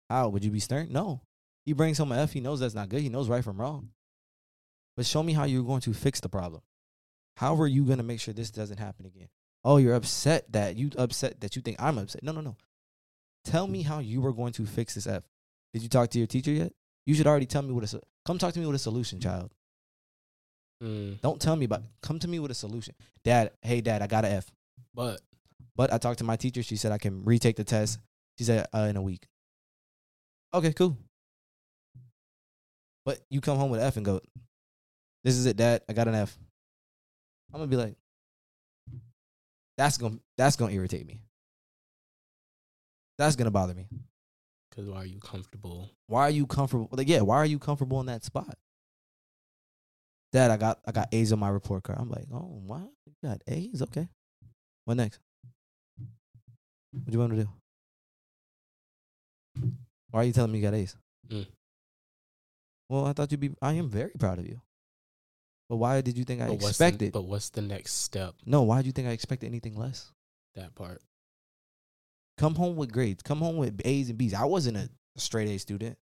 How? 0.09 0.29
Would 0.29 0.45
you 0.45 0.51
be 0.51 0.61
stern? 0.61 0.89
No. 0.91 1.21
He 1.65 1.73
brings 1.73 1.99
home 1.99 2.13
an 2.13 2.19
F, 2.19 2.33
he 2.33 2.41
knows 2.41 2.61
that's 2.61 2.75
not 2.75 2.89
good. 2.89 3.01
He 3.01 3.09
knows 3.09 3.29
right 3.29 3.43
from 3.43 3.61
wrong. 3.61 3.91
But 4.97 5.05
show 5.05 5.23
me 5.23 5.33
how 5.33 5.45
you're 5.45 5.65
going 5.65 5.81
to 5.83 5.93
fix 5.93 6.21
the 6.21 6.29
problem. 6.29 6.63
How 7.37 7.55
are 7.61 7.67
you 7.67 7.85
going 7.85 7.99
to 7.99 8.05
make 8.05 8.21
sure 8.21 8.33
this 8.33 8.51
doesn't 8.51 8.79
happen 8.79 9.05
again? 9.05 9.29
Oh, 9.65 9.77
you're 9.77 9.95
upset 9.95 10.51
that 10.53 10.77
you 10.77 10.91
upset 10.97 11.41
that 11.41 11.57
you 11.57 11.63
think 11.63 11.83
I'm 11.83 11.99
upset. 11.99 12.23
No, 12.23 12.33
no, 12.33 12.41
no. 12.41 12.57
Tell 13.45 13.67
me 13.67 13.83
how 13.83 13.99
you 13.99 14.21
were 14.21 14.33
going 14.33 14.53
to 14.55 14.65
fix 14.65 14.95
this 14.95 15.07
F. 15.07 15.25
Did 15.73 15.83
you 15.83 15.89
talk 15.89 16.11
to 16.11 16.19
your 16.19 16.27
teacher 16.27 16.53
yet? 16.53 16.73
You 17.07 17.15
should 17.15 17.27
already 17.27 17.47
tell 17.47 17.63
me 17.63 17.73
what 17.73 17.93
a 17.93 18.01
come 18.25 18.37
talk 18.39 18.53
to 18.55 18.61
me 18.61 18.67
with 18.67 18.77
a 18.77 18.81
solution, 18.81 19.21
child. 19.21 19.53
Mm, 20.83 21.21
Don't 21.23 21.41
tell 21.41 21.57
me 21.57 21.65
about 21.65 21.83
come 22.03 22.19
to 22.19 22.29
me 22.29 22.39
with 22.39 22.51
a 22.51 22.55
solution. 22.55 22.95
Dad, 23.25 23.53
hey 23.63 23.81
dad, 23.81 24.03
I 24.03 24.07
got 24.07 24.25
an 24.25 24.33
F. 24.33 24.51
but 24.95 25.21
But 25.77 25.93
I 25.93 25.99
talked 25.99 26.19
to 26.19 26.25
my 26.25 26.37
teacher. 26.37 26.63
She 26.63 26.77
said 26.77 26.93
I 26.93 26.99
can 26.99 27.25
retake 27.25 27.57
the 27.57 27.65
test. 27.65 27.99
She 28.39 28.45
said 28.45 28.67
uh, 28.75 28.81
in 28.91 28.97
a 28.97 29.03
week. 29.03 29.27
Okay, 30.53 30.73
cool. 30.73 30.97
But 33.05 33.21
you 33.31 33.41
come 33.41 33.57
home 33.57 33.71
with 33.71 33.81
an 33.81 33.87
F 33.87 33.97
and 33.97 34.05
go, 34.05 34.21
"This 35.23 35.37
is 35.37 35.47
it, 35.47 35.57
Dad. 35.57 35.83
I 35.89 35.93
got 35.93 36.09
an 36.09 36.15
F." 36.15 36.37
I'm 37.53 37.61
gonna 37.61 37.71
be 37.71 37.77
like, 37.77 37.95
"That's 39.79 39.97
gonna 39.97 40.19
that's 40.37 40.57
gonna 40.57 40.73
irritate 40.73 41.07
me. 41.07 41.21
That's 43.17 43.37
gonna 43.37 43.51
bother 43.53 43.75
me. 43.75 43.89
Because 44.77 44.91
why 44.91 44.99
are 44.99 45.07
you 45.07 45.19
comfortable? 45.21 45.91
Why 46.07 46.23
are 46.23 46.31
you 46.31 46.47
comfortable? 46.47 46.89
Like, 46.93 47.09
yeah, 47.09 47.23
why 47.23 47.37
are 47.37 47.47
you 47.47 47.59
comfortable 47.59 47.99
in 48.01 48.07
that 48.07 48.25
spot?" 48.25 48.59
Dad, 50.33 50.51
I 50.51 50.57
got 50.57 50.81
I 50.87 50.93
got 50.93 51.09
A's 51.13 51.33
on 51.33 51.39
my 51.39 51.49
report 51.49 51.83
card. 51.85 51.99
I'm 51.99 52.11
like, 52.11 52.27
"Oh, 52.33 52.61
wow, 52.67 52.91
you 53.07 53.15
got 53.25 53.41
A's? 53.47 53.81
Okay. 53.83 54.09
What 54.85 54.97
next? 54.99 55.21
What 56.93 57.07
do 57.07 57.13
you 57.13 57.19
want 57.19 57.33
to 57.33 57.45
do? 57.45 57.49
Why 60.11 60.21
are 60.21 60.25
you 60.25 60.33
telling 60.33 60.53
me 60.53 60.59
you 60.59 60.65
got 60.65 60.75
A's? 60.75 60.97
Mm. 61.29 61.47
Well, 62.89 63.07
I 63.07 63.13
thought 63.13 63.31
you'd 63.31 63.41
be. 63.41 63.55
I 63.61 63.73
am 63.73 63.89
very 63.89 64.13
proud 64.19 64.39
of 64.39 64.47
you. 64.47 64.61
But 65.69 65.77
why 65.77 66.01
did 66.01 66.17
you 66.17 66.25
think 66.25 66.43
I 66.43 66.47
But 66.47 66.63
expected? 66.63 67.09
The, 67.09 67.19
but 67.19 67.23
what's 67.23 67.51
the 67.51 67.63
next 67.63 67.95
step? 67.95 68.35
no, 68.45 68.63
why 68.63 68.79
did 68.79 68.87
you 68.87 68.93
think 68.93 69.09
I 69.09 69.13
expected 69.13 69.47
anything 69.49 69.77
less? 69.77 70.13
That 70.55 70.75
part. 70.75 71.03
Come 72.39 72.55
home 72.55 72.77
with 72.77 72.93
grades. 72.93 73.23
Come 73.23 73.39
home 73.39 73.57
with 73.57 73.81
A's 73.85 74.09
and 74.09 74.19
B's. 74.19 74.35
I 74.35 74.45
wasn't 74.45 74.77
a 74.77 74.91
straight 75.17 75.49
A 75.49 75.59
student, 75.59 75.97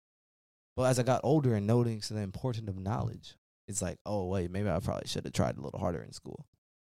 but 0.76 0.84
as 0.84 0.98
I 0.98 1.02
got 1.02 1.20
older 1.22 1.54
and 1.54 1.66
noticing 1.66 2.16
the 2.16 2.22
importance 2.22 2.68
of 2.68 2.78
knowledge, 2.78 3.36
it's 3.68 3.80
like, 3.80 3.98
oh 4.04 4.26
wait, 4.26 4.50
maybe 4.50 4.68
I 4.68 4.78
probably 4.80 5.06
should 5.06 5.24
have 5.24 5.32
tried 5.32 5.56
a 5.56 5.60
little 5.60 5.80
harder 5.80 6.02
in 6.02 6.12
school. 6.12 6.46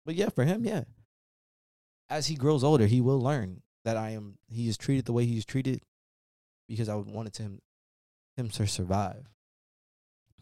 But 0.05 0.15
yeah, 0.15 0.29
for 0.29 0.43
him, 0.43 0.65
yeah. 0.65 0.83
As 2.09 2.27
he 2.27 2.35
grows 2.35 2.63
older, 2.63 2.87
he 2.87 3.01
will 3.01 3.19
learn 3.19 3.61
that 3.85 3.97
I 3.97 4.11
am. 4.11 4.37
He 4.47 4.67
is 4.67 4.77
treated 4.77 5.05
the 5.05 5.13
way 5.13 5.25
he's 5.25 5.45
treated 5.45 5.81
because 6.67 6.89
I 6.89 6.95
wanted 6.95 7.33
to 7.33 7.43
him 7.43 7.59
him 8.35 8.49
to 8.49 8.67
survive. 8.67 9.27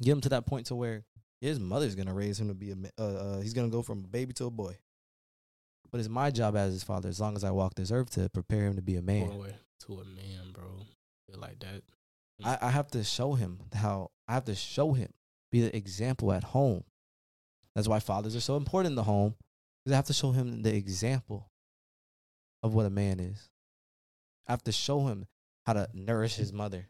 Get 0.02 0.12
him 0.12 0.22
to 0.22 0.30
that 0.30 0.46
point 0.46 0.68
to 0.68 0.76
where 0.76 1.06
his 1.42 1.60
mother's 1.60 1.96
gonna 1.96 2.14
raise 2.14 2.40
him 2.40 2.48
to 2.48 2.54
be 2.54 2.72
a. 2.72 2.76
Uh, 3.00 3.04
uh, 3.04 3.42
he's 3.42 3.54
gonna 3.54 3.70
go 3.70 3.82
from 3.82 4.04
a 4.06 4.08
baby 4.08 4.34
to 4.34 4.46
a 4.46 4.52
boy. 4.52 4.78
But 5.96 6.02
it's 6.02 6.10
my 6.10 6.30
job 6.30 6.58
as 6.58 6.74
his 6.74 6.84
father, 6.84 7.08
as 7.08 7.22
long 7.22 7.38
as 7.38 7.46
I 7.46 7.52
walk 7.52 7.76
this 7.76 7.90
earth, 7.90 8.10
to 8.16 8.28
prepare 8.28 8.66
him 8.66 8.76
to 8.76 8.82
be 8.82 8.98
a 8.98 9.02
man. 9.02 9.32
Away 9.32 9.56
to 9.86 9.94
a 9.94 10.04
man, 10.04 10.52
bro. 10.52 10.66
Like 11.34 11.58
that. 11.60 11.84
I, 12.44 12.68
I 12.68 12.70
have 12.70 12.90
to 12.92 13.02
show 13.02 13.36
him 13.36 13.60
how 13.74 14.12
I 14.28 14.34
have 14.34 14.44
to 14.44 14.56
show 14.56 14.92
him, 14.92 15.14
be 15.54 15.62
the 15.62 15.74
example 15.74 16.34
at 16.34 16.44
home. 16.44 16.84
That's 17.76 17.88
why 17.88 18.02
fathers 18.02 18.36
are 18.36 18.42
so 18.42 18.58
important 18.58 18.92
in 18.92 18.96
the 18.96 19.04
home. 19.04 19.36
Because 19.86 19.94
I 19.94 19.96
have 19.96 20.08
to 20.08 20.14
show 20.14 20.32
him 20.32 20.64
the 20.64 20.76
example 20.76 21.50
of 22.62 22.74
what 22.74 22.86
a 22.86 22.90
man 22.90 23.22
is. 23.22 23.50
I 24.50 24.52
have 24.52 24.64
to 24.64 24.74
show 24.74 25.08
him 25.08 25.28
how 25.66 25.72
to 25.72 25.88
nourish 25.94 26.36
his 26.36 26.52
mother. 26.52 26.90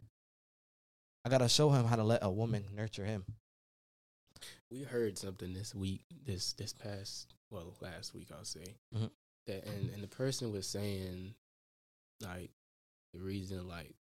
I 1.23 1.29
gotta 1.29 1.47
show 1.47 1.69
him 1.69 1.85
how 1.85 1.95
to 1.95 2.03
let 2.03 2.23
a 2.23 2.31
woman 2.31 2.65
nurture 2.73 3.05
him. 3.05 3.23
We 4.75 4.83
heard 4.83 5.17
something 5.17 5.53
this 5.53 5.73
week, 5.73 6.01
this 6.25 6.51
this 6.51 6.73
past 6.73 7.33
well 7.49 7.73
last 7.79 8.13
week 8.13 8.27
I'll 8.37 8.43
say 8.43 8.75
Mhm. 8.93 9.09
that, 9.47 9.65
and 9.65 9.89
and 9.91 10.03
the 10.03 10.07
person 10.09 10.51
was 10.51 10.67
saying 10.67 11.33
like 12.19 12.51
the 13.13 13.21
reason 13.21 13.69
like 13.69 13.95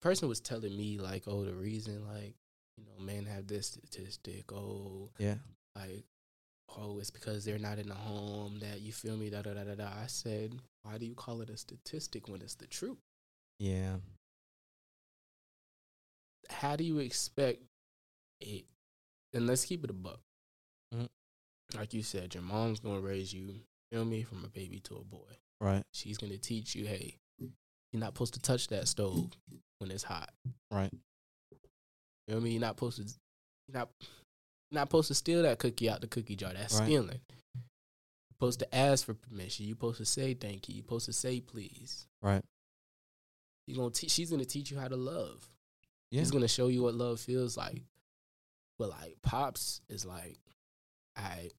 person 0.00 0.26
was 0.26 0.40
telling 0.40 0.74
me 0.74 0.98
like 0.98 1.24
oh 1.26 1.44
the 1.44 1.52
reason 1.54 2.06
like 2.06 2.34
you 2.78 2.84
know 2.86 2.98
men 3.04 3.26
have 3.26 3.46
this 3.46 3.66
statistic 3.66 4.50
oh 4.54 5.10
Yeah. 5.18 5.36
like 5.76 6.06
oh 6.78 6.98
it's 7.00 7.10
because 7.10 7.44
they're 7.44 7.58
not 7.58 7.78
in 7.78 7.88
the 7.90 7.94
home 7.94 8.58
that 8.60 8.80
you 8.80 8.92
feel 8.92 9.18
me 9.18 9.28
da 9.28 9.42
da 9.42 9.52
da 9.52 9.64
da 9.64 9.74
da 9.74 9.90
I 10.02 10.06
said 10.06 10.58
why 10.82 10.96
do 10.96 11.04
you 11.04 11.14
call 11.14 11.42
it 11.42 11.50
a 11.50 11.58
statistic 11.58 12.26
when 12.28 12.40
it's 12.40 12.54
the 12.54 12.66
truth 12.66 12.98
Yeah. 13.58 13.98
how 16.48 16.74
do 16.76 16.84
you 16.84 16.98
expect 17.00 17.62
it? 18.44 18.64
And 19.32 19.46
let's 19.46 19.64
keep 19.64 19.82
it 19.84 19.90
a 19.90 19.94
buck. 19.94 20.20
Mhm. 20.92 21.08
Like 21.74 21.92
you 21.94 22.02
said, 22.02 22.34
your 22.34 22.42
mom's 22.42 22.80
gonna 22.80 23.00
raise 23.00 23.32
you, 23.32 23.60
feel 23.90 24.04
me, 24.04 24.22
from 24.22 24.44
a 24.44 24.48
baby 24.48 24.80
to 24.80 24.96
a 24.96 25.04
boy. 25.04 25.36
Right. 25.60 25.82
She's 25.92 26.18
gonna 26.18 26.38
teach 26.38 26.74
you, 26.74 26.86
hey, 26.86 27.16
you're 27.38 28.00
not 28.00 28.14
supposed 28.14 28.34
to 28.34 28.40
touch 28.40 28.68
that 28.68 28.86
stove 28.88 29.30
when 29.78 29.90
it's 29.90 30.04
hot. 30.04 30.32
Right. 30.70 30.92
You 30.92 30.98
know 32.28 32.34
what 32.36 32.40
I 32.40 32.44
mean? 32.44 32.52
You're 32.54 32.60
not 32.60 32.76
supposed 32.76 32.96
to, 32.98 33.14
you're 33.68 33.78
not, 33.78 33.90
you're 34.00 34.78
not 34.80 34.88
supposed 34.88 35.08
to 35.08 35.14
steal 35.14 35.42
that 35.42 35.58
cookie 35.58 35.88
out 35.90 36.00
the 36.00 36.06
cookie 36.08 36.36
jar. 36.36 36.52
That's 36.52 36.74
Right. 36.74 36.84
stealing. 36.86 37.20
You're 37.54 37.62
supposed 38.36 38.58
to 38.60 38.74
ask 38.74 39.04
for 39.06 39.14
permission. 39.14 39.66
You're 39.66 39.74
supposed 39.76 39.98
to 39.98 40.04
say 40.06 40.34
thank 40.34 40.68
you. 40.68 40.76
You're 40.76 40.84
supposed 40.84 41.06
to 41.06 41.12
say 41.12 41.40
please. 41.40 42.06
Right. 42.22 42.44
You're 43.66 43.78
gonna 43.78 43.90
teach. 43.90 44.10
She's 44.10 44.30
gonna 44.30 44.44
teach 44.44 44.70
you 44.70 44.78
how 44.78 44.88
to 44.88 44.96
love. 44.96 45.48
Yeah. 46.10 46.20
He's 46.20 46.30
gonna 46.30 46.48
show 46.48 46.68
you 46.68 46.82
what 46.82 46.94
love 46.94 47.20
feels 47.20 47.56
like. 47.56 47.82
But 48.78 48.90
like 48.90 49.16
pops 49.22 49.80
is 49.88 50.04
like, 50.04 50.38
right, 51.16 51.52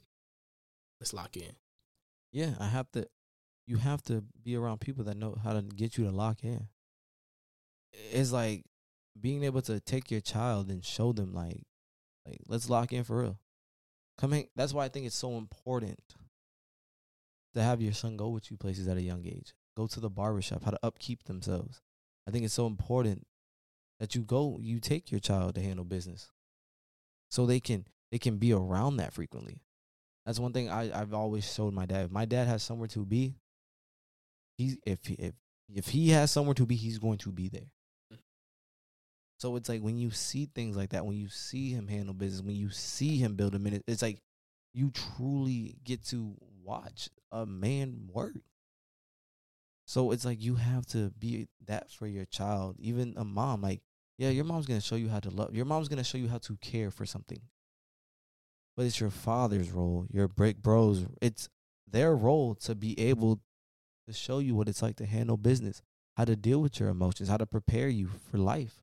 let's 0.99 1.13
lock 1.13 1.37
in. 1.37 1.55
Yeah. 2.31 2.55
I 2.59 2.67
have 2.67 2.91
to. 2.91 3.07
You 3.67 3.77
have 3.77 4.03
to 4.03 4.23
be 4.43 4.55
around 4.55 4.79
people 4.79 5.05
that 5.05 5.17
know 5.17 5.35
how 5.43 5.53
to 5.53 5.63
get 5.63 5.97
you 5.97 6.03
to 6.05 6.11
lock 6.11 6.43
in. 6.43 6.67
It's 8.11 8.31
like 8.31 8.63
being 9.19 9.43
able 9.43 9.63
to 9.63 9.79
take 9.79 10.11
your 10.11 10.21
child 10.21 10.69
and 10.69 10.85
show 10.85 11.13
them 11.13 11.33
like, 11.33 11.63
like 12.27 12.41
let's 12.47 12.69
lock 12.69 12.93
in 12.93 13.03
for 13.03 13.21
real. 13.21 13.39
Come. 14.19 14.43
That's 14.55 14.71
why 14.71 14.85
I 14.85 14.89
think 14.89 15.07
it's 15.07 15.15
so 15.15 15.37
important 15.37 15.99
to 17.55 17.63
have 17.63 17.81
your 17.81 17.93
son 17.93 18.17
go 18.17 18.29
with 18.29 18.51
you 18.51 18.57
places 18.57 18.87
at 18.87 18.97
a 18.97 19.01
young 19.01 19.25
age. 19.25 19.55
Go 19.75 19.87
to 19.87 19.99
the 19.99 20.11
barbershop, 20.11 20.63
how 20.63 20.71
to 20.71 20.79
upkeep 20.83 21.23
themselves. 21.23 21.81
I 22.27 22.31
think 22.31 22.45
it's 22.45 22.53
so 22.53 22.67
important 22.67 23.25
that 23.99 24.13
you 24.13 24.21
go, 24.21 24.59
you 24.61 24.79
take 24.79 25.09
your 25.09 25.19
child 25.19 25.55
to 25.55 25.61
handle 25.61 25.85
business. 25.85 26.29
So 27.29 27.45
they 27.45 27.59
can 27.59 27.85
they 28.11 28.19
can 28.19 28.37
be 28.37 28.53
around 28.53 28.97
that 28.97 29.13
frequently. 29.13 29.61
That's 30.25 30.39
one 30.39 30.53
thing 30.53 30.69
I 30.69 30.99
I've 30.99 31.13
always 31.13 31.51
showed 31.51 31.73
my 31.73 31.85
dad. 31.85 32.05
If 32.05 32.11
my 32.11 32.25
dad 32.25 32.47
has 32.47 32.63
somewhere 32.63 32.87
to 32.89 33.05
be, 33.05 33.35
he's 34.57 34.77
if 34.85 35.05
he, 35.05 35.13
if 35.15 35.33
if 35.73 35.87
he 35.87 36.09
has 36.09 36.31
somewhere 36.31 36.55
to 36.55 36.65
be, 36.65 36.75
he's 36.75 36.99
going 36.99 37.17
to 37.19 37.31
be 37.31 37.49
there. 37.49 38.19
So 39.37 39.55
it's 39.57 39.67
like 39.67 39.81
when 39.81 39.97
you 39.97 40.11
see 40.11 40.49
things 40.53 40.77
like 40.77 40.91
that, 40.91 41.05
when 41.05 41.17
you 41.17 41.27
see 41.27 41.71
him 41.71 41.87
handle 41.87 42.13
business, 42.13 42.41
when 42.41 42.55
you 42.55 42.69
see 42.69 43.17
him 43.17 43.35
build 43.35 43.53
a 43.53 43.59
minute, 43.59 43.83
it's 43.87 44.01
like 44.01 44.19
you 44.73 44.91
truly 44.91 45.75
get 45.83 46.03
to 46.05 46.35
watch 46.63 47.09
a 47.31 47.45
man 47.45 48.09
work. 48.11 48.35
So 49.85 50.11
it's 50.11 50.25
like 50.25 50.41
you 50.41 50.55
have 50.55 50.85
to 50.87 51.11
be 51.11 51.47
that 51.67 51.91
for 51.91 52.07
your 52.07 52.25
child, 52.25 52.75
even 52.79 53.13
a 53.17 53.23
mom. 53.23 53.61
Like, 53.61 53.81
yeah, 54.17 54.29
your 54.29 54.45
mom's 54.45 54.65
gonna 54.65 54.81
show 54.81 54.95
you 54.95 55.09
how 55.09 55.19
to 55.19 55.29
love. 55.29 55.53
Your 55.53 55.65
mom's 55.65 55.87
gonna 55.87 56.03
show 56.03 56.17
you 56.17 56.27
how 56.27 56.37
to 56.39 56.55
care 56.57 56.91
for 56.91 57.05
something. 57.05 57.41
But 58.77 58.85
it's 58.85 58.99
your 58.99 59.09
father's 59.09 59.71
role, 59.71 60.05
your 60.11 60.27
break 60.27 60.61
bros. 60.61 61.05
It's 61.21 61.49
their 61.89 62.15
role 62.15 62.55
to 62.55 62.75
be 62.75 62.99
able 62.99 63.39
to 64.07 64.13
show 64.13 64.39
you 64.39 64.55
what 64.55 64.67
it's 64.67 64.81
like 64.81 64.97
to 64.97 65.05
handle 65.05 65.37
business, 65.37 65.81
how 66.17 66.25
to 66.25 66.35
deal 66.35 66.61
with 66.61 66.79
your 66.79 66.89
emotions, 66.89 67.29
how 67.29 67.37
to 67.37 67.45
prepare 67.45 67.87
you 67.87 68.09
for 68.29 68.37
life. 68.37 68.79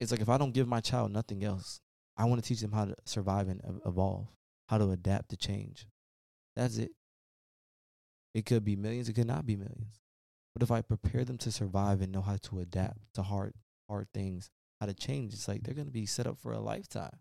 It's 0.00 0.10
like 0.10 0.20
if 0.20 0.28
I 0.28 0.38
don't 0.38 0.54
give 0.54 0.66
my 0.66 0.80
child 0.80 1.12
nothing 1.12 1.44
else, 1.44 1.80
I 2.16 2.24
want 2.24 2.42
to 2.42 2.48
teach 2.48 2.60
them 2.60 2.72
how 2.72 2.86
to 2.86 2.94
survive 3.04 3.48
and 3.48 3.60
evolve, 3.86 4.28
how 4.68 4.78
to 4.78 4.90
adapt 4.90 5.30
to 5.30 5.36
change. 5.36 5.86
That's 6.56 6.78
it. 6.78 6.92
It 8.34 8.46
could 8.46 8.64
be 8.64 8.76
millions, 8.76 9.08
it 9.08 9.14
could 9.14 9.26
not 9.26 9.44
be 9.44 9.56
millions. 9.56 10.00
But 10.54 10.62
if 10.62 10.70
I 10.70 10.82
prepare 10.82 11.24
them 11.24 11.38
to 11.38 11.52
survive 11.52 12.00
and 12.00 12.12
know 12.12 12.22
how 12.22 12.36
to 12.42 12.60
adapt 12.60 12.98
to 13.14 13.22
hard 13.22 13.54
hard 13.88 14.08
things, 14.12 14.50
how 14.80 14.86
to 14.86 14.94
change, 14.94 15.32
it's 15.32 15.48
like 15.48 15.62
they're 15.62 15.74
gonna 15.74 15.90
be 15.90 16.06
set 16.06 16.26
up 16.26 16.38
for 16.38 16.52
a 16.52 16.60
lifetime. 16.60 17.18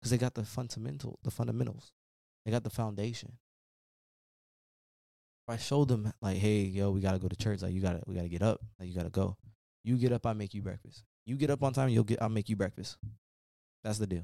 Because 0.00 0.10
they 0.10 0.18
got 0.18 0.34
the 0.34 0.44
fundamental 0.44 1.18
the 1.22 1.30
fundamentals. 1.30 1.92
They 2.44 2.50
got 2.50 2.64
the 2.64 2.70
foundation. 2.70 3.38
If 5.46 5.54
I 5.54 5.56
show 5.56 5.84
them 5.84 6.12
like, 6.20 6.36
hey, 6.36 6.60
yo, 6.60 6.90
we 6.90 7.00
gotta 7.00 7.18
go 7.18 7.28
to 7.28 7.36
church, 7.36 7.62
like 7.62 7.72
you 7.72 7.80
gotta 7.80 8.00
we 8.06 8.14
gotta 8.14 8.28
get 8.28 8.42
up, 8.42 8.60
like 8.78 8.88
you 8.88 8.94
gotta 8.94 9.10
go. 9.10 9.36
You 9.84 9.96
get 9.96 10.12
up, 10.12 10.24
I 10.26 10.32
make 10.32 10.54
you 10.54 10.62
breakfast. 10.62 11.02
You 11.26 11.36
get 11.36 11.50
up 11.50 11.62
on 11.62 11.72
time, 11.72 11.88
you'll 11.88 12.04
get 12.04 12.22
I'll 12.22 12.28
make 12.28 12.48
you 12.48 12.56
breakfast. 12.56 12.96
That's 13.82 13.98
the 13.98 14.06
deal. 14.06 14.22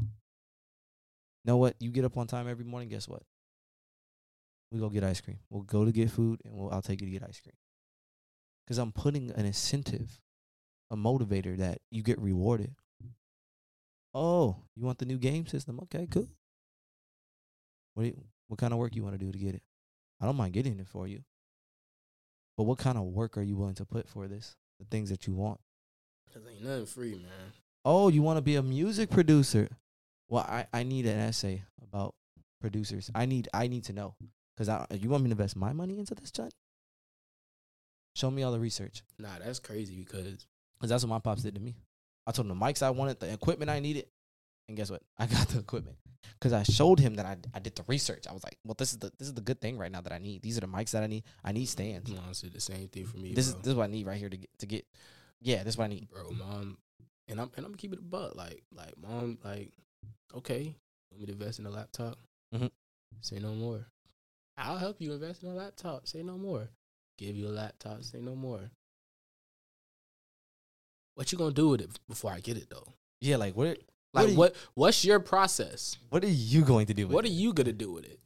Know 1.44 1.56
what? 1.56 1.74
You 1.80 1.90
get 1.90 2.04
up 2.04 2.16
on 2.16 2.26
time 2.26 2.48
every 2.48 2.64
morning, 2.64 2.88
guess 2.88 3.08
what? 3.08 3.22
We 4.70 4.78
go 4.78 4.88
get 4.90 5.02
ice 5.02 5.20
cream. 5.20 5.38
We'll 5.50 5.62
go 5.62 5.84
to 5.84 5.92
get 5.92 6.10
food 6.10 6.40
and 6.44 6.54
we'll 6.54 6.70
I'll 6.70 6.82
take 6.82 7.00
you 7.00 7.06
to 7.06 7.12
get 7.12 7.22
ice 7.22 7.40
cream. 7.40 7.54
Cause 8.68 8.76
I'm 8.76 8.92
putting 8.92 9.30
an 9.30 9.46
incentive, 9.46 10.20
a 10.90 10.96
motivator 10.96 11.56
that 11.56 11.78
you 11.90 12.02
get 12.02 12.20
rewarded. 12.20 12.74
Oh, 14.12 14.56
you 14.76 14.84
want 14.84 14.98
the 14.98 15.06
new 15.06 15.16
game 15.16 15.46
system? 15.46 15.80
Okay, 15.84 16.06
cool. 16.10 16.28
What 17.94 18.02
do 18.02 18.08
you, 18.10 18.24
what 18.48 18.58
kind 18.58 18.74
of 18.74 18.78
work 18.78 18.94
you 18.94 19.02
want 19.02 19.18
to 19.18 19.24
do 19.24 19.32
to 19.32 19.38
get 19.38 19.54
it? 19.54 19.62
I 20.20 20.26
don't 20.26 20.36
mind 20.36 20.52
getting 20.52 20.78
it 20.78 20.86
for 20.86 21.08
you. 21.08 21.22
But 22.58 22.64
what 22.64 22.76
kind 22.76 22.98
of 22.98 23.04
work 23.04 23.38
are 23.38 23.42
you 23.42 23.56
willing 23.56 23.76
to 23.76 23.86
put 23.86 24.06
for 24.06 24.28
this? 24.28 24.54
The 24.80 24.84
things 24.84 25.08
that 25.08 25.26
you 25.26 25.32
want. 25.32 25.60
Cause 26.34 26.42
ain't 26.46 26.62
nothing 26.62 26.86
free, 26.86 27.12
man. 27.12 27.52
Oh, 27.86 28.08
you 28.08 28.20
want 28.20 28.36
to 28.36 28.42
be 28.42 28.56
a 28.56 28.62
music 28.62 29.08
producer? 29.08 29.68
Well, 30.28 30.44
I, 30.46 30.66
I 30.74 30.82
need 30.82 31.06
an 31.06 31.18
essay 31.18 31.62
about 31.82 32.14
producers. 32.60 33.10
I 33.14 33.24
need 33.24 33.48
I 33.54 33.66
need 33.66 33.84
to 33.84 33.94
know 33.94 34.14
because 34.54 34.68
I 34.68 34.86
you 34.92 35.08
want 35.08 35.22
me 35.22 35.30
to 35.30 35.32
invest 35.32 35.56
my 35.56 35.72
money 35.72 35.98
into 35.98 36.14
this, 36.14 36.30
John? 36.30 36.50
Show 38.18 38.30
me 38.32 38.42
all 38.42 38.50
the 38.50 38.58
research 38.58 39.02
Nah, 39.18 39.38
that's 39.38 39.60
crazy 39.60 39.96
because 39.96 40.46
because 40.76 40.90
that's 40.90 41.04
what 41.04 41.10
my 41.10 41.20
pops 41.20 41.42
did 41.42 41.54
to 41.54 41.60
me. 41.60 41.76
I 42.26 42.32
told 42.32 42.50
him 42.50 42.58
the 42.58 42.64
mics 42.66 42.82
I 42.82 42.90
wanted, 42.90 43.20
the 43.20 43.32
equipment 43.32 43.70
I 43.70 43.78
needed, 43.80 44.06
and 44.68 44.76
guess 44.76 44.90
what? 44.90 45.02
I 45.18 45.26
got 45.26 45.48
the 45.48 45.60
equipment 45.60 45.96
because 46.34 46.52
I 46.52 46.64
showed 46.64 46.98
him 46.98 47.14
that 47.14 47.26
I 47.26 47.36
I 47.54 47.60
did 47.60 47.76
the 47.76 47.84
research. 47.86 48.26
I 48.28 48.32
was 48.32 48.42
like, 48.42 48.58
well, 48.64 48.74
this 48.76 48.92
is 48.92 48.98
the 48.98 49.12
this 49.18 49.28
is 49.28 49.34
the 49.34 49.40
good 49.40 49.60
thing 49.60 49.78
right 49.78 49.90
now 49.90 50.00
that 50.00 50.12
I 50.12 50.18
need. 50.18 50.42
These 50.42 50.58
are 50.58 50.60
the 50.60 50.66
mics 50.66 50.90
that 50.90 51.02
I 51.04 51.06
need. 51.06 51.24
I 51.44 51.52
need 51.52 51.66
stands. 51.66 52.10
honestly 52.24 52.48
the 52.48 52.60
same 52.60 52.88
thing 52.88 53.06
for 53.06 53.18
me. 53.18 53.34
This 53.34 53.46
is 53.46 53.54
this 53.54 53.68
is 53.68 53.74
what 53.74 53.84
I 53.84 53.92
need 53.92 54.06
right 54.06 54.18
here 54.18 54.28
to 54.28 54.36
get 54.36 54.50
to 54.58 54.66
get. 54.66 54.84
Yeah, 55.40 55.62
this 55.62 55.74
is 55.74 55.78
what 55.78 55.84
I 55.84 55.88
need. 55.88 56.08
bro, 56.08 56.30
mom, 56.30 56.78
and 57.28 57.40
I'm 57.40 57.50
and 57.56 57.64
I'm 57.64 57.76
keeping 57.76 57.98
it 57.98 58.02
a 58.02 58.04
butt. 58.04 58.36
Like, 58.36 58.64
like 58.74 58.94
mom, 59.00 59.38
like, 59.44 59.72
okay, 60.34 60.74
want 61.12 61.20
me 61.20 61.26
to 61.26 61.32
invest 61.32 61.60
in 61.60 61.66
a 61.66 61.70
laptop? 61.70 62.18
Mhm. 62.52 62.70
Say 63.20 63.38
no 63.38 63.52
more. 63.52 63.86
I'll 64.56 64.78
help 64.78 65.00
you 65.00 65.12
invest 65.12 65.44
in 65.44 65.50
a 65.50 65.54
laptop. 65.54 66.08
Say 66.08 66.22
no 66.24 66.36
more. 66.36 66.68
Give 67.18 67.36
you 67.36 67.48
a 67.48 67.50
laptop. 67.50 68.02
Say 68.04 68.20
no 68.20 68.34
more. 68.36 68.70
What 71.14 71.32
you 71.32 71.38
gonna 71.38 71.52
do 71.52 71.70
with 71.70 71.80
it 71.80 71.90
before 72.08 72.32
I 72.32 72.40
get 72.40 72.56
it 72.56 72.70
though? 72.70 72.92
Yeah, 73.20 73.36
like 73.36 73.56
what? 73.56 73.78
Like 74.14 74.24
What 74.24 74.30
you- 74.30 74.36
what? 74.38 74.56
What's 74.74 75.04
your 75.04 75.20
process? 75.20 75.98
What 76.10 76.24
are 76.24 76.28
you 76.28 76.62
going 76.64 76.86
to 76.86 76.94
do? 76.94 77.06
With 77.06 77.14
What 77.14 77.24
are 77.24 77.28
you 77.28 77.52
gonna 77.52 77.72
do 77.72 77.92
with 77.92 78.04
it? 78.04 78.20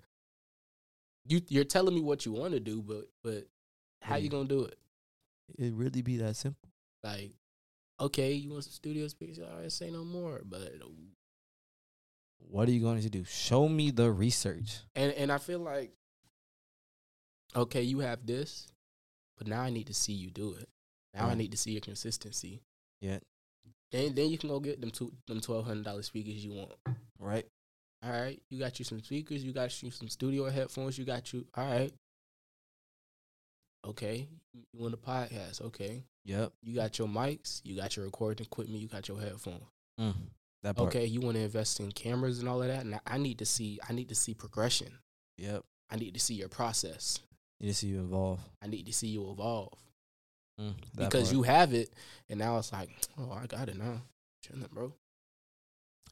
You 1.26 1.40
you're 1.48 1.64
telling 1.64 1.94
me 1.94 2.00
what 2.02 2.26
you 2.26 2.32
want 2.32 2.52
to 2.52 2.60
do, 2.60 2.82
but 2.82 3.08
but 3.22 3.48
how 4.02 4.16
you- 4.16 4.28
gonna 4.28 4.48
do 4.48 4.64
it? 4.64 4.78
It 5.58 5.72
really 5.72 6.02
be 6.02 6.18
that 6.18 6.36
simple. 6.36 6.68
Like, 7.02 7.32
okay, 7.98 8.32
you 8.34 8.50
want 8.50 8.64
some 8.64 8.72
studio 8.72 9.08
space? 9.08 9.38
All 9.38 9.58
right, 9.58 9.72
say 9.72 9.90
no 9.90 10.04
more. 10.04 10.42
But 10.44 10.72
What 12.38 12.68
are 12.68 12.72
you 12.72 12.80
going 12.80 13.00
to 13.02 13.10
do? 13.10 13.24
Show 13.24 13.68
me 13.68 13.90
the 13.90 14.10
research. 14.10 14.80
and 14.94 15.12
and 15.14 15.32
I 15.32 15.38
feel 15.38 15.60
like, 15.60 15.92
okay, 17.56 17.82
you 17.82 18.00
have 18.00 18.26
this, 18.26 18.68
but 19.42 19.50
now 19.50 19.60
I 19.62 19.70
need 19.70 19.88
to 19.88 19.94
see 19.94 20.12
you 20.12 20.30
do 20.30 20.54
it. 20.60 20.68
Now 21.14 21.26
I 21.26 21.34
need 21.34 21.50
to 21.50 21.56
see 21.58 21.72
your 21.72 21.80
consistency. 21.80 22.62
Yeah. 23.00 23.18
Then 23.90 24.14
then 24.14 24.30
you 24.30 24.38
can 24.38 24.48
go 24.48 24.60
get 24.60 24.80
them 24.80 24.90
two 24.90 25.12
them 25.26 25.40
twelve 25.40 25.66
hundred 25.66 25.84
dollar 25.84 26.02
speakers 26.02 26.44
you 26.44 26.52
want. 26.52 26.72
Right. 27.18 27.46
All 28.04 28.10
right, 28.10 28.40
you 28.50 28.58
got 28.58 28.78
you 28.78 28.84
some 28.84 29.00
speakers, 29.02 29.44
you 29.44 29.52
got 29.52 29.82
you 29.82 29.90
some 29.90 30.08
studio 30.08 30.48
headphones, 30.50 30.98
you 30.98 31.04
got 31.04 31.32
you. 31.32 31.46
All 31.54 31.64
right. 31.70 31.92
Okay, 33.84 34.28
you 34.54 34.80
want 34.80 34.94
a 34.94 34.96
podcast? 34.96 35.60
Okay, 35.60 36.04
Yep. 36.24 36.52
you 36.62 36.74
got 36.74 36.98
your 36.98 37.08
mics, 37.08 37.60
you 37.64 37.76
got 37.76 37.96
your 37.96 38.04
recording 38.06 38.46
equipment, 38.46 38.80
you 38.80 38.88
got 38.88 39.08
your 39.08 39.20
headphones. 39.20 39.64
Mm, 40.00 40.14
that 40.62 40.76
part. 40.76 40.88
Okay, 40.88 41.04
you 41.06 41.20
want 41.20 41.36
to 41.36 41.42
invest 41.42 41.80
in 41.80 41.90
cameras 41.92 42.38
and 42.38 42.48
all 42.48 42.62
of 42.62 42.68
that. 42.68 42.86
I- 42.86 43.14
I 43.14 43.18
need 43.18 43.38
to 43.38 43.44
see. 43.46 43.78
I 43.88 43.92
need 43.92 44.08
to 44.08 44.14
see 44.14 44.34
progression. 44.34 44.98
Yep. 45.38 45.64
I 45.90 45.96
need 45.96 46.14
to 46.14 46.20
see 46.20 46.34
your 46.34 46.48
process. 46.48 47.18
You 47.62 47.68
to 47.68 47.74
see 47.74 47.86
you 47.88 48.00
evolve. 48.00 48.40
I 48.60 48.66
need 48.66 48.86
to 48.86 48.92
see 48.92 49.06
you 49.08 49.30
evolve 49.30 49.78
Mm, 50.60 50.74
because 50.94 51.24
part. 51.28 51.32
you 51.32 51.42
have 51.42 51.72
it, 51.72 51.94
and 52.28 52.38
now 52.38 52.58
it's 52.58 52.72
like, 52.72 52.90
oh, 53.18 53.32
I 53.32 53.46
got 53.46 53.68
it 53.70 53.76
now. 53.78 54.02
Chilling, 54.42 54.68
bro. 54.70 54.92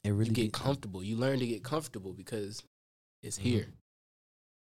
it 0.03 0.09
really 0.11 0.29
You 0.29 0.35
get 0.35 0.53
comfortable. 0.53 1.03
You 1.03 1.15
learn 1.17 1.37
to 1.39 1.45
get 1.45 1.63
comfortable 1.63 2.13
because 2.13 2.63
it's 3.21 3.37
Mhm. 3.37 3.41
here. 3.43 3.67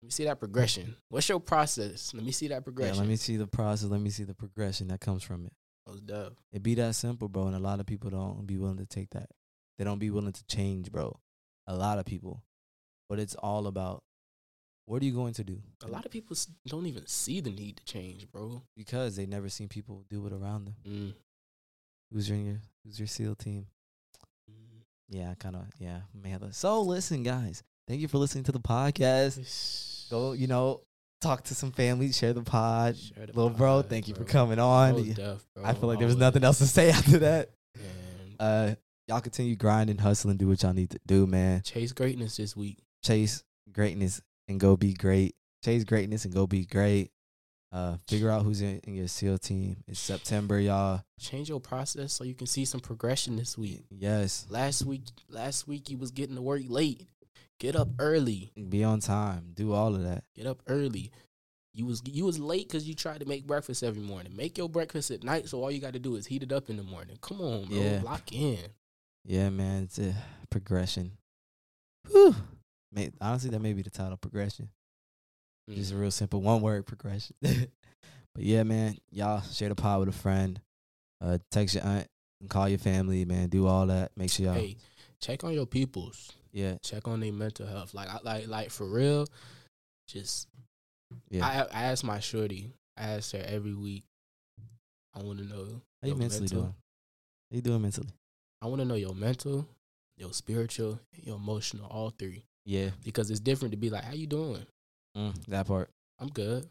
Let 0.02 0.06
me 0.06 0.10
see 0.12 0.24
that 0.26 0.40
progression. 0.40 0.98
What's 1.10 1.30
your 1.30 1.40
process? 1.40 2.14
Let 2.14 2.24
me 2.24 2.32
see 2.32 2.48
that 2.50 2.56
Yeah, 2.56 2.62
progression. 2.62 2.98
let 2.98 3.08
me 3.08 3.16
see 3.16 3.38
the 3.38 3.48
process. 3.48 3.90
Let 3.90 4.02
me 4.02 4.10
see 4.10 4.24
the 4.26 4.34
progression 4.36 4.88
that 4.90 5.00
comes 5.00 5.24
from 5.24 5.46
it. 5.46 5.54
Most 5.88 6.06
dub. 6.06 6.36
It 6.52 6.62
be 6.64 6.74
that 6.76 6.96
simple, 6.96 7.30
bro. 7.30 7.48
And 7.48 7.56
a 7.56 7.60
lot 7.60 7.80
of 7.80 7.86
people 7.86 8.10
don't 8.10 8.46
be 8.46 8.58
willing 8.58 8.78
to 8.78 8.86
take 8.86 9.12
that. 9.12 9.30
They 9.78 9.84
don't 9.86 10.00
be 10.00 10.10
willing 10.10 10.34
to 10.34 10.44
change, 10.46 10.92
bro. 10.92 11.20
A 11.68 11.76
lot 11.76 12.00
of 12.00 12.06
people. 12.06 12.44
But 13.08 13.20
it's 13.20 13.36
all 13.36 13.68
about 13.68 14.04
what 14.90 15.04
are 15.04 15.06
you 15.06 15.12
going 15.12 15.34
to 15.34 15.44
do? 15.44 15.62
A 15.84 15.88
lot 15.88 16.04
of 16.06 16.12
people 16.12 16.36
don't 16.66 16.88
even 16.88 17.06
see 17.06 17.42
the 17.42 17.52
need 17.52 17.78
to 17.78 17.86
change, 17.86 18.28
bro. 18.32 18.64
because 18.76 19.16
they 19.16 19.28
never 19.28 19.48
seen 19.48 19.68
people 19.68 20.04
do 20.10 20.26
it 20.26 20.34
around 20.34 20.66
them. 20.66 20.76
Mm. 20.88 21.14
Who's 22.12 22.28
your 22.28 22.58
who's 22.84 22.98
your 23.00 23.08
SEAL 23.08 23.36
team? 23.36 23.68
Mm. 24.50 24.82
Yeah, 25.10 25.36
kind 25.36 25.56
of. 25.56 25.66
Yeah, 25.78 26.00
man. 26.12 26.52
So 26.54 26.82
listen, 26.82 27.22
guys. 27.22 27.62
Thank 27.88 28.02
you 28.02 28.08
for 28.08 28.18
listening 28.18 28.46
to 28.46 28.52
the 28.52 28.60
podcast. 28.60 30.10
Go, 30.10 30.32
you 30.32 30.48
know, 30.48 30.82
talk 31.22 31.44
to 31.46 31.54
some 31.56 31.72
family, 31.72 32.12
share 32.12 32.34
the 32.34 32.42
pod. 32.42 32.98
Share 32.98 33.28
the 33.28 33.34
Little 33.34 33.52
bro, 33.52 33.82
pod, 33.82 33.90
thank 33.90 34.08
you 34.08 34.16
for 34.16 34.24
coming 34.24 34.58
on. 34.58 34.94
Bro. 35.14 35.38
I 35.64 35.74
feel 35.74 35.88
like 35.88 36.00
there 36.00 36.08
was 36.08 36.16
Always. 36.16 36.18
nothing 36.18 36.44
else 36.44 36.58
to 36.60 36.66
say 36.68 36.90
after 37.00 37.20
that. 37.20 37.52
Uh, 38.40 38.74
y'all 39.08 39.22
continue 39.22 39.56
grinding, 39.56 40.00
hustling, 40.00 40.38
do 40.38 40.48
what 40.48 40.64
y'all 40.64 40.74
need 40.74 40.90
to 40.90 41.00
do, 41.06 41.28
man. 41.28 41.62
chase 41.62 41.92
greatness 41.92 42.38
this 42.38 42.56
week. 42.56 42.80
Chase 43.04 43.44
greatness 43.72 44.20
and 44.50 44.60
go 44.60 44.76
be 44.76 44.94
great. 44.94 45.36
Chase 45.64 45.86
greatness 45.86 46.26
and 46.26 46.34
go 46.34 46.46
be 46.48 46.66
great. 46.66 47.12
Uh, 47.72 47.98
figure 48.08 48.32
out 48.32 48.42
who's 48.44 48.62
in, 48.62 48.80
in 48.80 48.96
your 48.96 49.08
SEAL 49.08 49.38
team. 49.38 49.78
It's 49.88 50.00
September, 50.00 50.60
y'all. 50.60 51.04
Change 51.20 51.50
your 51.50 51.60
process 51.60 52.12
so 52.12 52.24
you 52.24 52.34
can 52.34 52.48
see 52.48 52.66
some 52.66 52.80
progression 52.82 53.36
this 53.36 53.58
week. 53.58 53.84
Yes, 53.92 54.48
Last 54.50 54.86
week, 54.86 55.04
last 55.30 55.68
week 55.68 55.90
you 55.90 55.98
was 55.98 56.10
getting 56.12 56.36
to 56.36 56.42
work 56.42 56.64
late. 56.68 57.08
Get 57.60 57.76
up 57.76 57.90
early. 58.00 58.52
be 58.70 58.84
on 58.84 59.02
time. 59.02 59.52
Do 59.54 59.74
all 59.74 59.94
of 59.94 60.04
that. 60.04 60.24
Get 60.36 60.48
up 60.48 60.64
early. 60.68 61.12
You 61.74 61.86
was 61.86 62.02
you 62.06 62.26
was 62.26 62.40
late 62.40 62.68
because 62.68 62.88
you 62.88 62.96
tried 62.96 63.20
to 63.20 63.28
make 63.28 63.46
breakfast 63.46 63.84
every 63.84 64.02
morning. 64.02 64.36
Make 64.36 64.58
your 64.58 64.68
breakfast 64.68 65.12
at 65.12 65.24
night, 65.24 65.48
so 65.48 65.62
all 65.62 65.70
you 65.70 65.80
got 65.80 65.94
to 65.94 66.00
do 66.00 66.16
is 66.16 66.26
heat 66.26 66.42
it 66.42 66.52
up 66.52 66.70
in 66.70 66.78
the 66.78 66.84
morning. 66.84 67.18
Come 67.22 67.42
on, 67.42 67.66
bro. 67.66 67.78
Yeah. 67.78 68.02
Lock 68.04 68.32
in. 68.34 68.58
Yeah, 69.26 69.50
man. 69.50 69.84
It's 69.84 70.00
a 70.00 70.16
progression. 70.50 71.12
Whew. 72.10 72.36
May, 72.92 73.12
honestly, 73.22 73.50
that 73.52 73.60
may 73.60 73.74
be 73.74 73.82
the 73.82 73.90
title, 73.90 74.18
progression. 74.18 74.70
Just 75.70 75.92
a 75.92 75.96
Mm. 75.96 76.02
real 76.02 76.12
simple 76.12 76.42
one 76.42 76.62
word 76.62 76.86
progression. 76.88 77.36
but 77.42 77.70
yeah, 78.44 78.64
man, 78.64 78.98
y'all 79.12 79.42
share 79.42 79.70
the 79.70 79.76
pod 79.76 80.00
with 80.00 80.10
a 80.10 80.18
friend. 80.18 80.60
Uh, 81.22 81.38
text 81.52 81.76
your 81.76 81.84
aunt 81.86 82.08
and 82.42 82.50
call 82.50 82.68
your 82.68 82.80
family, 82.80 83.26
man. 83.26 83.50
Do 83.50 83.68
all 83.68 83.86
that. 83.88 84.12
Make 84.18 84.32
sure 84.32 84.46
y'all. 84.48 84.56
Hey, 84.56 84.78
check 85.22 85.44
on 85.44 85.54
your 85.54 85.66
peoples. 85.68 86.32
Yeah, 86.52 86.78
Check 86.84 87.08
on 87.08 87.20
their 87.20 87.32
mental 87.32 87.68
health. 87.68 87.94
Like, 87.94 88.10
I, 88.10 88.18
like, 88.24 88.48
like 88.48 88.70
for 88.72 88.88
real. 88.90 89.28
Just, 90.08 90.48
yeah. 91.30 91.46
I, 91.46 91.60
I 91.80 91.84
ask 91.84 92.04
my 92.04 92.20
shorty. 92.20 92.74
I 92.98 93.04
ask 93.10 93.34
her 93.34 93.44
every 93.46 93.76
week. 93.76 94.04
I 95.14 95.22
want 95.22 95.38
to 95.38 95.46
know 95.46 95.82
How 96.02 96.08
you 96.08 96.16
mentally 96.16 96.40
mental. 96.42 96.60
doing? 96.62 96.74
How 97.52 97.56
you 97.56 97.62
doing 97.62 97.82
mentally? 97.84 98.10
I 98.64 98.66
want 98.68 98.82
to 98.82 98.86
know 98.86 98.96
your 98.96 99.14
mental, 99.14 99.68
your 100.18 100.34
spiritual, 100.34 101.00
your 101.24 101.36
emotional, 101.36 101.86
all 101.86 102.10
three. 102.10 102.44
Yeah, 102.70 102.92
Because 103.04 103.32
it's 103.32 103.40
different 103.40 103.72
to 103.72 103.78
be 103.78 103.90
like, 103.90 104.04
"How 104.04 104.14
you 104.14 104.28
doing? 104.28 104.64
mm, 105.18 105.34
that 105.48 105.66
part. 105.66 105.90
I'm 106.20 106.30
good. 106.30 106.70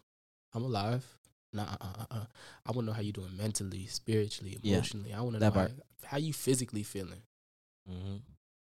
I'm 0.54 0.62
alive." 0.64 1.04
Nah, 1.52 1.64
uh, 1.80 1.86
uh, 1.98 2.04
uh. 2.10 2.24
I 2.66 2.70
want 2.72 2.80
to 2.80 2.82
know 2.86 2.92
how 2.92 3.00
you 3.00 3.12
doing 3.12 3.36
mentally, 3.36 3.86
spiritually, 3.86 4.56
Yeah, 4.62 4.74
emotionally. 4.76 5.12
I 5.12 5.20
want 5.22 5.34
to 5.34 5.40
that 5.40 5.54
know 5.54 5.60
how, 5.60 5.66
part. 5.66 5.72
how 6.04 6.18
you 6.18 6.32
physically 6.32 6.84
feeling. 6.84 7.22
Mm-hmm. 7.90 8.16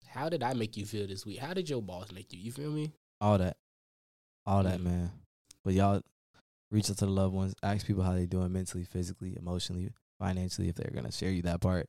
How 0.07 0.29
did 0.29 0.43
I 0.45 0.53
make 0.55 0.77
you 0.77 0.87
feel 0.87 1.07
this 1.09 1.27
week? 1.27 1.39
How 1.39 1.55
did 1.55 1.69
your 1.69 1.83
boss 1.83 2.13
make 2.13 2.33
you? 2.33 2.39
You 2.39 2.53
feel 2.53 2.71
me? 2.71 2.93
All 3.21 3.39
that, 3.39 3.57
all 4.47 4.63
that, 4.63 4.79
Mm. 4.79 4.85
man. 4.85 5.11
But 5.65 5.75
y'all 5.75 6.03
reach 6.71 6.89
out 6.91 6.99
to 6.99 7.07
the 7.07 7.11
loved 7.11 7.35
ones. 7.35 7.55
Ask 7.65 7.85
people 7.87 8.05
how 8.05 8.13
they 8.13 8.27
doing 8.27 8.53
mentally, 8.53 8.85
physically, 8.85 9.35
emotionally, 9.37 9.91
financially, 10.21 10.69
if 10.69 10.77
they're 10.77 10.93
gonna 10.95 11.11
share 11.11 11.31
you 11.33 11.43
that 11.43 11.61
part. 11.61 11.89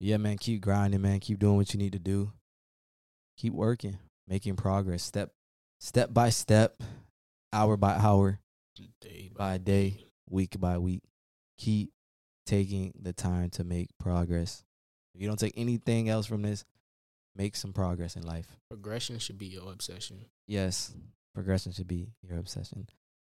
Yeah, 0.00 0.16
man. 0.16 0.38
Keep 0.38 0.62
grinding, 0.62 1.02
man. 1.02 1.20
Keep 1.20 1.40
doing 1.40 1.56
what 1.56 1.74
you 1.74 1.78
need 1.78 1.92
to 1.92 1.98
do. 1.98 2.32
Keep 3.36 3.52
working, 3.52 3.98
making 4.28 4.56
progress, 4.56 5.02
step, 5.02 5.30
step 5.80 6.12
by 6.12 6.30
step, 6.30 6.82
hour 7.52 7.76
by 7.76 7.94
hour, 7.94 8.40
Day 9.00 9.30
by 9.34 9.58
day, 9.58 10.06
week 10.30 10.60
by 10.60 10.78
week. 10.78 11.02
Keep 11.58 11.90
taking 12.46 12.92
the 13.00 13.12
time 13.12 13.50
to 13.50 13.64
make 13.64 13.88
progress. 13.98 14.62
If 15.14 15.20
you 15.20 15.26
don't 15.26 15.38
take 15.38 15.54
anything 15.56 16.08
else 16.08 16.26
from 16.26 16.42
this, 16.42 16.64
make 17.34 17.56
some 17.56 17.72
progress 17.72 18.14
in 18.14 18.22
life. 18.22 18.46
Progression 18.70 19.18
should 19.18 19.38
be 19.38 19.46
your 19.46 19.72
obsession. 19.72 20.26
Yes, 20.46 20.94
progression 21.34 21.72
should 21.72 21.88
be 21.88 22.12
your 22.22 22.38
obsession. 22.38 22.86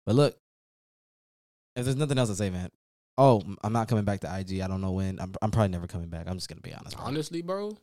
But 0.05 0.15
look, 0.15 0.37
if 1.77 1.85
there's 1.85 1.95
nothing 1.95 2.17
else 2.17 2.29
to 2.29 2.35
say, 2.35 2.49
man. 2.49 2.69
Oh, 3.17 3.41
I'm 3.63 3.73
not 3.73 3.87
coming 3.89 4.05
back 4.05 4.21
to 4.21 4.39
IG. 4.39 4.61
I 4.61 4.67
don't 4.67 4.79
know 4.81 4.91
when. 4.91 5.19
I'm, 5.19 5.33
I'm 5.41 5.51
probably 5.51 5.69
never 5.69 5.87
coming 5.87 6.07
back. 6.07 6.27
I'm 6.27 6.35
just 6.35 6.47
gonna 6.49 6.61
be 6.61 6.73
honest. 6.73 6.97
Honestly, 6.97 7.41
bro, 7.41 7.77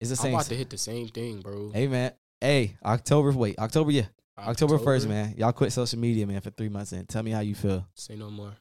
it's 0.00 0.10
the 0.10 0.14
I'm 0.14 0.22
same. 0.22 0.34
about 0.34 0.46
to 0.46 0.54
hit 0.54 0.70
the 0.70 0.78
same 0.78 1.08
thing, 1.08 1.40
bro. 1.40 1.70
Hey, 1.72 1.86
man. 1.86 2.12
Hey, 2.40 2.76
October. 2.84 3.32
Wait, 3.32 3.58
October. 3.58 3.90
Yeah, 3.90 4.06
October 4.38 4.78
first, 4.78 5.08
man. 5.08 5.34
Y'all 5.36 5.52
quit 5.52 5.72
social 5.72 5.98
media, 5.98 6.26
man, 6.26 6.40
for 6.40 6.50
three 6.50 6.68
months. 6.68 6.92
And 6.92 7.08
tell 7.08 7.22
me 7.22 7.30
how 7.30 7.40
you 7.40 7.54
feel. 7.54 7.86
Say 7.94 8.16
no 8.16 8.30
more. 8.30 8.52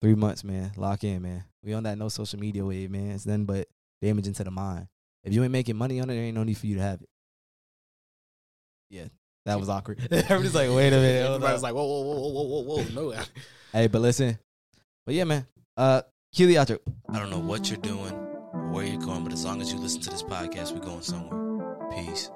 Three 0.00 0.14
months, 0.14 0.42
man. 0.42 0.72
Lock 0.76 1.04
in, 1.04 1.20
man. 1.22 1.44
We 1.62 1.74
on 1.74 1.82
that 1.82 1.98
no 1.98 2.08
social 2.08 2.38
media 2.38 2.64
wave, 2.64 2.90
man. 2.90 3.10
It's 3.10 3.26
nothing 3.26 3.44
but 3.44 3.68
damaging 4.00 4.32
to 4.34 4.44
the 4.44 4.50
mind. 4.50 4.88
If 5.24 5.34
you 5.34 5.42
ain't 5.42 5.52
making 5.52 5.76
money 5.76 6.00
on 6.00 6.08
it, 6.08 6.14
there 6.14 6.22
ain't 6.24 6.36
no 6.36 6.44
need 6.44 6.56
for 6.56 6.66
you 6.66 6.76
to 6.76 6.82
have 6.82 7.02
it. 7.02 7.08
Yeah, 8.88 9.08
that 9.44 9.60
was 9.60 9.68
awkward. 9.68 9.98
Everybody's 10.10 10.54
like, 10.54 10.70
wait 10.70 10.88
a 10.88 10.96
minute. 10.96 11.26
Everybody's 11.26 11.62
like, 11.62 11.74
whoa, 11.74 11.84
whoa, 11.84 12.00
whoa, 12.00 12.28
whoa, 12.28 12.42
whoa, 12.42 12.62
whoa, 12.62 12.82
whoa. 12.82 13.10
No. 13.12 13.22
Hey, 13.72 13.86
but 13.86 14.00
listen. 14.00 14.36
But 15.06 15.14
yeah, 15.14 15.22
man. 15.22 15.46
Uh, 15.76 16.02
cue 16.34 16.48
the 16.48 16.56
outro. 16.56 16.80
I 17.08 17.20
don't 17.20 17.30
know 17.30 17.38
what 17.38 17.70
you're 17.70 17.78
doing 17.78 18.12
or 18.52 18.68
where 18.70 18.84
you're 18.84 19.00
going, 19.00 19.22
but 19.22 19.32
as 19.32 19.44
long 19.44 19.60
as 19.60 19.72
you 19.72 19.78
listen 19.78 20.00
to 20.00 20.10
this 20.10 20.24
podcast, 20.24 20.72
we're 20.72 20.80
going 20.80 21.02
somewhere. 21.02 21.88
Peace. 21.92 22.30